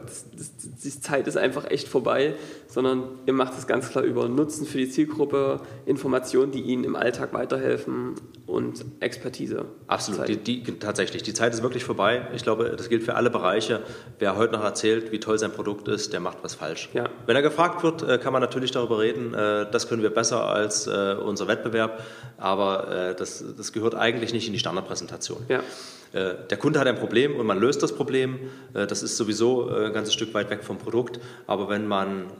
die 0.82 1.00
Zeit 1.00 1.28
ist 1.28 1.36
einfach 1.36 1.70
echt 1.70 1.86
vorbei, 1.86 2.34
sondern 2.74 3.04
ihr 3.24 3.32
macht 3.32 3.56
es 3.56 3.68
ganz 3.68 3.88
klar 3.88 4.02
über 4.02 4.28
Nutzen 4.28 4.66
für 4.66 4.78
die 4.78 4.88
Zielgruppe, 4.88 5.60
Informationen, 5.86 6.50
die 6.50 6.60
ihnen 6.60 6.82
im 6.82 6.96
Alltag 6.96 7.32
weiterhelfen 7.32 8.16
und 8.48 8.84
Expertise. 8.98 9.66
Absolut, 9.86 10.26
die, 10.26 10.38
die, 10.38 10.64
tatsächlich. 10.80 11.22
Die 11.22 11.34
Zeit 11.34 11.54
ist 11.54 11.62
wirklich 11.62 11.84
vorbei. 11.84 12.26
Ich 12.34 12.42
glaube, 12.42 12.74
das 12.76 12.88
gilt 12.88 13.04
für 13.04 13.14
alle 13.14 13.30
Bereiche. 13.30 13.84
Wer 14.18 14.36
heute 14.36 14.54
noch 14.54 14.64
erzählt, 14.64 15.12
wie 15.12 15.20
toll 15.20 15.38
sein 15.38 15.52
Produkt 15.52 15.86
ist, 15.86 16.12
der 16.12 16.18
macht 16.18 16.38
was 16.42 16.56
falsch. 16.56 16.88
Ja. 16.94 17.08
Wenn 17.26 17.36
er 17.36 17.42
gefragt 17.42 17.84
wird, 17.84 18.02
äh, 18.02 18.18
kann 18.18 18.32
man 18.32 18.42
natürlich 18.42 18.72
darüber 18.72 18.98
reden, 18.98 19.32
äh, 19.34 19.70
das 19.70 19.88
können 19.88 20.02
wir 20.02 20.10
besser 20.10 20.44
als 20.44 20.88
äh, 20.88 21.14
unser 21.24 21.46
Wettbewerb, 21.46 22.02
aber 22.38 23.14
das, 23.16 23.44
das 23.56 23.72
gehört 23.72 23.94
eigentlich 23.94 24.32
nicht 24.32 24.48
in 24.48 24.52
die 24.52 24.58
Standardpräsentation. 24.58 25.38
Ja. 25.48 25.60
Der 26.14 26.56
Kunde 26.58 26.78
hat 26.78 26.86
ein 26.86 26.94
Problem 26.94 27.34
und 27.34 27.44
man 27.44 27.58
löst 27.58 27.82
das 27.82 27.92
Problem. 27.92 28.38
Das 28.72 29.02
ist 29.02 29.16
sowieso 29.16 29.68
ein 29.68 29.92
ganzes 29.92 30.14
Stück 30.14 30.32
weit 30.32 30.48
weg 30.48 30.62
vom 30.62 30.78
Produkt. 30.78 31.18
Aber 31.48 31.68
wenn 31.68 31.88
man 31.88 32.30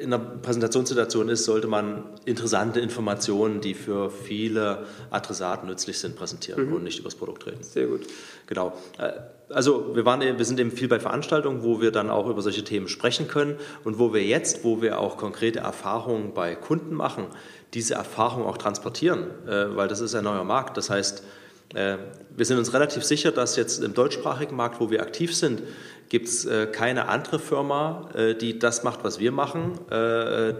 in 0.00 0.12
einer 0.12 0.18
Präsentationssituation 0.18 1.28
ist, 1.28 1.44
sollte 1.44 1.66
man 1.66 2.04
interessante 2.24 2.80
Informationen, 2.80 3.60
die 3.60 3.74
für 3.74 4.10
viele 4.10 4.86
Adressaten 5.10 5.68
nützlich 5.68 5.98
sind, 5.98 6.16
präsentieren 6.16 6.66
mhm. 6.66 6.74
und 6.74 6.84
nicht 6.84 6.98
über 6.98 7.08
das 7.08 7.16
Produkt 7.16 7.46
reden. 7.46 7.62
Sehr 7.62 7.86
gut. 7.86 8.02
Genau. 8.46 8.72
Äh, 8.98 9.12
also 9.50 9.94
wir, 9.94 10.04
waren, 10.04 10.20
wir 10.20 10.44
sind 10.44 10.58
eben 10.58 10.70
viel 10.70 10.88
bei 10.88 11.00
Veranstaltungen, 11.00 11.62
wo 11.62 11.80
wir 11.80 11.90
dann 11.90 12.10
auch 12.10 12.28
über 12.28 12.42
solche 12.42 12.64
Themen 12.64 12.88
sprechen 12.88 13.28
können 13.28 13.56
und 13.84 13.98
wo 13.98 14.12
wir 14.14 14.22
jetzt, 14.24 14.64
wo 14.64 14.80
wir 14.82 14.98
auch 14.98 15.16
konkrete 15.16 15.60
Erfahrungen 15.60 16.34
bei 16.34 16.54
Kunden 16.54 16.94
machen, 16.94 17.26
diese 17.74 17.94
Erfahrung 17.94 18.44
auch 18.44 18.58
transportieren, 18.58 19.26
äh, 19.46 19.76
weil 19.76 19.88
das 19.88 20.00
ist 20.00 20.14
ein 20.14 20.24
neuer 20.24 20.44
Markt. 20.44 20.76
Das 20.76 20.90
heißt, 20.90 21.20
äh, 21.20 21.43
wir 21.74 22.46
sind 22.46 22.58
uns 22.58 22.72
relativ 22.72 23.02
sicher, 23.04 23.32
dass 23.32 23.56
jetzt 23.56 23.82
im 23.82 23.94
deutschsprachigen 23.94 24.54
Markt, 24.54 24.80
wo 24.80 24.90
wir 24.90 25.02
aktiv 25.02 25.34
sind, 25.34 25.62
gibt 26.08 26.28
es 26.28 26.44
äh, 26.44 26.66
keine 26.66 27.08
andere 27.08 27.38
Firma, 27.38 28.08
äh, 28.14 28.34
die 28.34 28.58
das 28.58 28.84
macht, 28.84 29.04
was 29.04 29.18
wir 29.18 29.32
machen, 29.32 29.78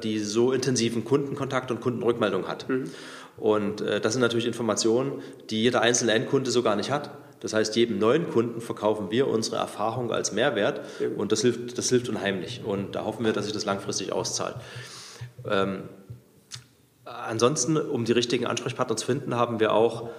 die 0.03 0.19
so 0.19 0.53
intensiven 0.53 1.05
Kundenkontakt 1.05 1.71
und 1.71 1.81
Kundenrückmeldung 1.81 2.49
hat. 2.49 2.69
Mhm. 2.69 2.85
Und 3.37 3.81
das 3.81 4.13
sind 4.13 4.23
natürlich 4.23 4.47
Informationen, 4.47 5.21
die 5.51 5.61
jeder 5.61 5.81
einzelne 5.81 6.13
Endkunde 6.13 6.53
so 6.53 6.63
gar 6.63 6.77
nicht 6.77 6.93
hat. 6.93 7.11
Das 7.41 7.53
heißt, 7.53 7.75
jedem 7.75 7.99
neuen 7.99 8.31
Kunden 8.31 8.61
verkaufen 8.61 9.11
wir 9.11 9.27
unsere 9.27 9.57
Erfahrung 9.57 10.13
als 10.13 10.33
Mehrwert 10.33 10.83
und 11.17 11.33
das 11.33 11.41
hilft, 11.41 11.77
das 11.77 11.89
hilft 11.89 12.09
unheimlich. 12.09 12.63
Und 12.65 12.95
da 12.95 13.05
hoffen 13.05 13.25
wir, 13.25 13.33
dass 13.33 13.47
sich 13.47 13.53
das 13.53 13.65
langfristig 13.65 14.13
auszahlt. 14.13 14.55
Ähm, 15.51 15.83
ansonsten, 17.05 17.77
um 17.77 18.05
die 18.05 18.13
richtigen 18.13 18.47
Ansprechpartner 18.47 18.97
zu 18.97 19.05
finden, 19.05 19.35
haben 19.35 19.59
wir 19.59 19.73
auch 19.73 20.11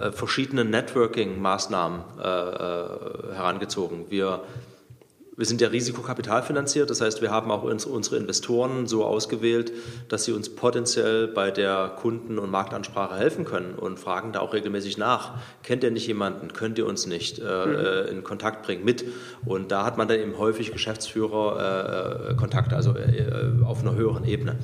äh, 0.00 0.12
verschiedene 0.12 0.64
Networking-Maßnahmen 0.64 2.00
äh, 2.18 2.22
äh, 2.22 3.34
herangezogen. 3.34 4.06
Wir, 4.08 4.42
wir 5.36 5.46
sind 5.46 5.60
ja 5.60 5.68
risikokapitalfinanziert, 5.68 6.88
das 6.90 7.00
heißt, 7.00 7.20
wir 7.22 7.30
haben 7.30 7.50
auch 7.50 7.62
uns, 7.62 7.84
unsere 7.84 8.16
Investoren 8.16 8.86
so 8.86 9.04
ausgewählt, 9.04 9.72
dass 10.08 10.24
sie 10.24 10.32
uns 10.32 10.48
potenziell 10.48 11.28
bei 11.28 11.50
der 11.50 11.92
Kunden- 12.00 12.38
und 12.38 12.50
Marktansprache 12.50 13.16
helfen 13.16 13.44
können 13.44 13.74
und 13.74 13.98
fragen 13.98 14.32
da 14.32 14.40
auch 14.40 14.54
regelmäßig 14.54 14.96
nach. 14.96 15.34
Kennt 15.62 15.84
ihr 15.84 15.90
nicht 15.90 16.06
jemanden? 16.06 16.52
Könnt 16.52 16.78
ihr 16.78 16.86
uns 16.86 17.06
nicht 17.06 17.38
äh, 17.38 17.66
mhm. 17.66 18.16
in 18.16 18.24
Kontakt 18.24 18.64
bringen 18.64 18.84
mit? 18.84 19.04
Und 19.44 19.70
da 19.70 19.84
hat 19.84 19.98
man 19.98 20.08
dann 20.08 20.18
eben 20.18 20.38
häufig 20.38 20.72
Geschäftsführer 20.72 22.34
Kontakte, 22.36 22.76
also 22.76 22.94
auf 23.64 23.80
einer 23.80 23.94
höheren 23.94 24.24
Ebene. 24.24 24.58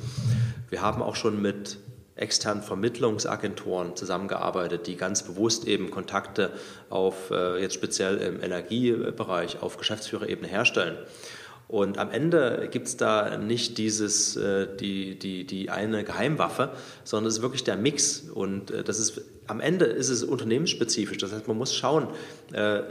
Wir 0.69 0.81
haben 0.81 1.01
auch 1.01 1.15
schon 1.15 1.41
mit 1.41 1.77
externen 2.17 2.63
Vermittlungsagenturen 2.63 3.95
zusammengearbeitet, 3.95 4.87
die 4.87 4.95
ganz 4.95 5.23
bewusst 5.23 5.67
eben 5.67 5.91
Kontakte 5.91 6.51
auf, 6.89 7.31
äh, 7.31 7.61
jetzt 7.61 7.75
speziell 7.75 8.17
im 8.17 8.41
Energiebereich, 8.41 9.61
auf 9.61 9.77
Geschäftsführerebene 9.77 10.47
herstellen. 10.47 10.97
Und 11.67 11.97
am 11.97 12.11
Ende 12.11 12.69
gibt 12.71 12.87
es 12.87 12.95
da 12.95 13.37
nicht 13.37 13.77
dieses, 13.77 14.37
äh, 14.37 14.67
die, 14.79 15.19
die, 15.19 15.45
die 15.45 15.69
eine 15.69 16.03
Geheimwaffe, 16.03 16.71
sondern 17.03 17.27
es 17.27 17.37
ist 17.37 17.41
wirklich 17.41 17.65
der 17.65 17.75
Mix. 17.75 18.21
Und 18.33 18.71
äh, 18.71 18.83
das 18.83 18.99
ist, 18.99 19.21
am 19.47 19.59
Ende 19.59 19.85
ist 19.85 20.09
es 20.09 20.23
unternehmensspezifisch. 20.23 21.17
Das 21.17 21.31
heißt, 21.33 21.47
man 21.47 21.57
muss 21.57 21.73
schauen, 21.73 22.09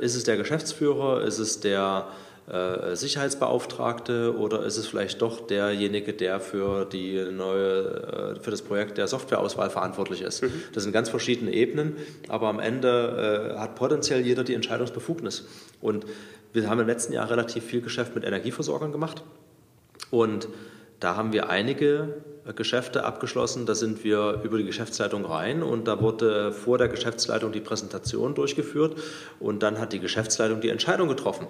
ist 0.00 0.14
es 0.14 0.24
der 0.24 0.38
Geschäftsführer, 0.38 1.22
ist 1.22 1.38
es 1.38 1.60
der 1.60 2.08
Sicherheitsbeauftragte 2.92 4.36
oder 4.36 4.64
ist 4.64 4.76
es 4.76 4.86
vielleicht 4.86 5.20
doch 5.20 5.46
derjenige, 5.46 6.12
der 6.12 6.38
für, 6.38 6.84
die 6.84 7.20
neue, 7.32 8.36
für 8.40 8.52
das 8.52 8.62
Projekt 8.62 8.98
der 8.98 9.08
Softwareauswahl 9.08 9.68
verantwortlich 9.68 10.22
ist. 10.22 10.44
Mhm. 10.44 10.52
Das 10.72 10.84
sind 10.84 10.92
ganz 10.92 11.08
verschiedene 11.08 11.52
Ebenen, 11.52 11.96
aber 12.28 12.46
am 12.46 12.60
Ende 12.60 13.56
hat 13.58 13.74
potenziell 13.74 14.20
jeder 14.20 14.44
die 14.44 14.54
Entscheidungsbefugnis. 14.54 15.46
Und 15.80 16.06
wir 16.52 16.70
haben 16.70 16.80
im 16.80 16.86
letzten 16.86 17.12
Jahr 17.12 17.28
relativ 17.28 17.64
viel 17.64 17.80
Geschäft 17.80 18.14
mit 18.14 18.24
Energieversorgern 18.24 18.92
gemacht 18.92 19.24
und 20.10 20.48
da 21.00 21.16
haben 21.16 21.32
wir 21.32 21.50
einige 21.50 22.22
Geschäfte 22.54 23.04
abgeschlossen. 23.04 23.66
Da 23.66 23.74
sind 23.74 24.04
wir 24.04 24.40
über 24.44 24.56
die 24.58 24.64
Geschäftsleitung 24.64 25.24
rein 25.24 25.62
und 25.62 25.88
da 25.88 26.00
wurde 26.00 26.52
vor 26.52 26.78
der 26.78 26.88
Geschäftsleitung 26.88 27.52
die 27.52 27.60
Präsentation 27.60 28.34
durchgeführt 28.34 28.96
und 29.40 29.62
dann 29.62 29.78
hat 29.78 29.92
die 29.92 30.00
Geschäftsleitung 30.00 30.60
die 30.60 30.68
Entscheidung 30.68 31.08
getroffen. 31.08 31.48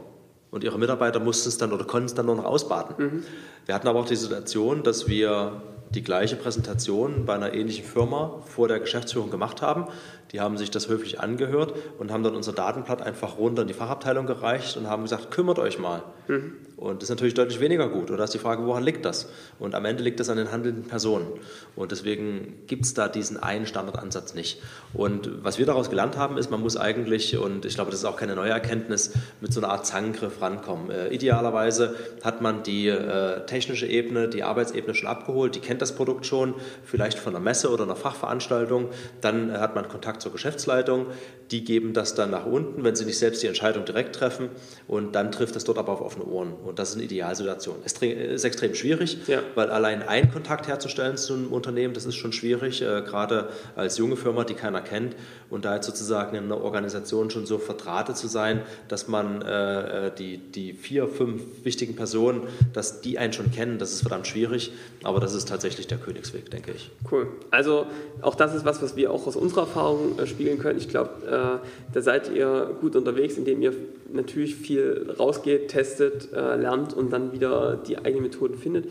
Und 0.57 0.64
ihre 0.64 0.78
Mitarbeiter 0.78 1.20
mussten 1.20 1.50
es 1.50 1.59
dann 1.59 1.70
oder 1.74 1.84
konnten 1.84 2.07
es 2.07 2.14
dann 2.14 2.24
nur 2.24 2.36
noch 2.36 2.46
ausbaden. 2.46 2.94
Mhm. 2.96 3.22
Wir 3.66 3.74
hatten 3.74 3.88
aber 3.88 4.00
auch 4.00 4.07
die 4.07 4.16
Situation, 4.16 4.82
dass 4.82 5.07
wir 5.07 5.61
die 5.90 6.02
gleiche 6.02 6.34
Präsentation 6.34 7.26
bei 7.26 7.34
einer 7.34 7.52
ähnlichen 7.52 7.84
Firma 7.84 8.40
vor 8.46 8.66
der 8.66 8.80
Geschäftsführung 8.80 9.30
gemacht 9.30 9.61
haben. 9.61 9.88
Die 10.32 10.40
haben 10.40 10.57
sich 10.57 10.70
das 10.70 10.88
höflich 10.88 11.20
angehört 11.20 11.74
und 11.98 12.11
haben 12.11 12.22
dann 12.22 12.34
unser 12.34 12.54
Datenblatt 12.54 13.02
einfach 13.02 13.36
runter 13.36 13.61
in 13.61 13.68
die 13.68 13.74
Fachabteilung 13.74 14.24
gereicht 14.24 14.78
und 14.78 14.88
haben 14.88 15.02
gesagt, 15.02 15.30
kümmert 15.30 15.59
euch 15.59 15.78
mal. 15.78 16.02
Mhm. 16.29 16.53
Und 16.77 17.01
das 17.01 17.05
ist 17.05 17.11
natürlich 17.11 17.33
deutlich 17.33 17.59
weniger 17.61 17.89
gut. 17.89 18.11
Und 18.11 18.18
da 18.18 18.24
ist 18.24 18.35
die 18.35 18.39
Frage, 18.39 18.66
woran 18.66 18.83
liegt 18.83 19.05
das? 19.07 19.31
Und 19.59 19.74
am 19.74 19.87
Ende 19.87 20.03
liegt 20.03 20.20
das 20.20 20.29
an 20.29 20.37
den 20.37 20.53
handelnden 20.53 20.85
Personen. 20.85 21.27
Und 21.74 21.91
deswegen 21.91 22.66
gibt 22.66 22.85
es 22.85 22.93
da 22.93 23.09
diesen 23.09 23.43
einen 23.43 23.66
Standardansatz 23.66 24.35
nicht. 24.35 24.61
Und 24.93 25.43
was 25.43 25.59
wir 25.59 25.64
daraus 25.64 25.89
gelernt 25.89 26.18
haben, 26.18 26.37
ist, 26.37 26.51
man 26.51 26.61
muss 26.61 26.77
eigentlich, 26.77 27.39
und 27.39 27.64
ich 27.64 27.77
glaube, 27.77 27.91
das 27.91 28.01
ist 28.01 28.05
auch 28.05 28.16
keine 28.16 28.37
neue 28.37 28.51
Erkenntnis, 28.51 29.12
mit 29.41 29.55
so 29.55 29.61
einer 29.61 29.70
Art 29.70 29.87
Zangengriff 29.87 30.43
rankommen. 30.43 30.91
Äh, 30.91 31.09
idealerweise 31.09 31.95
hat 32.22 32.43
man 32.43 32.62
die 32.62 32.89
äh, 32.89 33.47
technische 33.47 33.87
Ebene, 33.87 34.29
die 34.29 34.43
Arbeitsebene 34.43 34.95
schon 34.95 35.09
abgeholt, 35.09 35.55
die 35.55 35.61
kennt 35.61 35.81
das 35.81 35.95
Produkt 35.95 36.27
schon, 36.27 36.55
vielleicht 36.85 37.18
von 37.18 37.35
einer 37.35 37.43
Messe 37.43 37.70
oder 37.70 37.85
einer 37.85 37.97
Fachveranstaltung. 37.97 38.91
Dann 39.22 39.49
äh, 39.49 39.55
hat 39.55 39.74
man 39.74 39.89
Kontakt 39.89 40.20
zur 40.20 40.33
Geschäftsleitung, 40.33 41.07
die 41.51 41.64
geben 41.64 41.95
das 41.95 42.14
dann 42.14 42.31
nach 42.31 42.45
unten, 42.45 42.85
wenn 42.85 42.97
sie 42.97 43.07
nicht 43.07 43.18
selbst 43.18 43.43
die 43.43 43.47
Entscheidung 43.47 43.87
direkt 43.87 44.14
treffen. 44.14 44.51
Und 44.87 45.14
dann 45.14 45.33
trifft 45.33 45.57
das 45.57 45.64
dort 45.64 45.79
aber 45.79 45.93
auf 45.93 46.15
offene 46.16 46.32
Ohren. 46.32 46.52
Und 46.64 46.78
das 46.78 46.90
ist 46.90 46.94
eine 46.96 47.04
Idealsituation. 47.04 47.76
Es 47.84 47.94
ist 47.94 48.44
extrem 48.44 48.74
schwierig, 48.74 49.18
ja. 49.26 49.40
weil 49.54 49.70
allein 49.70 50.02
einen 50.02 50.30
Kontakt 50.30 50.66
herzustellen 50.66 51.16
zu 51.16 51.34
einem 51.34 51.52
Unternehmen, 51.52 51.94
das 51.94 52.06
ist 52.06 52.16
schon 52.16 52.32
schwierig, 52.32 52.82
äh, 52.82 53.02
gerade 53.02 53.48
als 53.74 53.98
junge 53.98 54.16
Firma, 54.16 54.44
die 54.44 54.54
keiner 54.54 54.80
kennt. 54.80 55.14
Und 55.48 55.64
da 55.64 55.74
jetzt 55.76 55.86
sozusagen 55.86 56.36
in 56.36 56.44
einer 56.44 56.60
Organisation 56.60 57.30
schon 57.30 57.46
so 57.46 57.58
verdrahtet 57.58 58.16
zu 58.16 58.26
sein, 58.26 58.62
dass 58.88 59.08
man 59.08 59.42
äh, 59.42 60.06
äh, 60.06 60.10
die, 60.16 60.38
die 60.38 60.72
vier, 60.72 61.08
fünf 61.08 61.42
wichtigen 61.64 61.94
Personen, 61.94 62.42
dass 62.72 63.00
die 63.00 63.18
einen 63.18 63.32
schon 63.32 63.50
kennen, 63.50 63.78
das 63.78 63.92
ist 63.92 64.00
verdammt 64.00 64.26
schwierig. 64.26 64.72
Aber 65.04 65.20
das 65.20 65.34
ist 65.34 65.48
tatsächlich 65.48 65.86
der 65.86 65.98
Königsweg, 65.98 66.50
denke 66.50 66.72
ich. 66.72 66.90
Cool. 67.10 67.28
Also 67.50 67.86
auch 68.22 68.34
das 68.34 68.54
ist 68.54 68.64
was, 68.64 68.82
was 68.82 68.96
wir 68.96 69.12
auch 69.12 69.26
aus 69.26 69.36
unserer 69.36 69.62
Erfahrung 69.62 70.18
äh, 70.18 70.26
spiegeln 70.26 70.58
können. 70.58 70.78
Ich 70.78 70.88
glaube, 70.88 71.06
da 71.92 72.02
seid 72.02 72.30
ihr 72.32 72.76
gut 72.80 72.96
unterwegs, 72.96 73.36
indem 73.36 73.62
ihr 73.62 73.72
natürlich 74.12 74.57
viel 74.57 75.14
rausgeht, 75.18 75.68
testet, 75.68 76.32
äh, 76.32 76.57
lernt 76.57 76.94
und 76.94 77.12
dann 77.12 77.32
wieder 77.32 77.76
die 77.76 77.98
eigenen 77.98 78.24
Methoden 78.24 78.57
findet. 78.57 78.86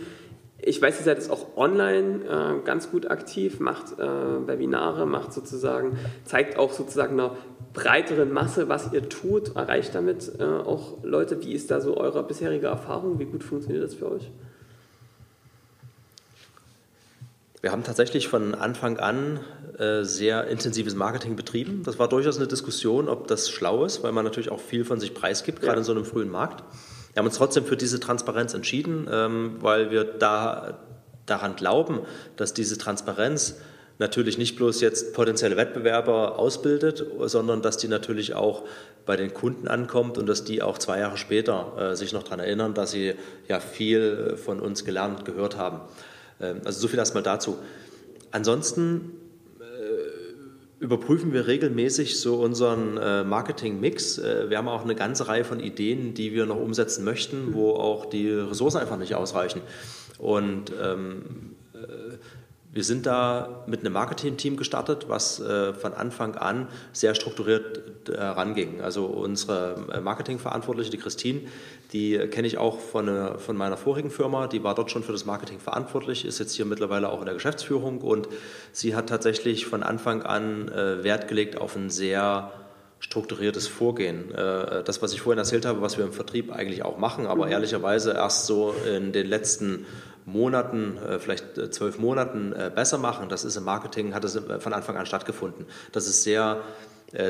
Ich 0.61 0.82
weiß, 0.82 0.99
ihr 0.99 1.03
seid 1.03 1.18
jetzt 1.18 1.30
auch 1.30 1.57
online 1.57 2.22
äh, 2.26 2.66
ganz 2.66 2.89
gut 2.89 3.09
aktiv, 3.11 3.59
macht 3.59 3.99
äh, 3.99 4.47
Webinare, 4.47 5.05
macht 5.05 5.34
sozusagen, 5.34 5.97
zeigt 6.24 6.57
auch 6.57 6.72
sozusagen 6.72 7.20
einer 7.20 7.36
breiteren 7.74 8.32
Masse, 8.32 8.70
was 8.70 8.91
ihr 8.93 9.09
tut, 9.09 9.55
erreicht 9.55 9.93
damit 9.93 10.32
äh, 10.39 10.43
auch 10.43 11.03
Leute. 11.03 11.43
Wie 11.43 11.53
ist 11.53 11.72
da 11.72 11.82
so 11.82 11.97
eure 11.97 12.24
bisherige 12.24 12.68
Erfahrung? 12.68 13.20
Wie 13.20 13.26
gut 13.26 13.43
funktioniert 13.43 13.84
das 13.84 13.93
für 13.93 14.11
euch? 14.11 14.32
Wir 17.66 17.72
haben 17.72 17.84
tatsächlich 17.84 18.28
von 18.28 18.53
Anfang 18.53 18.99
an 18.99 19.39
äh, 19.80 20.03
sehr 20.03 20.45
intensives 20.45 20.93
Marketing 20.93 21.36
betrieben. 21.36 21.82
Das 21.84 21.97
war 21.97 22.07
durchaus 22.07 22.38
eine 22.38 22.45
Diskussion, 22.45 23.09
ob 23.09 23.28
das 23.28 23.49
schlau 23.49 23.86
ist, 23.86 24.03
weil 24.03 24.11
man 24.11 24.24
natürlich 24.24 24.51
auch 24.51 24.59
viel 24.59 24.86
von 24.86 24.99
sich 24.99 25.16
preisgibt, 25.16 25.61
gerade 25.61 25.74
ja. 25.74 25.80
in 25.80 25.84
so 25.84 25.91
einem 25.91 26.05
frühen 26.05 26.30
Markt. 26.30 26.63
Wir 27.13 27.22
haben 27.22 27.26
uns 27.26 27.38
trotzdem 27.38 27.66
für 27.66 27.76
diese 27.76 27.99
Transparenz 27.99 28.53
entschieden, 28.53 29.09
ähm, 29.11 29.55
weil 29.61 29.89
wir 29.89 30.03
da 30.03 30.78
daran 31.26 31.55
glauben, 31.55 32.01
dass 32.36 32.53
diese 32.53 32.78
Transparenz 32.78 33.55
natürlich 33.97 34.38
nicht 34.38 34.57
bloß 34.57 34.80
jetzt 34.82 35.16
potenzielle 35.16 35.57
Wettbewerber 35.57 36.38
ausbildet, 36.38 37.03
sondern 37.22 37.63
dass 37.63 37.78
die 37.78 37.88
natürlich 37.88 38.36
auch 38.36 38.66
bei 39.07 39.16
den 39.16 39.34
Kunden 39.34 39.68
ankommt 39.68 40.20
und 40.20 40.30
dass 40.30 40.43
die 40.43 40.61
auch 40.61 40.78
zwei 40.78 40.99
Jahre 40.99 41.18
später 41.18 41.74
äh, 41.80 41.95
sich 41.95 42.13
noch 42.13 42.22
daran 42.22 42.41
erinnern, 42.41 42.76
dass 42.76 42.91
sie 42.91 43.16
ja 43.47 43.59
viel 43.59 44.38
von 44.38 44.59
uns 44.59 44.86
gelernt 44.86 45.18
und 45.18 45.26
gehört 45.26 45.57
haben. 45.57 45.82
Ähm, 46.40 46.62
also 46.66 46.80
so 46.80 46.88
viel 46.88 47.00
erstmal 47.00 47.24
dazu. 47.24 47.58
Ansonsten 48.32 49.12
äh, 49.60 50.84
überprüfen 50.84 51.34
wir 51.34 51.48
regelmäßig 51.48 52.20
so 52.20 52.36
unseren 52.42 52.98
äh, 52.98 53.24
Marketing-Mix. 53.24 54.18
Äh, 54.18 54.50
wir 54.50 54.58
haben 54.58 54.68
auch 54.68 54.84
eine 54.84 54.96
ganze 54.96 55.28
Reihe 55.28 55.44
von 55.44 55.60
Ideen, 55.60 56.14
die 56.14 56.34
wir 56.34 56.46
noch 56.46 56.60
umsetzen 56.60 57.04
möchten, 57.06 57.54
wo 57.54 57.72
auch 57.72 58.06
die 58.06 58.30
Ressourcen 58.30 58.78
einfach 58.78 58.98
nicht 58.98 59.16
ausreichen. 59.16 59.62
Und 60.18 60.72
ähm, 60.82 61.56
wir 62.76 62.84
sind 62.84 63.05
da 63.05 63.63
mit 63.67 63.80
einem 63.80 63.93
Marketing-Team 63.93 64.57
gestartet, 64.57 65.05
was 65.07 65.39
äh, 65.39 65.73
von 65.73 65.93
Anfang 65.93 66.36
an 66.36 66.67
sehr 66.91 67.15
strukturiert 67.15 68.09
heranging. 68.09 68.82
Also 68.82 69.05
unsere 69.05 69.78
äh, 69.93 70.01
Marketingverantwortliche, 70.01 70.91
die 70.91 70.97
Christine, 70.97 71.43
die 71.93 72.17
kenne 72.17 72.47
ich 72.47 72.57
auch 72.57 72.82
von, 72.82 73.07
äh, 73.07 73.38
von 73.38 73.55
meiner 73.55 73.78
vorigen 73.78 74.09
Firma. 74.09 74.47
Die 74.47 74.61
war 74.61 74.76
dort 74.76 74.91
schon 74.91 75.03
für 75.03 75.13
das 75.13 75.23
Marketing 75.26 75.59
verantwortlich, 75.59 76.26
ist 76.26 76.39
jetzt 76.39 76.53
hier 76.53 76.65
mittlerweile 76.65 77.07
auch 77.07 77.19
in 77.21 77.26
der 77.26 77.36
Geschäftsführung 77.36 78.01
und 78.01 78.28
sie 78.73 78.93
hat 78.93 79.07
tatsächlich 79.07 79.65
von 79.65 79.82
Anfang 79.82 80.23
an 80.23 80.69
Wert 80.69 81.30
gelegt 81.30 81.57
auf 81.57 81.78
ein 81.78 81.89
sehr 81.89 82.51
strukturiertes 82.99 83.67
Vorgehen. 83.69 84.34
Das, 84.34 85.01
was 85.01 85.13
ich 85.13 85.21
vorhin 85.21 85.38
erzählt 85.38 85.65
habe, 85.65 85.82
was 85.82 85.97
wir 85.97 86.05
im 86.05 86.11
Vertrieb 86.11 86.51
eigentlich 86.51 86.84
auch 86.84 86.97
machen, 86.97 87.26
aber 87.26 87.45
mhm. 87.45 87.51
ehrlicherweise 87.53 88.13
erst 88.13 88.47
so 88.47 88.73
in 88.86 89.13
den 89.13 89.28
letzten 89.28 89.86
Monaten, 90.26 90.97
äh, 90.97 91.19
vielleicht 91.19 91.57
äh, 91.57 91.69
zwölf 91.69 91.99
Monaten 91.99 92.53
äh, 92.53 92.71
besser 92.73 92.97
machen. 92.97 93.30
Das 93.30 93.45
ist 93.45 93.55
im 93.55 93.63
Marketing, 93.63 94.13
hat 94.13 94.23
es 94.23 94.39
von 94.59 94.73
Anfang 94.73 94.97
an 94.97 95.05
stattgefunden. 95.05 95.65
Das 95.91 96.07
ist 96.07 96.23
sehr 96.23 96.61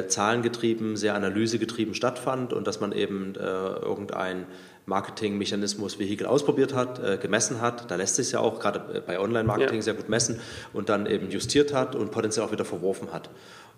zahlengetrieben, 0.08 0.96
sehr 0.96 1.14
analysegetrieben 1.14 1.94
stattfand 1.94 2.54
und 2.54 2.66
dass 2.66 2.80
man 2.80 2.92
eben 2.92 3.36
irgendein 3.36 4.48
Marketingmechanismus, 4.86 6.00
Vehikel 6.00 6.26
ausprobiert 6.26 6.74
hat, 6.74 7.22
gemessen 7.22 7.62
hat. 7.62 7.92
Da 7.92 7.96
lässt 7.96 8.16
sich 8.16 8.32
ja 8.32 8.40
auch 8.40 8.60
gerade 8.60 9.04
bei 9.06 9.20
Online-Marketing 9.20 9.76
ja. 9.76 9.82
sehr 9.82 9.94
gut 9.94 10.10
messen 10.10 10.40
und 10.74 10.90
dann 10.90 11.06
eben 11.06 11.30
justiert 11.30 11.74
hat 11.74 11.94
und 11.94 12.10
potenziell 12.10 12.46
auch 12.46 12.52
wieder 12.52 12.66
verworfen 12.66 13.12
hat. 13.12 13.30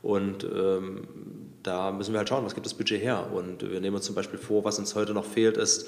Und 0.01 0.45
ähm, 0.45 1.07
da 1.63 1.91
müssen 1.91 2.13
wir 2.13 2.19
halt 2.19 2.29
schauen, 2.29 2.45
was 2.45 2.53
gibt 2.53 2.65
das 2.65 2.75
Budget 2.75 3.01
her. 3.01 3.27
Und 3.33 3.69
wir 3.69 3.81
nehmen 3.81 3.95
uns 3.95 4.05
zum 4.05 4.15
Beispiel 4.15 4.39
vor, 4.39 4.63
was 4.63 4.79
uns 4.79 4.95
heute 4.95 5.13
noch 5.13 5.25
fehlt, 5.25 5.57
ist 5.57 5.83
äh, 5.83 5.87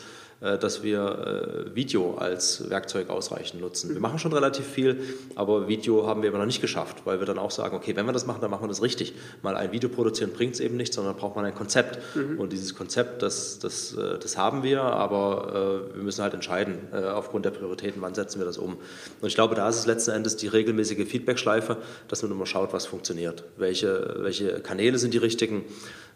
dass 0.57 0.83
wir 0.83 1.65
äh, 1.67 1.75
Video 1.75 2.15
als 2.15 2.69
Werkzeug 2.69 3.09
ausreichend 3.09 3.59
nutzen. 3.59 3.93
Wir 3.93 3.99
machen 3.99 4.19
schon 4.19 4.31
relativ 4.31 4.65
viel, 4.65 5.03
aber 5.35 5.67
Video 5.67 6.07
haben 6.07 6.21
wir 6.21 6.29
immer 6.29 6.39
noch 6.39 6.45
nicht 6.45 6.61
geschafft, 6.61 7.01
weil 7.03 7.19
wir 7.19 7.25
dann 7.25 7.37
auch 7.37 7.51
sagen, 7.51 7.75
okay, 7.75 7.95
wenn 7.95 8.05
wir 8.05 8.13
das 8.13 8.25
machen, 8.25 8.39
dann 8.39 8.49
machen 8.49 8.63
wir 8.63 8.69
das 8.69 8.81
richtig. 8.81 9.13
Mal 9.41 9.57
ein 9.57 9.73
Video 9.73 9.89
produzieren 9.89 10.31
bringt 10.31 10.53
es 10.53 10.61
eben 10.61 10.77
nicht, 10.77 10.93
sondern 10.93 11.17
braucht 11.17 11.35
man 11.35 11.43
ein 11.43 11.55
Konzept. 11.55 11.99
Mhm. 12.15 12.39
Und 12.39 12.53
dieses 12.53 12.73
Konzept, 12.73 13.21
das, 13.21 13.59
das, 13.59 13.93
äh, 13.93 14.17
das 14.17 14.37
haben 14.37 14.63
wir, 14.63 14.81
aber 14.81 15.89
wir 15.93 16.03
müssen 16.03 16.23
halt 16.23 16.33
entscheiden, 16.33 16.77
aufgrund 16.91 17.45
der 17.45 17.51
Prioritäten, 17.51 18.01
wann 18.01 18.13
setzen 18.13 18.39
wir 18.39 18.45
das 18.45 18.57
um. 18.57 18.77
Und 19.21 19.27
ich 19.27 19.35
glaube, 19.35 19.55
da 19.55 19.67
ist 19.67 19.77
es 19.77 19.85
letzten 19.85 20.11
Endes 20.11 20.37
die 20.37 20.47
regelmäßige 20.47 21.07
Feedbackschleife, 21.07 21.77
dass 22.07 22.21
man 22.21 22.31
immer 22.31 22.45
schaut, 22.45 22.73
was 22.73 22.85
funktioniert. 22.85 23.43
Welche, 23.57 24.17
welche 24.19 24.59
Kanäle 24.59 24.97
sind 24.97 25.13
die 25.13 25.17
richtigen? 25.17 25.65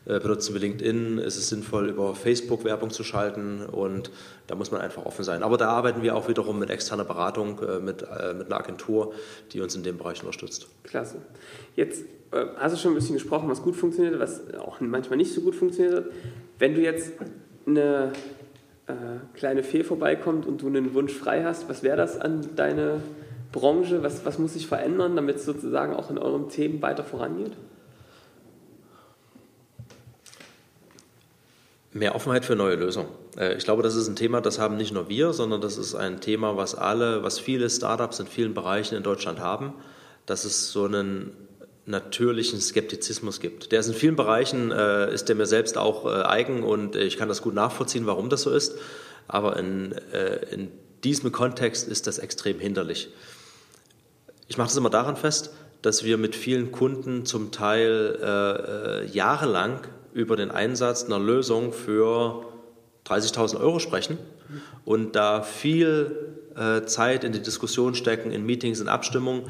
Äh, 0.05 0.19
benutzen 0.19 0.53
wir 0.53 0.61
LinkedIn, 0.61 1.17
ist 1.19 1.37
es 1.37 1.49
sinnvoll, 1.49 1.89
über 1.89 2.13
Facebook 2.13 2.65
Werbung 2.65 2.89
zu 2.89 3.03
schalten 3.03 3.61
und 3.65 4.11
da 4.47 4.55
muss 4.55 4.71
man 4.71 4.81
einfach 4.81 5.05
offen 5.05 5.23
sein. 5.23 5.43
Aber 5.43 5.57
da 5.57 5.69
arbeiten 5.69 6.01
wir 6.01 6.15
auch 6.15 6.27
wiederum 6.27 6.59
mit 6.59 6.69
externer 6.69 7.05
Beratung, 7.05 7.59
äh, 7.59 7.79
mit, 7.79 8.01
äh, 8.01 8.33
mit 8.33 8.47
einer 8.47 8.57
Agentur, 8.57 9.13
die 9.53 9.61
uns 9.61 9.75
in 9.75 9.83
dem 9.83 9.97
Bereich 9.97 10.21
unterstützt. 10.21 10.67
Klasse. 10.83 11.17
Jetzt 11.75 12.03
hast 12.57 12.73
du 12.73 12.79
schon 12.79 12.93
ein 12.93 12.95
bisschen 12.95 13.13
gesprochen, 13.13 13.47
was 13.47 13.61
gut 13.61 13.75
funktioniert, 13.75 14.19
was 14.19 14.41
auch 14.55 14.81
manchmal 14.81 15.17
nicht 15.17 15.31
so 15.31 15.41
gut 15.41 15.55
funktioniert. 15.55 16.11
Wenn 16.57 16.73
du 16.73 16.81
jetzt 16.81 17.11
eine 17.67 18.11
äh, 18.87 18.93
kleine 19.35 19.63
Fee 19.63 19.83
vorbeikommt 19.83 20.45
und 20.45 20.61
du 20.61 20.67
einen 20.67 20.93
Wunsch 20.93 21.13
frei 21.13 21.43
hast, 21.43 21.69
was 21.69 21.83
wäre 21.83 21.95
das 21.95 22.19
an 22.19 22.49
deine 22.55 23.01
Branche? 23.51 24.03
Was, 24.03 24.25
was 24.25 24.39
muss 24.39 24.53
sich 24.53 24.67
verändern, 24.67 25.15
damit 25.15 25.37
es 25.37 25.45
sozusagen 25.45 25.93
auch 25.93 26.09
in 26.09 26.17
euren 26.17 26.49
Themen 26.49 26.81
weiter 26.81 27.03
vorangeht? 27.03 27.53
Mehr 31.93 32.15
Offenheit 32.15 32.43
für 32.43 32.55
neue 32.55 32.75
Lösungen. 32.75 33.09
Äh, 33.37 33.55
ich 33.55 33.63
glaube, 33.63 33.83
das 33.83 33.95
ist 33.95 34.07
ein 34.07 34.15
Thema, 34.15 34.41
das 34.41 34.57
haben 34.57 34.77
nicht 34.77 34.91
nur 34.91 35.09
wir, 35.09 35.31
sondern 35.31 35.61
das 35.61 35.77
ist 35.77 35.93
ein 35.93 36.21
Thema, 36.21 36.57
was 36.57 36.73
alle, 36.75 37.23
was 37.23 37.39
viele 37.39 37.69
Startups 37.69 38.19
in 38.19 38.25
vielen 38.25 38.55
Bereichen 38.55 38.95
in 38.95 39.03
Deutschland 39.03 39.39
haben, 39.39 39.73
dass 40.25 40.43
es 40.43 40.71
so 40.71 40.85
einen 40.85 41.31
natürlichen 41.85 42.59
Skeptizismus 42.59 43.39
gibt. 43.39 43.71
Der 43.71 43.79
ist 43.79 43.87
in 43.87 43.93
vielen 43.93 44.15
Bereichen, 44.15 44.71
äh, 44.71 45.13
ist 45.13 45.29
der 45.29 45.35
mir 45.35 45.45
selbst 45.45 45.77
auch 45.77 46.05
äh, 46.05 46.23
eigen 46.23 46.63
und 46.63 46.95
ich 46.95 47.17
kann 47.17 47.29
das 47.29 47.41
gut 47.41 47.53
nachvollziehen, 47.53 48.07
warum 48.07 48.29
das 48.29 48.41
so 48.41 48.51
ist. 48.51 48.75
Aber 49.27 49.55
in, 49.55 49.95
in 50.51 50.69
diesem 51.05 51.31
Kontext 51.31 51.87
ist 51.87 52.07
das 52.07 52.19
extrem 52.19 52.59
hinderlich. 52.59 53.07
Ich 54.49 54.57
mache 54.57 54.67
das 54.67 54.75
immer 54.75 54.89
daran 54.89 55.15
fest, 55.15 55.51
dass 55.81 56.03
wir 56.03 56.17
mit 56.17 56.35
vielen 56.35 56.73
Kunden 56.73 57.25
zum 57.25 57.53
Teil 57.53 59.07
jahrelang 59.13 59.79
über 60.13 60.35
den 60.35 60.51
Einsatz 60.51 61.03
einer 61.03 61.19
Lösung 61.19 61.73
für 61.73 62.45
30.000 63.05 63.59
Euro 63.59 63.79
sprechen 63.79 64.17
und 64.85 65.15
da 65.15 65.41
viel 65.41 66.33
äh, 66.55 66.85
Zeit 66.85 67.23
in 67.23 67.31
die 67.31 67.41
Diskussion 67.41 67.95
stecken, 67.95 68.31
in 68.31 68.45
Meetings, 68.45 68.79
in 68.79 68.87
Abstimmungen. 68.87 69.43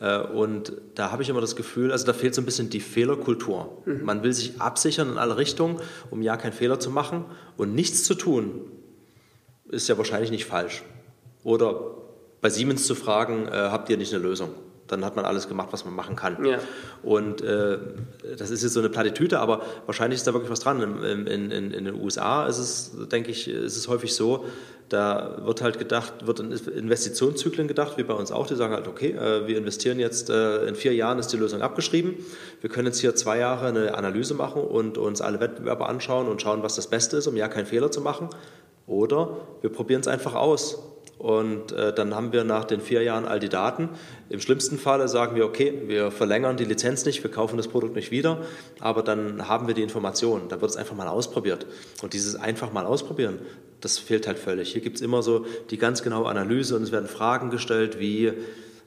Äh, 0.00 0.20
und 0.20 0.72
da 0.94 1.10
habe 1.10 1.22
ich 1.22 1.28
immer 1.28 1.40
das 1.40 1.56
Gefühl, 1.56 1.92
also 1.92 2.06
da 2.06 2.12
fehlt 2.12 2.34
so 2.34 2.42
ein 2.42 2.44
bisschen 2.44 2.70
die 2.70 2.80
Fehlerkultur. 2.80 3.82
Mhm. 3.86 4.04
Man 4.04 4.22
will 4.22 4.32
sich 4.32 4.60
absichern 4.60 5.10
in 5.10 5.18
alle 5.18 5.36
Richtungen, 5.36 5.80
um 6.10 6.22
ja 6.22 6.36
keinen 6.36 6.52
Fehler 6.52 6.78
zu 6.80 6.90
machen. 6.90 7.24
Und 7.56 7.74
nichts 7.74 8.04
zu 8.04 8.14
tun, 8.14 8.60
ist 9.68 9.88
ja 9.88 9.96
wahrscheinlich 9.98 10.30
nicht 10.30 10.44
falsch. 10.44 10.82
Oder 11.44 11.80
bei 12.40 12.50
Siemens 12.50 12.86
zu 12.86 12.94
fragen, 12.94 13.48
äh, 13.48 13.52
habt 13.52 13.88
ihr 13.90 13.96
nicht 13.96 14.12
eine 14.12 14.22
Lösung? 14.22 14.50
Dann 14.90 15.04
hat 15.04 15.16
man 15.16 15.24
alles 15.24 15.48
gemacht, 15.48 15.68
was 15.72 15.84
man 15.84 15.94
machen 15.94 16.16
kann. 16.16 16.44
Ja. 16.44 16.58
Und 17.02 17.42
äh, 17.42 17.78
das 18.36 18.50
ist 18.50 18.62
jetzt 18.62 18.72
so 18.72 18.80
eine 18.80 18.88
Plattitüte, 18.88 19.40
aber 19.40 19.62
wahrscheinlich 19.86 20.18
ist 20.18 20.26
da 20.26 20.32
wirklich 20.32 20.50
was 20.50 20.60
dran. 20.60 20.82
In, 20.82 21.26
in, 21.26 21.50
in, 21.50 21.70
in, 21.72 21.84
den 21.84 21.94
USA 21.94 22.46
ist 22.46 22.58
es, 22.58 22.92
denke 23.08 23.30
ich, 23.30 23.48
ist 23.48 23.76
es 23.76 23.88
häufig 23.88 24.14
so, 24.14 24.44
da 24.88 25.38
wird 25.44 25.62
halt 25.62 25.78
gedacht, 25.78 26.26
wird 26.26 26.40
in 26.40 26.50
Investitionszyklen 26.50 27.68
gedacht, 27.68 27.96
wie 27.96 28.02
bei 28.02 28.14
uns 28.14 28.32
auch. 28.32 28.46
Die 28.48 28.56
sagen 28.56 28.74
halt, 28.74 28.88
okay, 28.88 29.12
äh, 29.12 29.46
wir 29.46 29.56
investieren 29.56 30.00
jetzt, 30.00 30.30
äh, 30.30 30.66
in 30.66 30.74
vier 30.74 30.94
Jahren 30.94 31.18
ist 31.18 31.28
die 31.28 31.36
Lösung 31.36 31.62
abgeschrieben. 31.62 32.16
Wir 32.60 32.70
können 32.70 32.86
jetzt 32.86 33.00
hier 33.00 33.14
zwei 33.14 33.38
Jahre 33.38 33.68
eine 33.68 33.94
Analyse 33.94 34.34
machen 34.34 34.62
und 34.62 34.98
uns 34.98 35.20
alle 35.20 35.38
Wettbewerber 35.38 35.88
anschauen 35.88 36.26
und 36.28 36.42
schauen, 36.42 36.62
was 36.64 36.74
das 36.74 36.88
Beste 36.88 37.16
ist, 37.16 37.28
um 37.28 37.36
ja 37.36 37.46
keinen 37.46 37.66
Fehler 37.66 37.92
zu 37.92 38.00
machen. 38.00 38.28
Oder 38.88 39.36
wir 39.60 39.70
probieren 39.70 40.00
es 40.00 40.08
einfach 40.08 40.34
aus 40.34 40.82
und 41.20 41.72
äh, 41.72 41.92
dann 41.92 42.14
haben 42.14 42.32
wir 42.32 42.44
nach 42.44 42.64
den 42.64 42.80
vier 42.80 43.02
Jahren 43.02 43.26
all 43.26 43.40
die 43.40 43.50
Daten. 43.50 43.90
Im 44.30 44.40
schlimmsten 44.40 44.78
Falle 44.78 45.06
sagen 45.06 45.36
wir, 45.36 45.44
okay, 45.44 45.82
wir 45.86 46.10
verlängern 46.10 46.56
die 46.56 46.64
Lizenz 46.64 47.04
nicht, 47.04 47.22
wir 47.22 47.30
kaufen 47.30 47.58
das 47.58 47.68
Produkt 47.68 47.94
nicht 47.94 48.10
wieder, 48.10 48.38
aber 48.78 49.02
dann 49.02 49.46
haben 49.46 49.66
wir 49.66 49.74
die 49.74 49.82
Informationen. 49.82 50.48
Da 50.48 50.62
wird 50.62 50.70
es 50.70 50.78
einfach 50.78 50.96
mal 50.96 51.08
ausprobiert. 51.08 51.66
Und 52.00 52.14
dieses 52.14 52.36
einfach 52.36 52.72
mal 52.72 52.86
ausprobieren, 52.86 53.38
das 53.82 53.98
fehlt 53.98 54.26
halt 54.26 54.38
völlig. 54.38 54.72
Hier 54.72 54.80
gibt 54.80 54.96
es 54.96 55.02
immer 55.02 55.22
so 55.22 55.44
die 55.68 55.76
ganz 55.76 56.02
genaue 56.02 56.26
Analyse 56.26 56.74
und 56.74 56.84
es 56.84 56.90
werden 56.90 57.06
Fragen 57.06 57.50
gestellt 57.50 58.00
wie, 58.00 58.32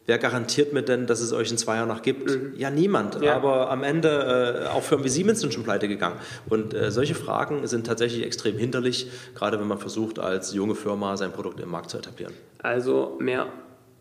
Wer 0.06 0.18
garantiert 0.18 0.74
mir 0.74 0.82
denn, 0.82 1.08
dass 1.08 1.22
es 1.22 1.32
euch 1.32 1.50
in 1.50 1.58
zwei 1.58 1.78
Jahren 1.78 1.88
noch 1.88 2.02
gibt? 2.02 2.30
Mhm. 2.30 2.54
Ja, 2.58 2.70
niemand. 2.70 3.22
Ja. 3.22 3.36
Aber 3.36 3.72
am 3.72 3.84
Ende, 3.84 4.66
äh, 4.66 4.68
auch 4.68 4.84
Firmen 4.84 5.06
wie 5.06 5.10
Siemens 5.10 5.40
sind 5.40 5.54
schon 5.54 5.64
pleite 5.64 5.88
gegangen. 5.88 6.18
Und 6.50 6.74
äh, 6.74 6.92
solche 6.92 7.16
Fragen 7.16 7.66
sind 7.68 7.88
tatsächlich 7.88 8.26
extrem 8.26 8.58
hinderlich, 8.58 9.10
gerade 9.34 9.60
wenn 9.60 9.68
man 9.68 9.80
versucht, 9.80 10.20
als 10.20 10.54
junge 10.54 10.76
Firma 10.76 11.16
sein 11.16 11.32
Produkt 11.32 11.60
im 11.62 11.70
Markt 11.70 11.90
zu 11.90 11.98
etablieren. 11.98 12.34
Also 12.62 13.18
mehr 13.20 13.48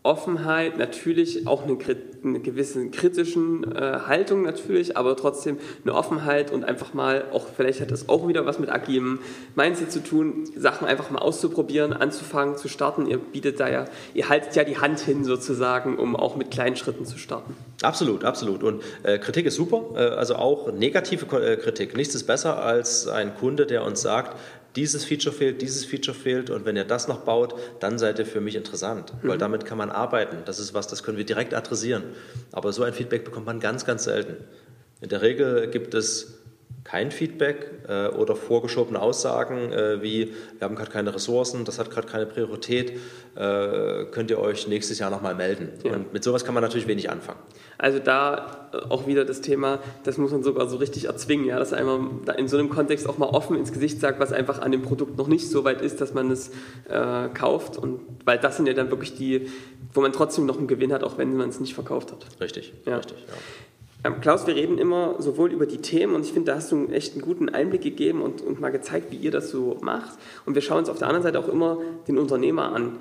Offenheit, 0.03 0.77
natürlich 0.77 1.47
auch 1.47 1.63
eine, 1.63 1.77
eine 2.25 2.39
gewisse 2.41 2.89
kritischen 2.89 3.63
äh, 3.73 3.99
Haltung 4.05 4.43
natürlich, 4.43 4.97
aber 4.97 5.15
trotzdem 5.15 5.57
eine 5.85 5.95
Offenheit 5.95 6.51
und 6.51 6.65
einfach 6.65 6.93
mal, 6.93 7.23
auch 7.31 7.47
vielleicht 7.55 7.79
hat 7.79 7.89
das 7.89 8.09
auch 8.09 8.27
wieder 8.27 8.45
was 8.45 8.59
mit 8.59 8.69
agilem 8.69 9.19
Mindset 9.55 9.93
zu 9.93 10.03
tun, 10.03 10.43
Sachen 10.57 10.85
einfach 10.87 11.09
mal 11.09 11.19
auszuprobieren, 11.19 11.93
anzufangen, 11.93 12.57
zu 12.57 12.67
starten. 12.67 13.07
Ihr 13.07 13.17
bietet 13.17 13.61
da 13.61 13.69
ja, 13.69 13.85
ihr 14.13 14.27
haltet 14.27 14.57
ja 14.57 14.65
die 14.65 14.77
Hand 14.77 14.99
hin 14.99 15.23
sozusagen, 15.23 15.97
um 15.97 16.17
auch 16.17 16.35
mit 16.35 16.51
kleinen 16.51 16.75
Schritten 16.75 17.05
zu 17.05 17.17
starten. 17.17 17.55
Absolut, 17.81 18.25
absolut. 18.25 18.61
Und 18.61 18.83
äh, 19.03 19.19
Kritik 19.19 19.45
ist 19.45 19.55
super, 19.55 19.83
äh, 19.95 19.99
also 19.99 20.35
auch 20.35 20.73
negative 20.73 21.25
äh, 21.37 21.55
Kritik. 21.55 21.95
Nichts 21.95 22.13
ist 22.13 22.25
besser 22.25 22.61
als 22.61 23.07
ein 23.07 23.35
Kunde, 23.35 23.65
der 23.65 23.85
uns 23.85 24.01
sagt, 24.01 24.37
dieses 24.75 25.05
Feature 25.05 25.35
fehlt, 25.35 25.61
dieses 25.61 25.85
Feature 25.85 26.17
fehlt 26.17 26.49
und 26.49 26.65
wenn 26.65 26.75
ihr 26.75 26.83
das 26.83 27.07
noch 27.07 27.21
baut, 27.21 27.55
dann 27.79 27.99
seid 27.99 28.19
ihr 28.19 28.25
für 28.25 28.41
mich 28.41 28.55
interessant, 28.55 29.13
mhm. 29.21 29.27
weil 29.27 29.37
damit 29.37 29.65
kann 29.65 29.77
man 29.77 29.91
arbeiten. 29.91 30.37
Das 30.45 30.59
ist 30.59 30.73
was, 30.73 30.87
das 30.87 31.03
können 31.03 31.17
wir 31.17 31.25
direkt 31.25 31.53
adressieren. 31.53 32.03
Aber 32.51 32.73
so 32.73 32.83
ein 32.83 32.93
Feedback 32.93 33.23
bekommt 33.23 33.45
man 33.45 33.59
ganz, 33.59 33.85
ganz 33.85 34.05
selten. 34.05 34.43
In 35.01 35.09
der 35.09 35.21
Regel 35.21 35.67
gibt 35.69 35.93
es 35.93 36.39
kein 36.83 37.11
Feedback 37.11 37.71
äh, 37.87 38.07
oder 38.07 38.35
vorgeschobene 38.35 39.01
Aussagen 39.01 39.71
äh, 39.71 40.01
wie, 40.01 40.33
wir 40.57 40.65
haben 40.65 40.75
gerade 40.75 40.91
keine 40.91 41.15
Ressourcen, 41.15 41.65
das 41.65 41.79
hat 41.79 41.89
gerade 41.89 42.07
keine 42.07 42.25
Priorität, 42.25 42.99
äh, 43.35 44.05
könnt 44.11 44.29
ihr 44.29 44.39
euch 44.39 44.67
nächstes 44.67 44.99
Jahr 44.99 45.09
nochmal 45.09 45.35
melden. 45.35 45.69
Ja. 45.83 45.93
Und 45.93 46.13
mit 46.13 46.23
sowas 46.23 46.43
kann 46.43 46.53
man 46.53 46.61
natürlich 46.61 46.87
wenig 46.87 47.09
anfangen. 47.09 47.39
Also 47.77 47.99
da 47.99 48.69
äh, 48.73 48.77
auch 48.89 49.07
wieder 49.07 49.23
das 49.25 49.41
Thema, 49.41 49.79
das 50.03 50.17
muss 50.17 50.31
man 50.31 50.43
sogar 50.43 50.67
so 50.67 50.77
richtig 50.77 51.05
erzwingen, 51.05 51.45
ja, 51.45 51.57
dass 51.57 51.71
man 51.71 52.21
da 52.25 52.33
in 52.33 52.47
so 52.47 52.57
einem 52.57 52.69
Kontext 52.69 53.07
auch 53.07 53.17
mal 53.17 53.27
offen 53.27 53.57
ins 53.57 53.71
Gesicht 53.71 53.99
sagt, 53.99 54.19
was 54.19 54.33
einfach 54.33 54.59
an 54.61 54.71
dem 54.71 54.81
Produkt 54.81 55.17
noch 55.17 55.27
nicht 55.27 55.49
so 55.49 55.63
weit 55.63 55.81
ist, 55.81 56.01
dass 56.01 56.13
man 56.13 56.31
es 56.31 56.51
äh, 56.89 57.29
kauft. 57.33 57.77
Und 57.77 58.01
weil 58.25 58.37
das 58.39 58.57
sind 58.57 58.67
ja 58.67 58.73
dann 58.73 58.89
wirklich 58.89 59.15
die, 59.15 59.49
wo 59.93 60.01
man 60.01 60.11
trotzdem 60.11 60.45
noch 60.45 60.57
einen 60.57 60.67
Gewinn 60.67 60.91
hat, 60.91 61.03
auch 61.03 61.17
wenn 61.17 61.35
man 61.37 61.49
es 61.49 61.59
nicht 61.59 61.73
verkauft 61.73 62.11
hat. 62.11 62.25
Richtig, 62.41 62.73
ja. 62.85 62.97
richtig, 62.97 63.17
ja. 63.27 63.33
Ähm, 64.03 64.19
Klaus, 64.19 64.45
wir 64.47 64.55
reden 64.55 64.77
immer 64.77 65.21
sowohl 65.21 65.51
über 65.51 65.65
die 65.65 65.77
Themen 65.77 66.13
und 66.13 66.25
ich 66.25 66.33
finde, 66.33 66.51
da 66.51 66.57
hast 66.57 66.71
du 66.71 66.87
echt 66.87 67.13
einen 67.13 67.21
guten 67.21 67.47
Einblick 67.49 67.81
gegeben 67.81 68.21
und, 68.21 68.41
und 68.41 68.59
mal 68.59 68.71
gezeigt, 68.71 69.11
wie 69.11 69.15
ihr 69.15 69.31
das 69.31 69.49
so 69.49 69.77
macht. 69.81 70.17
Und 70.45 70.55
wir 70.55 70.61
schauen 70.61 70.79
uns 70.79 70.89
auf 70.89 70.99
der 70.99 71.07
anderen 71.07 71.23
Seite 71.23 71.39
auch 71.39 71.47
immer 71.47 71.77
den 72.07 72.17
Unternehmer 72.17 72.73
an. 72.73 72.97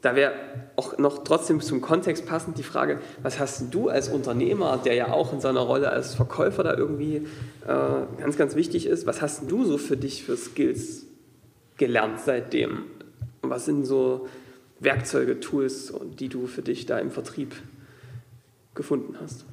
Da 0.00 0.16
wäre 0.16 0.32
auch 0.76 0.96
noch 0.96 1.24
trotzdem 1.24 1.60
zum 1.60 1.82
Kontext 1.82 2.26
passend 2.26 2.56
die 2.56 2.62
Frage, 2.62 3.00
was 3.22 3.38
hast 3.38 3.74
du 3.74 3.90
als 3.90 4.08
Unternehmer, 4.08 4.80
der 4.82 4.94
ja 4.94 5.12
auch 5.12 5.34
in 5.34 5.40
seiner 5.40 5.60
Rolle 5.60 5.90
als 5.90 6.14
Verkäufer 6.14 6.62
da 6.62 6.74
irgendwie 6.74 7.16
äh, 7.66 8.18
ganz, 8.18 8.38
ganz 8.38 8.54
wichtig 8.54 8.86
ist, 8.86 9.06
was 9.06 9.20
hast 9.20 9.50
du 9.50 9.64
so 9.66 9.76
für 9.76 9.98
dich 9.98 10.24
für 10.24 10.38
Skills 10.38 11.04
gelernt 11.76 12.20
seitdem? 12.24 12.84
Was 13.42 13.66
sind 13.66 13.84
so 13.84 14.26
Werkzeuge, 14.78 15.40
Tools, 15.40 15.92
die 16.18 16.30
du 16.30 16.46
für 16.46 16.62
dich 16.62 16.86
da 16.86 16.98
im 16.98 17.10
Vertrieb 17.10 17.54
gefunden 18.74 19.16
hast? 19.20 19.44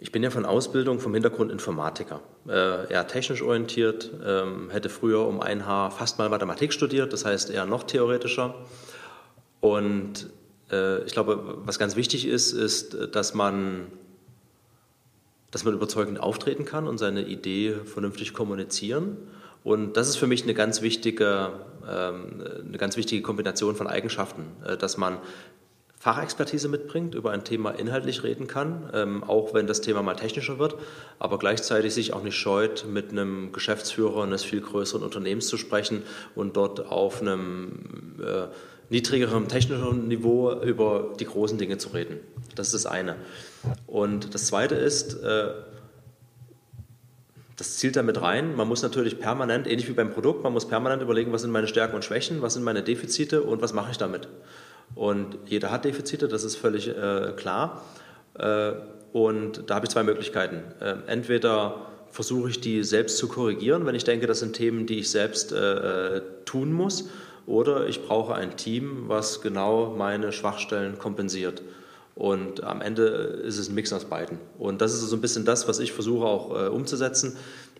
Ich 0.00 0.12
bin 0.12 0.22
ja 0.22 0.30
von 0.30 0.44
Ausbildung 0.44 1.00
vom 1.00 1.12
Hintergrund 1.12 1.50
Informatiker, 1.50 2.20
äh, 2.46 2.92
eher 2.92 3.06
technisch 3.08 3.42
orientiert, 3.42 4.12
ähm, 4.24 4.70
hätte 4.70 4.90
früher 4.90 5.26
um 5.26 5.40
ein 5.40 5.66
Haar 5.66 5.90
fast 5.90 6.18
mal 6.18 6.28
Mathematik 6.28 6.72
studiert, 6.72 7.12
das 7.12 7.24
heißt 7.24 7.50
eher 7.50 7.66
noch 7.66 7.82
theoretischer. 7.82 8.54
Und 9.60 10.30
äh, 10.70 11.02
ich 11.02 11.12
glaube, 11.12 11.58
was 11.64 11.80
ganz 11.80 11.96
wichtig 11.96 12.26
ist, 12.26 12.52
ist, 12.52 12.96
dass 13.12 13.34
man, 13.34 13.88
dass 15.50 15.64
man 15.64 15.74
überzeugend 15.74 16.20
auftreten 16.20 16.64
kann 16.64 16.86
und 16.86 16.98
seine 16.98 17.26
Idee 17.26 17.74
vernünftig 17.84 18.34
kommunizieren. 18.34 19.16
Und 19.64 19.96
das 19.96 20.08
ist 20.08 20.16
für 20.16 20.28
mich 20.28 20.44
eine 20.44 20.54
ganz 20.54 20.80
wichtige, 20.80 21.50
ähm, 21.90 22.44
eine 22.66 22.78
ganz 22.78 22.96
wichtige 22.96 23.22
Kombination 23.22 23.74
von 23.74 23.88
Eigenschaften, 23.88 24.44
äh, 24.64 24.76
dass 24.76 24.96
man 24.96 25.18
Fachexpertise 26.00 26.68
mitbringt, 26.68 27.14
über 27.14 27.32
ein 27.32 27.44
Thema 27.44 27.72
inhaltlich 27.72 28.22
reden 28.22 28.46
kann, 28.46 28.88
ähm, 28.94 29.24
auch 29.24 29.52
wenn 29.52 29.66
das 29.66 29.80
Thema 29.80 30.02
mal 30.02 30.14
technischer 30.14 30.58
wird, 30.60 30.76
aber 31.18 31.38
gleichzeitig 31.38 31.92
sich 31.92 32.12
auch 32.12 32.22
nicht 32.22 32.36
scheut, 32.36 32.86
mit 32.88 33.10
einem 33.10 33.50
Geschäftsführer 33.50 34.22
eines 34.22 34.44
viel 34.44 34.60
größeren 34.60 35.02
Unternehmens 35.02 35.48
zu 35.48 35.56
sprechen 35.56 36.04
und 36.36 36.56
dort 36.56 36.86
auf 36.86 37.20
einem 37.20 38.14
äh, 38.24 38.46
niedrigeren 38.90 39.48
technischen 39.48 40.06
Niveau 40.06 40.52
über 40.62 41.14
die 41.18 41.24
großen 41.24 41.58
Dinge 41.58 41.78
zu 41.78 41.88
reden. 41.88 42.20
Das 42.54 42.68
ist 42.68 42.84
das 42.84 42.86
eine. 42.86 43.16
Und 43.86 44.34
das 44.34 44.46
zweite 44.46 44.76
ist, 44.76 45.14
äh, 45.22 45.48
das 47.56 47.76
zielt 47.78 47.96
damit 47.96 48.22
rein. 48.22 48.54
Man 48.54 48.68
muss 48.68 48.82
natürlich 48.82 49.18
permanent, 49.18 49.66
ähnlich 49.66 49.88
wie 49.88 49.92
beim 49.92 50.12
Produkt, 50.12 50.44
man 50.44 50.52
muss 50.52 50.68
permanent 50.68 51.02
überlegen, 51.02 51.32
was 51.32 51.42
sind 51.42 51.50
meine 51.50 51.66
Stärken 51.66 51.96
und 51.96 52.04
Schwächen, 52.04 52.40
was 52.40 52.54
sind 52.54 52.62
meine 52.62 52.84
Defizite 52.84 53.42
und 53.42 53.60
was 53.60 53.72
mache 53.72 53.90
ich 53.90 53.98
damit. 53.98 54.28
Und 54.94 55.38
jeder 55.46 55.70
hat 55.70 55.84
Defizite, 55.84 56.28
das 56.28 56.44
ist 56.44 56.56
völlig 56.56 56.88
äh, 56.88 57.32
klar. 57.36 57.82
Äh, 58.34 58.72
und 59.12 59.64
da 59.68 59.76
habe 59.76 59.86
ich 59.86 59.90
zwei 59.90 60.02
Möglichkeiten. 60.02 60.62
Äh, 60.80 60.96
entweder 61.06 61.86
versuche 62.10 62.50
ich 62.50 62.60
die 62.60 62.82
selbst 62.84 63.18
zu 63.18 63.28
korrigieren, 63.28 63.86
wenn 63.86 63.94
ich 63.94 64.04
denke, 64.04 64.26
das 64.26 64.40
sind 64.40 64.54
Themen, 64.54 64.86
die 64.86 64.98
ich 64.98 65.10
selbst 65.10 65.52
äh, 65.52 66.16
äh, 66.16 66.22
tun 66.44 66.72
muss, 66.72 67.08
oder 67.46 67.86
ich 67.86 68.04
brauche 68.04 68.34
ein 68.34 68.56
Team, 68.56 69.04
was 69.06 69.40
genau 69.40 69.94
meine 69.96 70.32
Schwachstellen 70.32 70.98
kompensiert. 70.98 71.62
Und 72.14 72.64
am 72.64 72.82
Ende 72.82 73.04
ist 73.04 73.58
es 73.58 73.68
ein 73.68 73.74
Mix 73.74 73.92
aus 73.92 74.04
beiden. 74.04 74.38
Und 74.58 74.80
das 74.80 74.92
ist 74.92 75.00
so 75.00 75.16
ein 75.16 75.20
bisschen 75.20 75.44
das, 75.44 75.68
was 75.68 75.78
ich 75.78 75.92
versuche 75.92 76.26
auch 76.26 76.50
äh, 76.50 76.68
umzusetzen, 76.68 77.36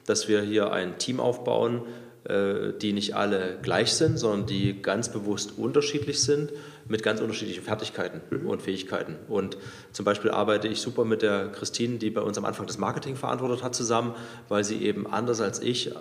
dass 0.07 0.29
wir 0.29 0.41
hier 0.41 0.73
ein 0.73 0.97
Team 0.99 1.21
aufbauen, 1.21 1.83
die 2.27 2.93
nicht 2.93 3.14
alle 3.14 3.59
gleich 3.62 3.93
sind, 3.93 4.19
sondern 4.19 4.47
die 4.47 4.83
ganz 4.83 5.11
bewusst 5.11 5.57
unterschiedlich 5.57 6.21
sind 6.21 6.53
mit 6.89 7.03
ganz 7.03 7.21
unterschiedlichen 7.21 7.62
Fertigkeiten 7.62 8.21
mhm. 8.31 8.49
und 8.49 8.62
Fähigkeiten. 8.62 9.16
Und 9.29 9.57
zum 9.93 10.05
Beispiel 10.05 10.31
arbeite 10.31 10.69
ich 10.69 10.81
super 10.81 11.05
mit 11.05 11.23
der 11.23 11.49
Christine, 11.49 11.99
die 11.99 12.11
bei 12.11 12.23
uns 12.23 12.39
am 12.39 12.45
Anfang 12.45 12.66
das 12.66 12.79
Marketing 12.79 13.16
verantwortet 13.16 13.62
hat, 13.62 13.75
zusammen, 13.75 14.14
weil 14.49 14.64
sie 14.64 14.83
eben 14.83 15.07
anders 15.07 15.41
als 15.41 15.61
ich 15.61 15.89
äh, 15.89 15.93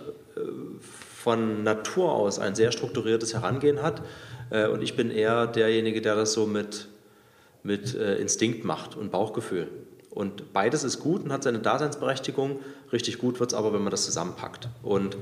von 1.16 1.64
Natur 1.64 2.14
aus 2.14 2.40
ein 2.40 2.56
sehr 2.56 2.72
strukturiertes 2.72 3.34
Herangehen 3.34 3.82
hat. 3.82 4.02
Äh, 4.50 4.68
und 4.68 4.82
ich 4.82 4.96
bin 4.96 5.12
eher 5.12 5.46
derjenige, 5.46 6.02
der 6.02 6.16
das 6.16 6.34
so 6.34 6.48
mit, 6.48 6.88
mit 7.64 7.94
Instinkt 7.94 8.64
macht 8.64 8.96
und 8.96 9.12
Bauchgefühl. 9.12 9.68
Und 10.10 10.54
beides 10.54 10.84
ist 10.84 11.00
gut 11.00 11.24
und 11.24 11.32
hat 11.32 11.44
seine 11.44 11.60
Daseinsberechtigung. 11.60 12.60
Richtig 12.94 13.20
gut 13.20 13.40
wird 13.40 13.52
es 13.52 13.58
aber, 13.58 13.74
wenn 13.74 13.82
man 13.82 13.92
das 13.92 14.06
zusammenpackt. 14.06 14.70
Und 14.82 15.18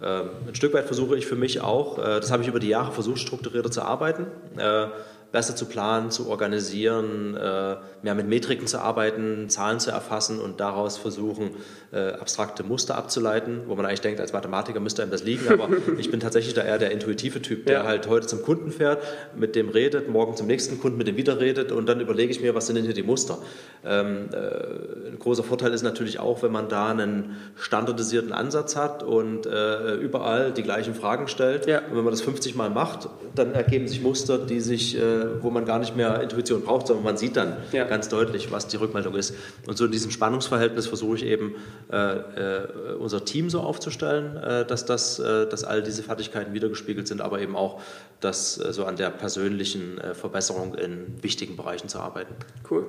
ein 0.00 0.54
Stück 0.54 0.74
weit 0.74 0.86
versuche 0.86 1.16
ich 1.16 1.26
für 1.26 1.36
mich 1.36 1.60
auch, 1.60 1.98
äh, 1.98 2.20
das 2.20 2.30
habe 2.30 2.42
ich 2.42 2.48
über 2.48 2.60
die 2.60 2.68
Jahre 2.68 2.92
versucht, 2.92 3.18
strukturierter 3.18 3.70
zu 3.70 3.82
arbeiten. 3.82 4.26
Äh, 4.56 4.88
besser 5.30 5.54
zu 5.54 5.66
planen, 5.66 6.10
zu 6.10 6.28
organisieren, 6.28 7.36
äh, 7.36 7.76
mehr 8.02 8.14
mit 8.14 8.28
Metriken 8.28 8.66
zu 8.66 8.80
arbeiten, 8.80 9.48
Zahlen 9.50 9.78
zu 9.78 9.90
erfassen 9.90 10.40
und 10.40 10.60
daraus 10.60 10.96
versuchen, 10.96 11.50
äh, 11.92 12.12
abstrakte 12.12 12.64
Muster 12.64 12.96
abzuleiten, 12.96 13.62
wo 13.66 13.74
man 13.74 13.86
eigentlich 13.86 14.00
denkt, 14.00 14.20
als 14.20 14.32
Mathematiker 14.32 14.80
müsste 14.80 15.02
einem 15.02 15.10
das 15.10 15.24
liegen, 15.24 15.48
aber 15.48 15.68
ich 15.98 16.10
bin 16.10 16.20
tatsächlich 16.20 16.54
da 16.54 16.62
eher 16.62 16.78
der 16.78 16.90
intuitive 16.90 17.40
Typ, 17.40 17.66
der 17.66 17.80
ja. 17.80 17.84
halt 17.84 18.08
heute 18.08 18.26
zum 18.26 18.42
Kunden 18.42 18.70
fährt, 18.70 19.02
mit 19.36 19.56
dem 19.56 19.68
redet, 19.68 20.08
morgen 20.08 20.36
zum 20.36 20.46
nächsten 20.46 20.80
Kunden, 20.80 20.98
mit 20.98 21.06
dem 21.06 21.16
wieder 21.16 21.40
redet 21.40 21.72
und 21.72 21.86
dann 21.88 22.00
überlege 22.00 22.30
ich 22.30 22.40
mir, 22.40 22.54
was 22.54 22.66
sind 22.66 22.76
denn 22.76 22.84
hier 22.84 22.94
die 22.94 23.02
Muster. 23.02 23.38
Ähm, 23.84 24.28
äh, 24.32 25.08
ein 25.10 25.18
großer 25.18 25.44
Vorteil 25.44 25.72
ist 25.72 25.82
natürlich 25.82 26.20
auch, 26.20 26.42
wenn 26.42 26.52
man 26.52 26.68
da 26.68 26.88
einen 26.90 27.36
standardisierten 27.56 28.32
Ansatz 28.32 28.76
hat 28.76 29.02
und 29.02 29.46
äh, 29.46 29.94
überall 29.94 30.52
die 30.52 30.62
gleichen 30.62 30.94
Fragen 30.94 31.28
stellt. 31.28 31.66
Ja. 31.66 31.78
Und 31.78 31.96
wenn 31.96 32.04
man 32.04 32.12
das 32.12 32.20
50 32.20 32.54
Mal 32.54 32.70
macht, 32.70 33.08
dann 33.34 33.54
ergeben 33.54 33.88
sich 33.88 34.02
Muster, 34.02 34.38
die 34.38 34.60
sich 34.60 34.98
äh, 34.98 35.42
wo 35.42 35.50
man 35.50 35.64
gar 35.64 35.78
nicht 35.78 35.96
mehr 35.96 36.20
Intuition 36.20 36.62
braucht, 36.62 36.86
sondern 36.86 37.04
man 37.04 37.16
sieht 37.16 37.36
dann 37.36 37.56
ja. 37.72 37.84
ganz 37.84 38.08
deutlich, 38.08 38.50
was 38.50 38.68
die 38.68 38.76
Rückmeldung 38.76 39.14
ist. 39.14 39.34
Und 39.66 39.76
so 39.76 39.84
in 39.84 39.92
diesem 39.92 40.10
Spannungsverhältnis 40.10 40.86
versuche 40.86 41.16
ich 41.16 41.24
eben, 41.24 41.54
äh, 41.90 41.96
äh, 41.96 42.94
unser 42.98 43.24
Team 43.24 43.50
so 43.50 43.60
aufzustellen, 43.60 44.36
äh, 44.36 44.66
dass, 44.66 44.84
das, 44.84 45.18
äh, 45.18 45.48
dass 45.48 45.64
all 45.64 45.82
diese 45.82 46.02
Fertigkeiten 46.02 46.52
wiedergespiegelt 46.52 47.08
sind, 47.08 47.20
aber 47.20 47.40
eben 47.40 47.56
auch, 47.56 47.80
dass 48.20 48.58
äh, 48.58 48.72
so 48.72 48.84
an 48.84 48.96
der 48.96 49.10
persönlichen 49.10 50.00
Verbesserung 50.12 50.74
in 50.74 51.22
wichtigen 51.22 51.56
Bereichen 51.56 51.88
zu 51.88 51.98
arbeiten. 51.98 52.34
Cool. 52.70 52.86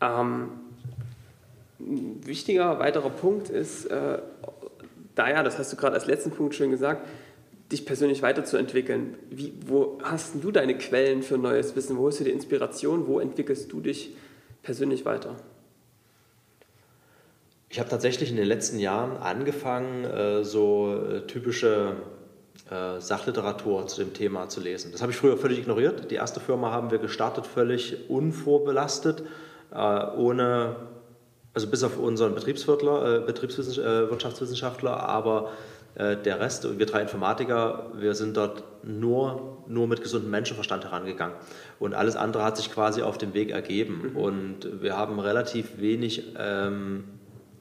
Ähm, 0.00 0.50
ein 1.80 2.26
wichtiger 2.26 2.78
weiterer 2.78 3.10
Punkt 3.10 3.50
ist, 3.50 3.88
da 3.88 5.30
ja, 5.30 5.42
das 5.42 5.58
hast 5.58 5.72
du 5.72 5.76
gerade 5.76 5.94
als 5.94 6.06
letzten 6.06 6.32
Punkt 6.32 6.54
schön 6.54 6.70
gesagt, 6.70 7.06
dich 7.70 7.84
persönlich 7.84 8.22
weiterzuentwickeln. 8.22 9.16
Wie, 9.30 9.52
wo 9.66 9.98
hast 10.02 10.34
du 10.42 10.50
deine 10.50 10.76
Quellen 10.76 11.22
für 11.22 11.38
neues 11.38 11.76
Wissen? 11.76 11.96
Wo 11.98 12.08
hast 12.08 12.20
du 12.20 12.24
die 12.24 12.30
Inspiration? 12.30 13.06
Wo 13.06 13.20
entwickelst 13.20 13.70
du 13.70 13.80
dich 13.80 14.14
persönlich 14.62 15.04
weiter? 15.04 15.36
Ich 17.70 17.78
habe 17.78 17.90
tatsächlich 17.90 18.30
in 18.30 18.36
den 18.36 18.46
letzten 18.46 18.78
Jahren 18.78 19.18
angefangen, 19.18 20.04
äh, 20.04 20.42
so 20.42 20.94
äh, 20.94 21.20
typische 21.26 21.96
äh, 22.70 22.98
Sachliteratur 22.98 23.86
zu 23.86 24.02
dem 24.02 24.14
Thema 24.14 24.48
zu 24.48 24.60
lesen. 24.60 24.90
Das 24.90 25.02
habe 25.02 25.12
ich 25.12 25.18
früher 25.18 25.36
völlig 25.36 25.58
ignoriert. 25.58 26.10
Die 26.10 26.14
erste 26.14 26.40
Firma 26.40 26.70
haben 26.70 26.90
wir 26.90 26.98
gestartet 26.98 27.46
völlig 27.46 28.08
unvorbelastet, 28.08 29.22
ohne, 29.70 30.76
also 31.52 31.66
bis 31.66 31.82
auf 31.84 31.98
unseren 31.98 32.34
Betriebswirtler, 32.34 33.20
Betriebswirtschaftswissenschaftler, 33.20 34.98
aber 34.98 35.52
der 35.94 36.40
Rest, 36.40 36.78
wir 36.78 36.86
drei 36.86 37.02
Informatiker, 37.02 37.92
wir 37.94 38.14
sind 38.14 38.38
dort 38.38 38.64
nur, 38.82 39.58
nur 39.66 39.86
mit 39.86 40.02
gesundem 40.02 40.30
Menschenverstand 40.30 40.86
herangegangen. 40.86 41.36
Und 41.78 41.92
alles 41.92 42.16
andere 42.16 42.44
hat 42.44 42.56
sich 42.56 42.72
quasi 42.72 43.02
auf 43.02 43.18
dem 43.18 43.34
Weg 43.34 43.50
ergeben. 43.50 44.12
Mhm. 44.12 44.16
Und 44.16 44.82
wir 44.82 44.96
haben 44.96 45.20
relativ 45.20 45.78
wenig 45.78 46.34
ähm, 46.38 47.17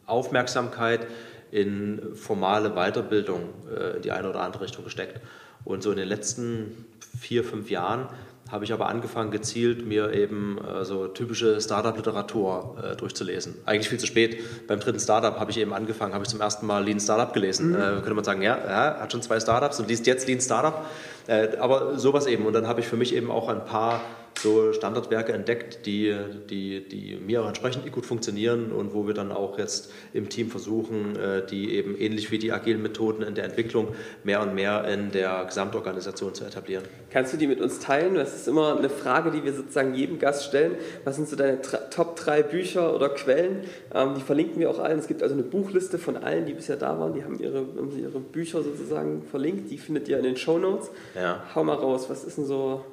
Aufmerksamkeit 0.08 1.08
in 1.52 2.16
formale 2.16 2.72
Weiterbildung 2.72 3.42
äh, 3.74 3.98
in 3.98 4.02
die 4.02 4.12
eine 4.12 4.30
oder 4.30 4.42
andere 4.42 4.64
Richtung 4.64 4.84
gesteckt. 4.84 5.22
Und 5.64 5.84
so 5.84 5.92
in 5.92 5.98
den 5.98 6.08
letzten 6.08 6.86
vier, 7.20 7.44
fünf 7.44 7.70
Jahren 7.70 8.08
habe 8.50 8.64
ich 8.64 8.72
aber 8.72 8.88
angefangen, 8.88 9.32
gezielt 9.32 9.86
mir 9.86 10.14
eben 10.14 10.58
äh, 10.58 10.86
so 10.86 11.08
typische 11.08 11.60
Startup-Literatur 11.60 12.78
äh, 12.82 12.96
durchzulesen. 12.96 13.56
Eigentlich 13.66 13.90
viel 13.90 14.00
zu 14.00 14.08
spät. 14.08 14.68
Beim 14.68 14.80
dritten 14.80 15.00
Startup 15.00 15.38
habe 15.38 15.52
ich 15.52 15.58
eben 15.58 15.74
angefangen, 15.74 16.14
habe 16.14 16.24
ich 16.24 16.30
zum 16.30 16.40
ersten 16.40 16.66
Mal 16.66 16.84
Lean 16.86 17.00
Startup 17.00 17.34
gelesen. 17.34 17.72
Mhm. 17.72 17.76
Könnte 17.76 18.14
man 18.14 18.24
sagen, 18.24 18.42
ja, 18.42 18.58
ja, 18.58 19.00
hat 19.00 19.12
schon 19.12 19.22
zwei 19.22 19.40
Startups 19.40 19.80
und 19.80 19.90
liest 19.90 20.08
jetzt 20.08 20.28
Lean 20.28 20.40
Startup. 20.40 20.86
Äh, 21.28 21.58
aber 21.58 21.98
sowas 22.00 22.26
eben. 22.28 22.46
Und 22.46 22.54
dann 22.54 22.68
habe 22.68 22.80
ich 22.80 22.88
für 22.88 22.98
mich 22.98 23.16
eben 23.16 23.32
auch 23.32 23.50
ein 23.50 23.66
paar 23.66 24.02
so 24.40 24.74
Standardwerke 24.74 25.34
entdeckt, 25.34 25.86
die, 25.86 26.16
die, 26.50 26.88
die 26.88 27.16
mir 27.16 27.44
auch 27.44 27.48
entsprechend 27.48 27.92
gut 27.92 28.06
funktionieren 28.06 28.72
und 28.72 28.94
wo 28.94 29.08
wir 29.08 29.14
dann 29.14 29.32
auch 29.32 29.58
jetzt 29.58 29.92
im 30.14 30.30
Team 30.30 30.50
versuchen, 30.50 31.16
äh, 31.16 31.46
die 31.46 31.74
eben 31.76 31.98
ähnlich 31.98 32.32
wie 32.32 32.38
die 32.38 32.52
agilen 32.52 32.82
Methoden 32.82 33.24
in 33.24 33.36
der 33.36 33.46
Entwicklung 33.46 33.90
mehr 34.24 34.42
und 34.42 34.54
mehr 34.54 34.86
in 34.88 35.12
der 35.12 35.46
Gesamtorganisation 35.46 36.34
zu 36.34 36.46
etablieren. 36.46 36.84
Kannst 37.10 37.34
du 37.34 37.38
die 37.38 37.48
mit 37.48 37.62
uns 37.62 37.80
teilen? 37.80 38.16
Das 38.16 38.36
ist 38.36 38.48
immer 38.48 38.78
eine 38.78 38.90
Frage, 38.90 39.32
die 39.32 39.44
wir 39.44 39.54
sozusagen 39.54 39.94
jedem 39.94 40.20
Gast 40.20 40.46
stellen. 40.46 40.76
Was 41.04 41.16
sind 41.16 41.28
so 41.28 41.36
deine 41.36 41.60
Top 41.62 42.16
3 42.16 42.44
Bücher 42.44 42.94
oder 42.94 43.10
Quellen? 43.10 43.62
Ähm, 43.94 44.14
die 44.16 44.22
verlinken 44.22 44.60
wir 44.60 44.70
auch 44.70 44.80
allen. 44.80 45.00
Es 45.00 45.08
gibt 45.08 45.24
also 45.24 45.34
eine 45.34 45.44
Buchliste 45.44 45.98
von 45.98 46.18
allen, 46.18 46.46
die 46.46 46.54
bisher 46.54 46.76
da 46.76 47.00
waren. 47.00 47.14
Die 47.14 47.24
haben 47.24 47.40
ihre, 47.40 47.60
haben 47.60 47.98
ihre 47.98 48.20
Bücher 48.20 48.62
sozusagen 48.62 49.24
verlinkt. 49.24 49.72
Die 49.72 49.78
findet 49.78 50.08
ihr 50.08 50.18
in 50.18 50.24
den 50.24 50.38
Show 50.38 50.60
Notes. 50.60 50.92
Ja. 51.18 51.44
Hau 51.56 51.64
mal 51.64 51.76
raus, 51.76 52.10
was 52.10 52.24
ist 52.24 52.38
denn 52.38 52.46
so 52.46 52.86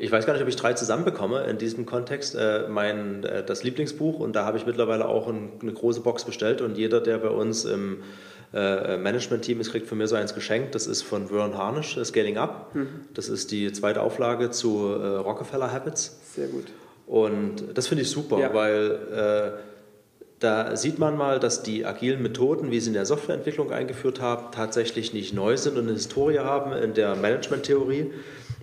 ich 0.00 0.12
weiß 0.12 0.26
gar 0.26 0.32
nicht, 0.32 0.42
ob 0.42 0.48
ich 0.48 0.56
drei 0.56 0.74
zusammenbekomme 0.74 1.42
in 1.44 1.58
diesem 1.58 1.84
Kontext. 1.84 2.36
Äh, 2.36 2.68
mein, 2.68 3.24
äh, 3.24 3.44
das 3.44 3.64
Lieblingsbuch 3.64 4.20
und 4.20 4.36
da 4.36 4.44
habe 4.44 4.56
ich 4.56 4.64
mittlerweile 4.64 5.08
auch 5.08 5.26
ein, 5.26 5.50
eine 5.60 5.72
große 5.72 6.00
Box 6.00 6.24
bestellt 6.24 6.60
und 6.60 6.78
jeder, 6.78 7.00
der 7.00 7.18
bei 7.18 7.28
uns 7.28 7.64
im 7.64 8.02
äh, 8.54 8.96
Management-Team 8.96 9.60
ist, 9.60 9.72
kriegt 9.72 9.88
von 9.88 9.98
mir 9.98 10.06
so 10.06 10.14
eins 10.14 10.34
geschenkt. 10.34 10.74
Das 10.74 10.86
ist 10.86 11.02
von 11.02 11.28
Vern 11.28 11.58
Harnisch, 11.58 11.98
Scaling 12.02 12.38
Up. 12.38 12.74
Mhm. 12.74 12.88
Das 13.12 13.28
ist 13.28 13.50
die 13.50 13.72
zweite 13.72 14.02
Auflage 14.02 14.50
zu 14.50 14.86
äh, 14.86 15.16
Rockefeller 15.16 15.72
Habits. 15.72 16.20
Sehr 16.34 16.46
gut. 16.46 16.66
Und 17.06 17.64
das 17.74 17.88
finde 17.88 18.02
ich 18.02 18.10
super, 18.10 18.38
ja. 18.38 18.54
weil 18.54 18.98
äh, 19.12 19.77
da 20.40 20.76
sieht 20.76 20.98
man 20.98 21.16
mal, 21.16 21.40
dass 21.40 21.62
die 21.62 21.84
agilen 21.84 22.22
Methoden, 22.22 22.70
wie 22.70 22.78
sie 22.78 22.88
in 22.88 22.94
der 22.94 23.06
Softwareentwicklung 23.06 23.72
eingeführt 23.72 24.20
haben, 24.20 24.52
tatsächlich 24.52 25.12
nicht 25.12 25.34
neu 25.34 25.56
sind 25.56 25.76
und 25.76 25.84
eine 25.84 25.94
Historie 25.94 26.38
haben 26.38 26.72
in 26.72 26.94
der 26.94 27.16
Management-Theorie 27.16 28.12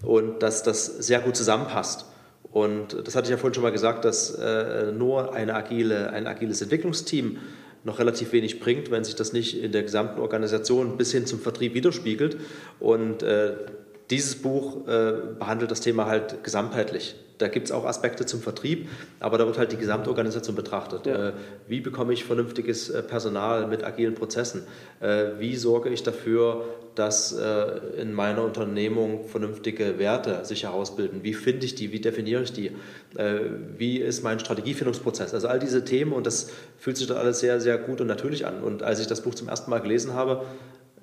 und 0.01 0.41
dass 0.41 0.63
das 0.63 0.85
sehr 0.85 1.19
gut 1.19 1.35
zusammenpasst. 1.35 2.05
Und 2.51 3.05
das 3.05 3.15
hatte 3.15 3.25
ich 3.25 3.31
ja 3.31 3.37
vorhin 3.37 3.53
schon 3.53 3.63
mal 3.63 3.73
gesagt, 3.73 4.05
dass 4.05 4.33
äh, 4.35 4.93
nur 4.93 5.33
eine 5.33 5.55
agile, 5.55 6.11
ein 6.11 6.27
agiles 6.27 6.61
Entwicklungsteam 6.61 7.37
noch 7.83 7.99
relativ 7.99 8.31
wenig 8.31 8.61
bringt, 8.61 8.91
wenn 8.91 9.03
sich 9.03 9.15
das 9.15 9.33
nicht 9.33 9.61
in 9.61 9.73
der 9.73 9.83
gesamten 9.83 10.21
Organisation 10.21 10.97
bis 10.97 11.11
hin 11.11 11.25
zum 11.25 11.39
Vertrieb 11.39 11.73
widerspiegelt. 11.73 12.37
Und 12.79 13.23
äh, 13.23 13.53
dieses 14.09 14.41
Buch 14.41 14.87
äh, 14.87 15.13
behandelt 15.37 15.71
das 15.71 15.81
Thema 15.81 16.05
halt 16.05 16.43
gesamtheitlich. 16.43 17.15
Da 17.37 17.47
gibt 17.47 17.65
es 17.65 17.71
auch 17.71 17.85
Aspekte 17.85 18.25
zum 18.25 18.41
Vertrieb, 18.41 18.87
aber 19.19 19.37
da 19.37 19.45
wird 19.45 19.57
halt 19.57 19.71
die 19.71 19.77
Gesamtorganisation 19.77 20.55
betrachtet. 20.55 21.05
Ja. 21.05 21.29
Äh, 21.29 21.33
wie 21.67 21.81
bekomme 21.81 22.13
ich 22.13 22.23
vernünftiges 22.23 22.89
äh, 22.89 23.03
Personal 23.03 23.67
mit 23.67 23.83
agilen 23.83 24.15
Prozessen? 24.15 24.63
Äh, 25.01 25.31
wie 25.39 25.55
sorge 25.55 25.89
ich 25.89 26.03
dafür, 26.03 26.63
dass 26.95 27.35
in 27.97 28.13
meiner 28.13 28.41
Unternehmung 28.41 29.25
vernünftige 29.25 29.99
Werte 29.99 30.45
sich 30.45 30.63
herausbilden? 30.63 31.23
Wie 31.23 31.33
finde 31.33 31.65
ich 31.65 31.75
die? 31.75 31.91
Wie 31.91 31.99
definiere 31.99 32.43
ich 32.43 32.53
die? 32.53 32.71
Wie 33.77 33.97
ist 33.97 34.23
mein 34.23 34.39
Strategiefindungsprozess? 34.39 35.33
Also 35.33 35.49
all 35.49 35.59
diese 35.59 35.83
Themen 35.83 36.13
und 36.13 36.25
das 36.25 36.51
fühlt 36.77 36.95
sich 36.95 37.07
da 37.07 37.15
alles 37.15 37.41
sehr, 37.41 37.59
sehr 37.59 37.77
gut 37.77 37.99
und 37.99 38.07
natürlich 38.07 38.45
an. 38.45 38.63
Und 38.63 38.81
als 38.81 39.01
ich 39.01 39.07
das 39.07 39.19
Buch 39.19 39.35
zum 39.35 39.49
ersten 39.49 39.69
Mal 39.71 39.81
gelesen 39.81 40.13
habe, 40.13 40.45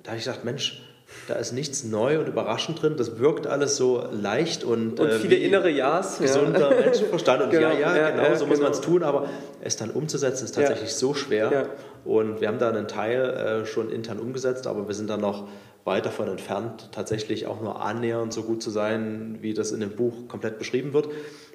da 0.01 0.09
habe 0.09 0.17
ich 0.17 0.25
gedacht, 0.25 0.43
Mensch, 0.43 0.81
da 1.27 1.35
ist 1.35 1.53
nichts 1.53 1.83
neu 1.83 2.19
und 2.19 2.27
überraschend 2.27 2.81
drin. 2.81 2.95
Das 2.97 3.17
wirkt 3.19 3.47
alles 3.47 3.77
so 3.77 4.03
leicht 4.11 4.63
und, 4.63 4.99
und 4.99 5.07
äh, 5.07 5.19
viele 5.19 5.35
innere 5.35 5.69
Ja's. 5.69 6.19
Gesunder 6.19 6.71
ja. 6.71 6.81
Menschenverstand. 6.85 7.43
Und 7.43 7.49
genau, 7.51 7.69
ja, 7.69 7.79
ja, 7.79 7.97
ja, 7.97 8.09
genau, 8.11 8.23
ja, 8.23 8.35
so 8.35 8.45
muss 8.45 8.57
genau. 8.57 8.69
man 8.69 8.77
es 8.77 8.81
tun. 8.81 9.03
Aber 9.03 9.29
es 9.61 9.75
dann 9.77 9.91
umzusetzen, 9.91 10.45
ist 10.45 10.55
tatsächlich 10.55 10.93
so 10.93 11.13
schwer. 11.13 11.67
Und 12.05 12.41
wir 12.41 12.47
haben 12.47 12.59
da 12.59 12.69
einen 12.69 12.87
Teil 12.87 13.21
äh, 13.21 13.65
schon 13.65 13.89
intern 13.89 14.19
umgesetzt, 14.19 14.67
aber 14.67 14.87
wir 14.87 14.95
sind 14.95 15.09
da 15.09 15.17
noch 15.17 15.47
weit 15.85 16.05
davon 16.05 16.27
entfernt, 16.27 16.89
tatsächlich 16.91 17.45
auch 17.47 17.61
nur 17.61 17.81
annähernd 17.81 18.31
so 18.31 18.43
gut 18.43 18.63
zu 18.63 18.69
sein, 18.69 19.39
wie 19.41 19.53
das 19.53 19.71
in 19.71 19.81
dem 19.81 19.91
Buch 19.91 20.27
komplett 20.27 20.57
beschrieben 20.57 20.93
wird. 20.93 21.09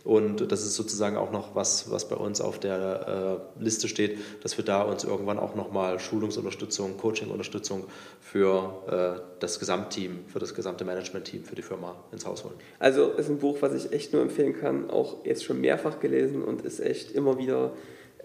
Und 0.04 0.50
das 0.50 0.62
ist 0.62 0.74
sozusagen 0.74 1.16
auch 1.16 1.32
noch 1.32 1.54
was, 1.54 1.90
was 1.90 2.08
bei 2.08 2.16
uns 2.16 2.40
auf 2.40 2.58
der 2.58 3.40
äh, 3.58 3.62
Liste 3.62 3.88
steht, 3.88 4.18
dass 4.42 4.56
wir 4.56 4.64
da 4.64 4.82
uns 4.82 5.04
irgendwann 5.04 5.38
auch 5.38 5.54
nochmal 5.54 5.98
Schulungsunterstützung, 5.98 6.96
Coachingunterstützung 6.96 7.84
für 8.20 9.18
äh, 9.18 9.20
das 9.40 9.58
Gesamtteam, 9.58 10.20
für 10.26 10.38
das 10.38 10.54
gesamte 10.54 10.84
Managementteam, 10.84 11.44
für 11.44 11.54
die 11.54 11.62
Firma 11.62 11.96
ins 12.12 12.26
Haus 12.26 12.44
holen. 12.44 12.54
Also 12.78 13.10
ist 13.10 13.28
ein 13.28 13.38
Buch, 13.38 13.58
was 13.60 13.74
ich 13.74 13.92
echt 13.92 14.12
nur 14.12 14.22
empfehlen 14.22 14.54
kann, 14.58 14.90
auch 14.90 15.24
jetzt 15.24 15.44
schon 15.44 15.60
mehrfach 15.60 16.00
gelesen 16.00 16.42
und 16.42 16.62
ist 16.62 16.80
echt 16.80 17.12
immer 17.12 17.38
wieder 17.38 17.72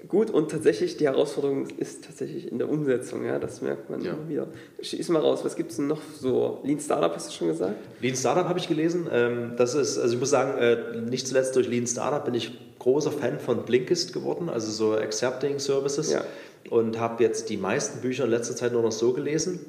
gut 0.07 0.29
und 0.29 0.51
tatsächlich 0.51 0.97
die 0.97 1.05
Herausforderung 1.05 1.67
ist 1.77 2.05
tatsächlich 2.05 2.51
in 2.51 2.57
der 2.57 2.69
Umsetzung, 2.69 3.25
ja, 3.25 3.39
das 3.39 3.61
merkt 3.61 3.89
man 3.89 4.01
ja. 4.01 4.13
immer 4.13 4.29
wieder. 4.29 4.47
Schieß 4.81 5.09
mal 5.09 5.21
raus, 5.21 5.41
was 5.43 5.55
gibt 5.55 5.71
es 5.71 5.77
denn 5.77 5.87
noch 5.87 6.01
so? 6.19 6.59
Lean 6.63 6.79
Startup 6.79 7.13
hast 7.13 7.29
du 7.29 7.33
schon 7.33 7.47
gesagt? 7.47 7.75
Lean 8.01 8.15
Startup 8.15 8.47
habe 8.47 8.59
ich 8.59 8.67
gelesen. 8.67 9.07
Ähm, 9.11 9.53
das 9.57 9.75
ist, 9.75 9.97
also 9.97 10.13
ich 10.13 10.19
muss 10.19 10.29
sagen, 10.29 10.57
äh, 10.57 11.01
nicht 11.01 11.27
zuletzt 11.27 11.55
durch 11.55 11.67
Lean 11.67 11.87
Startup 11.87 12.23
bin 12.23 12.33
ich 12.33 12.51
großer 12.79 13.11
Fan 13.11 13.39
von 13.39 13.63
Blinkist 13.63 14.13
geworden, 14.13 14.49
also 14.49 14.71
so 14.71 14.97
Accepting 14.97 15.59
Services 15.59 16.11
ja. 16.11 16.23
und 16.69 16.99
habe 16.99 17.23
jetzt 17.23 17.49
die 17.49 17.57
meisten 17.57 18.01
Bücher 18.01 18.25
in 18.25 18.31
letzter 18.31 18.55
Zeit 18.55 18.73
nur 18.73 18.81
noch 18.81 18.91
so 18.91 19.13
gelesen. 19.13 19.59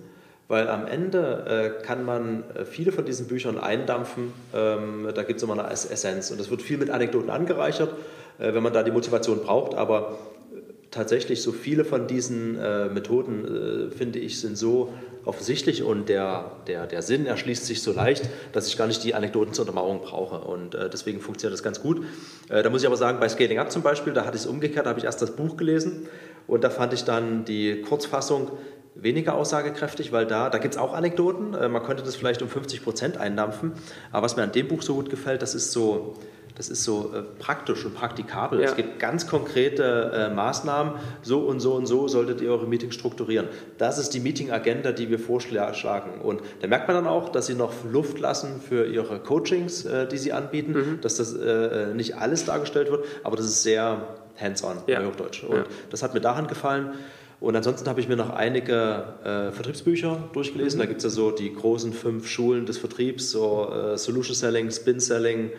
Weil 0.46 0.68
am 0.68 0.86
Ende 0.86 1.78
äh, 1.80 1.82
kann 1.86 2.04
man 2.04 2.44
äh, 2.50 2.66
viele 2.66 2.92
von 2.92 3.06
diesen 3.06 3.28
Büchern 3.28 3.58
eindampfen. 3.58 4.30
Ähm, 4.52 5.08
da 5.14 5.22
gibt 5.22 5.38
es 5.38 5.42
immer 5.42 5.54
eine 5.58 5.70
Essenz. 5.72 6.30
Und 6.30 6.38
das 6.38 6.50
wird 6.50 6.60
viel 6.60 6.76
mit 6.76 6.90
Anekdoten 6.90 7.30
angereichert, 7.30 7.94
wenn 8.38 8.62
man 8.62 8.72
da 8.72 8.82
die 8.82 8.90
Motivation 8.90 9.40
braucht. 9.40 9.74
Aber 9.74 10.18
äh, 10.52 10.60
tatsächlich 10.90 11.42
so 11.42 11.52
viele 11.52 11.84
von 11.84 12.06
diesen 12.06 12.58
äh, 12.58 12.88
Methoden, 12.88 13.88
äh, 13.90 13.90
finde 13.90 14.18
ich, 14.18 14.40
sind 14.40 14.56
so 14.56 14.92
offensichtlich 15.24 15.82
und 15.82 16.10
der, 16.10 16.52
der, 16.66 16.86
der 16.86 17.00
Sinn 17.00 17.24
erschließt 17.24 17.64
sich 17.64 17.82
so 17.82 17.92
leicht, 17.92 18.28
dass 18.52 18.68
ich 18.68 18.76
gar 18.76 18.86
nicht 18.86 19.02
die 19.04 19.14
Anekdoten 19.14 19.54
zur 19.54 19.62
Untermauerung 19.62 20.02
brauche. 20.02 20.40
Und 20.40 20.76
deswegen 20.92 21.18
funktioniert 21.18 21.54
das 21.54 21.62
ganz 21.62 21.80
gut. 21.80 22.04
da 22.48 22.68
muss 22.68 22.82
ich 22.82 22.86
aber 22.86 22.98
sagen, 22.98 23.20
bei 23.20 23.28
Scaling 23.30 23.58
Up 23.58 23.72
zum 23.72 23.80
Beispiel, 23.80 24.12
da 24.12 24.26
hatte 24.26 24.36
ich 24.36 24.42
es 24.42 24.46
umgekehrt, 24.46 24.84
da 24.84 24.90
habe 24.90 24.98
ich 24.98 25.06
erst 25.06 25.22
das 25.22 25.34
Buch 25.34 25.56
gelesen 25.56 26.08
und 26.46 26.62
da 26.62 26.68
fand 26.68 26.92
ich 26.92 27.04
dann 27.04 27.46
die 27.46 27.80
Kurzfassung 27.80 28.50
weniger 28.94 29.34
aussagekräftig, 29.34 30.12
weil 30.12 30.26
da, 30.26 30.50
da 30.50 30.58
gibt 30.58 30.74
es 30.74 30.80
auch 30.80 30.94
Anekdoten. 30.94 31.54
Äh, 31.54 31.68
man 31.68 31.82
könnte 31.82 32.02
das 32.02 32.16
vielleicht 32.16 32.42
um 32.42 32.48
50 32.48 32.82
Prozent 32.82 33.16
eindampfen. 33.16 33.72
Aber 34.12 34.24
was 34.24 34.36
mir 34.36 34.42
an 34.42 34.52
dem 34.52 34.68
Buch 34.68 34.82
so 34.82 34.94
gut 34.94 35.10
gefällt, 35.10 35.42
das 35.42 35.54
ist 35.54 35.72
so, 35.72 36.14
das 36.56 36.68
ist 36.68 36.84
so 36.84 37.12
äh, 37.12 37.22
praktisch 37.22 37.84
und 37.84 37.94
praktikabel. 37.94 38.60
Ja. 38.60 38.66
Es 38.66 38.76
gibt 38.76 39.00
ganz 39.00 39.26
konkrete 39.26 40.12
äh, 40.14 40.34
Maßnahmen. 40.34 40.94
So 41.22 41.40
und 41.40 41.58
so 41.58 41.74
und 41.74 41.86
so 41.86 42.06
solltet 42.06 42.40
ihr 42.40 42.50
eure 42.50 42.66
Meetings 42.66 42.94
strukturieren. 42.94 43.48
Das 43.76 43.98
ist 43.98 44.10
die 44.10 44.20
Meeting-Agenda, 44.20 44.92
die 44.92 45.10
wir 45.10 45.18
vorschlagen. 45.18 46.20
Und 46.20 46.42
da 46.60 46.68
merkt 46.68 46.86
man 46.86 46.96
dann 46.96 47.06
auch, 47.08 47.30
dass 47.30 47.46
sie 47.46 47.54
noch 47.54 47.72
Luft 47.90 48.20
lassen 48.20 48.60
für 48.60 48.86
ihre 48.86 49.18
Coachings, 49.18 49.84
äh, 49.84 50.06
die 50.06 50.18
sie 50.18 50.32
anbieten, 50.32 50.72
mhm. 50.72 51.00
dass 51.00 51.16
das 51.16 51.34
äh, 51.34 51.92
nicht 51.92 52.16
alles 52.16 52.44
dargestellt 52.44 52.90
wird, 52.90 53.04
aber 53.24 53.36
das 53.36 53.46
ist 53.46 53.64
sehr 53.64 54.06
hands-on, 54.40 54.78
ja. 54.86 55.04
Hochdeutsch. 55.04 55.42
Und 55.42 55.56
ja. 55.56 55.64
das 55.90 56.02
hat 56.02 56.14
mir 56.14 56.20
daran 56.20 56.46
gefallen. 56.46 56.94
Und 57.40 57.56
ansonsten 57.56 57.88
habe 57.88 58.00
ich 58.00 58.08
mir 58.08 58.16
noch 58.16 58.30
einige 58.30 59.04
äh, 59.24 59.52
Vertriebsbücher 59.52 60.28
durchgelesen. 60.32 60.78
Mhm. 60.78 60.82
Da 60.82 60.86
gibt 60.86 60.98
es 60.98 61.04
ja 61.04 61.10
so 61.10 61.32
die 61.32 61.52
großen 61.52 61.92
fünf 61.92 62.28
Schulen 62.28 62.64
des 62.64 62.78
Vertriebs, 62.78 63.32
so 63.32 63.70
äh, 63.70 63.98
Solution 63.98 64.36
Selling, 64.36 64.70
Spin 64.70 65.00
Selling. 65.00 65.50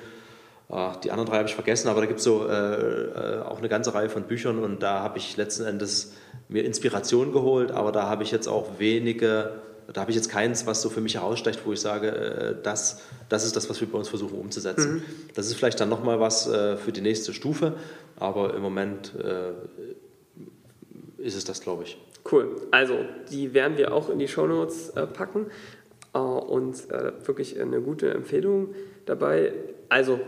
Äh, 0.70 0.92
die 1.04 1.12
anderen 1.12 1.30
drei 1.30 1.38
habe 1.38 1.48
ich 1.48 1.56
vergessen, 1.56 1.88
aber 1.88 2.02
da 2.02 2.08
gibt 2.08 2.20
es 2.20 2.26
so 2.26 2.48
äh, 2.48 2.54
äh, 2.54 3.42
auch 3.42 3.60
eine 3.60 3.70
ganze 3.70 3.94
Reihe 3.94 4.10
von 4.10 4.24
Büchern 4.24 4.60
und 4.60 4.82
da 4.82 5.00
habe 5.00 5.18
ich 5.18 5.38
letzten 5.38 5.66
Endes 5.66 6.14
mir 6.48 6.64
Inspiration 6.64 7.32
geholt, 7.32 7.72
aber 7.72 7.92
da 7.92 8.08
habe 8.08 8.24
ich 8.24 8.32
jetzt 8.32 8.48
auch 8.48 8.80
wenige, 8.80 9.54
da 9.92 10.02
habe 10.02 10.12
ich 10.12 10.18
jetzt 10.18 10.30
keins, 10.30 10.66
was 10.66 10.82
so 10.82 10.90
für 10.90 11.02
mich 11.02 11.16
herausstecht, 11.16 11.62
wo 11.66 11.74
ich 11.74 11.82
sage, 11.82 12.08
äh, 12.10 12.56
das, 12.62 13.02
das 13.30 13.46
ist 13.46 13.56
das, 13.56 13.70
was 13.70 13.82
wir 13.82 13.88
bei 13.90 13.98
uns 13.98 14.10
versuchen 14.10 14.38
umzusetzen. 14.38 14.96
Mhm. 14.96 15.04
Das 15.34 15.48
ist 15.48 15.56
vielleicht 15.56 15.80
dann 15.80 15.90
nochmal 15.90 16.20
was 16.20 16.46
für 16.46 16.92
die 16.92 17.02
nächste 17.02 17.34
Stufe, 17.34 17.74
aber 18.18 18.54
im 18.54 18.62
Moment 18.62 19.14
ist 21.18 21.36
es 21.36 21.44
das, 21.44 21.62
glaube 21.62 21.84
ich. 21.84 21.98
Cool. 22.32 22.56
Also, 22.72 23.06
die 23.32 23.54
werden 23.54 23.78
wir 23.78 23.94
auch 23.94 24.10
in 24.10 24.18
die 24.20 24.28
Shownotes 24.28 24.90
äh, 24.92 25.06
packen 25.06 25.48
äh, 26.14 26.18
und 26.18 26.90
äh, 26.90 27.12
wirklich 27.26 27.60
eine 27.60 27.82
gute 27.82 28.12
Empfehlung 28.12 28.74
dabei. 29.06 29.54
Also, 29.90 30.20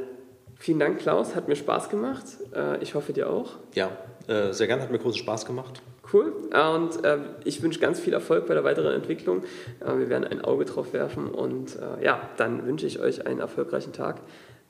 vielen 0.60 0.80
Dank, 0.80 0.99
Klaus. 0.99 1.36
Hat 1.36 1.47
mir 1.47 1.55
Spaß 1.55 1.89
gemacht. 1.89 2.26
Äh, 2.53 2.82
ich 2.82 2.95
hoffe, 2.95 3.14
dir 3.14 3.30
auch. 3.30 3.58
Ja, 3.74 3.91
äh, 4.28 4.53
sehr 4.53 4.68
gerne. 4.68 4.84
Hat 4.84 4.91
mir 4.91 4.99
großen 4.99 5.20
Spaß 5.20 5.45
gemacht. 5.45 5.82
Cool. 6.12 6.32
Und 6.53 7.03
äh, 7.03 7.20
ich 7.43 7.62
wünsche 7.62 7.80
ganz 7.80 7.99
viel 7.99 8.14
Erfolg 8.14 8.47
bei 8.47 8.53
der 8.53 8.64
weiteren 8.64 8.93
Entwicklung. 8.93 9.43
wir 9.80 10.10
werden 10.10 10.24
ein 10.24 10.41
Auge 10.41 10.66
drauf 10.66 10.93
werfen 10.93 11.28
und 11.28 11.78
ja, 12.01 12.30
dann 12.38 12.66
wünsche 12.66 12.86
ich 12.86 12.99
euch 12.99 13.26
einen 13.26 13.39
erfolgreichen 13.39 13.91
Tag. 13.91 14.22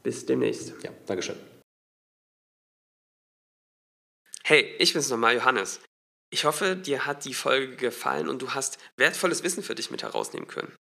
Bis 0.02 0.26
demnächst. 0.26 0.74
Ja, 0.84 0.90
Dankeschön. 1.06 1.36
Hey, 4.44 4.76
ich 4.80 4.94
bin's 4.94 5.10
nochmal, 5.10 5.36
Johannes. 5.36 5.82
Ich 6.30 6.46
hoffe, 6.46 6.76
dir 6.76 7.06
hat 7.06 7.26
die 7.26 7.34
Folge 7.34 7.76
gefallen 7.76 8.28
und 8.28 8.42
du 8.42 8.52
hast 8.52 8.78
wertvolles 8.98 9.44
Wissen 9.44 9.64
für 9.64 9.76
dich 9.76 9.92
mit 9.92 10.04
herausnehmen 10.04 10.48
können. 10.48 10.74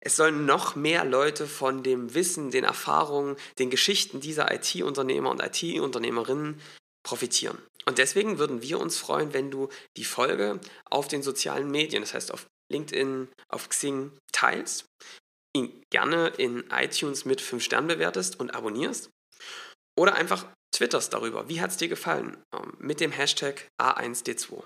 Es 0.00 0.16
sollen 0.16 0.46
noch 0.46 0.76
mehr 0.76 1.04
Leute 1.04 1.46
von 1.46 1.82
dem 1.82 2.14
Wissen, 2.14 2.50
den 2.50 2.64
Erfahrungen, 2.64 3.36
den 3.58 3.70
Geschichten 3.70 4.20
dieser 4.20 4.52
IT-Unternehmer 4.52 5.30
und 5.30 5.42
IT-Unternehmerinnen 5.42 6.60
profitieren. 7.02 7.58
Und 7.86 7.98
deswegen 7.98 8.38
würden 8.38 8.62
wir 8.62 8.80
uns 8.80 8.98
freuen, 8.98 9.32
wenn 9.32 9.50
du 9.50 9.68
die 9.96 10.04
Folge 10.04 10.60
auf 10.90 11.08
den 11.08 11.22
sozialen 11.22 11.70
Medien, 11.70 12.02
das 12.02 12.14
heißt 12.14 12.32
auf 12.32 12.46
LinkedIn, 12.70 13.28
auf 13.48 13.68
Xing 13.68 14.12
teilst, 14.32 14.86
ihn 15.54 15.82
gerne 15.90 16.28
in 16.36 16.64
iTunes 16.70 17.24
mit 17.24 17.40
5 17.40 17.62
Sternen 17.62 17.86
bewertest 17.88 18.38
und 18.38 18.54
abonnierst 18.54 19.10
oder 19.96 20.14
einfach 20.14 20.46
twitterst 20.74 21.12
darüber. 21.12 21.48
Wie 21.48 21.60
hat 21.60 21.70
es 21.70 21.76
dir 21.76 21.88
gefallen? 21.88 22.36
Ähm, 22.52 22.74
mit 22.78 23.00
dem 23.00 23.12
Hashtag 23.12 23.68
A1D2. 23.80 24.62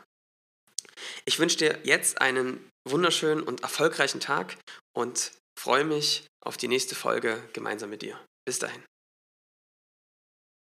Ich 1.24 1.38
wünsche 1.38 1.58
dir 1.58 1.78
jetzt 1.84 2.20
einen 2.20 2.68
wunderschönen 2.88 3.42
und 3.42 3.62
erfolgreichen 3.62 4.20
Tag 4.20 4.56
und 4.92 5.32
freue 5.58 5.84
mich 5.84 6.26
auf 6.40 6.56
die 6.56 6.68
nächste 6.68 6.94
Folge 6.94 7.48
gemeinsam 7.52 7.90
mit 7.90 8.02
dir. 8.02 8.18
Bis 8.44 8.58
dahin. 8.58 8.82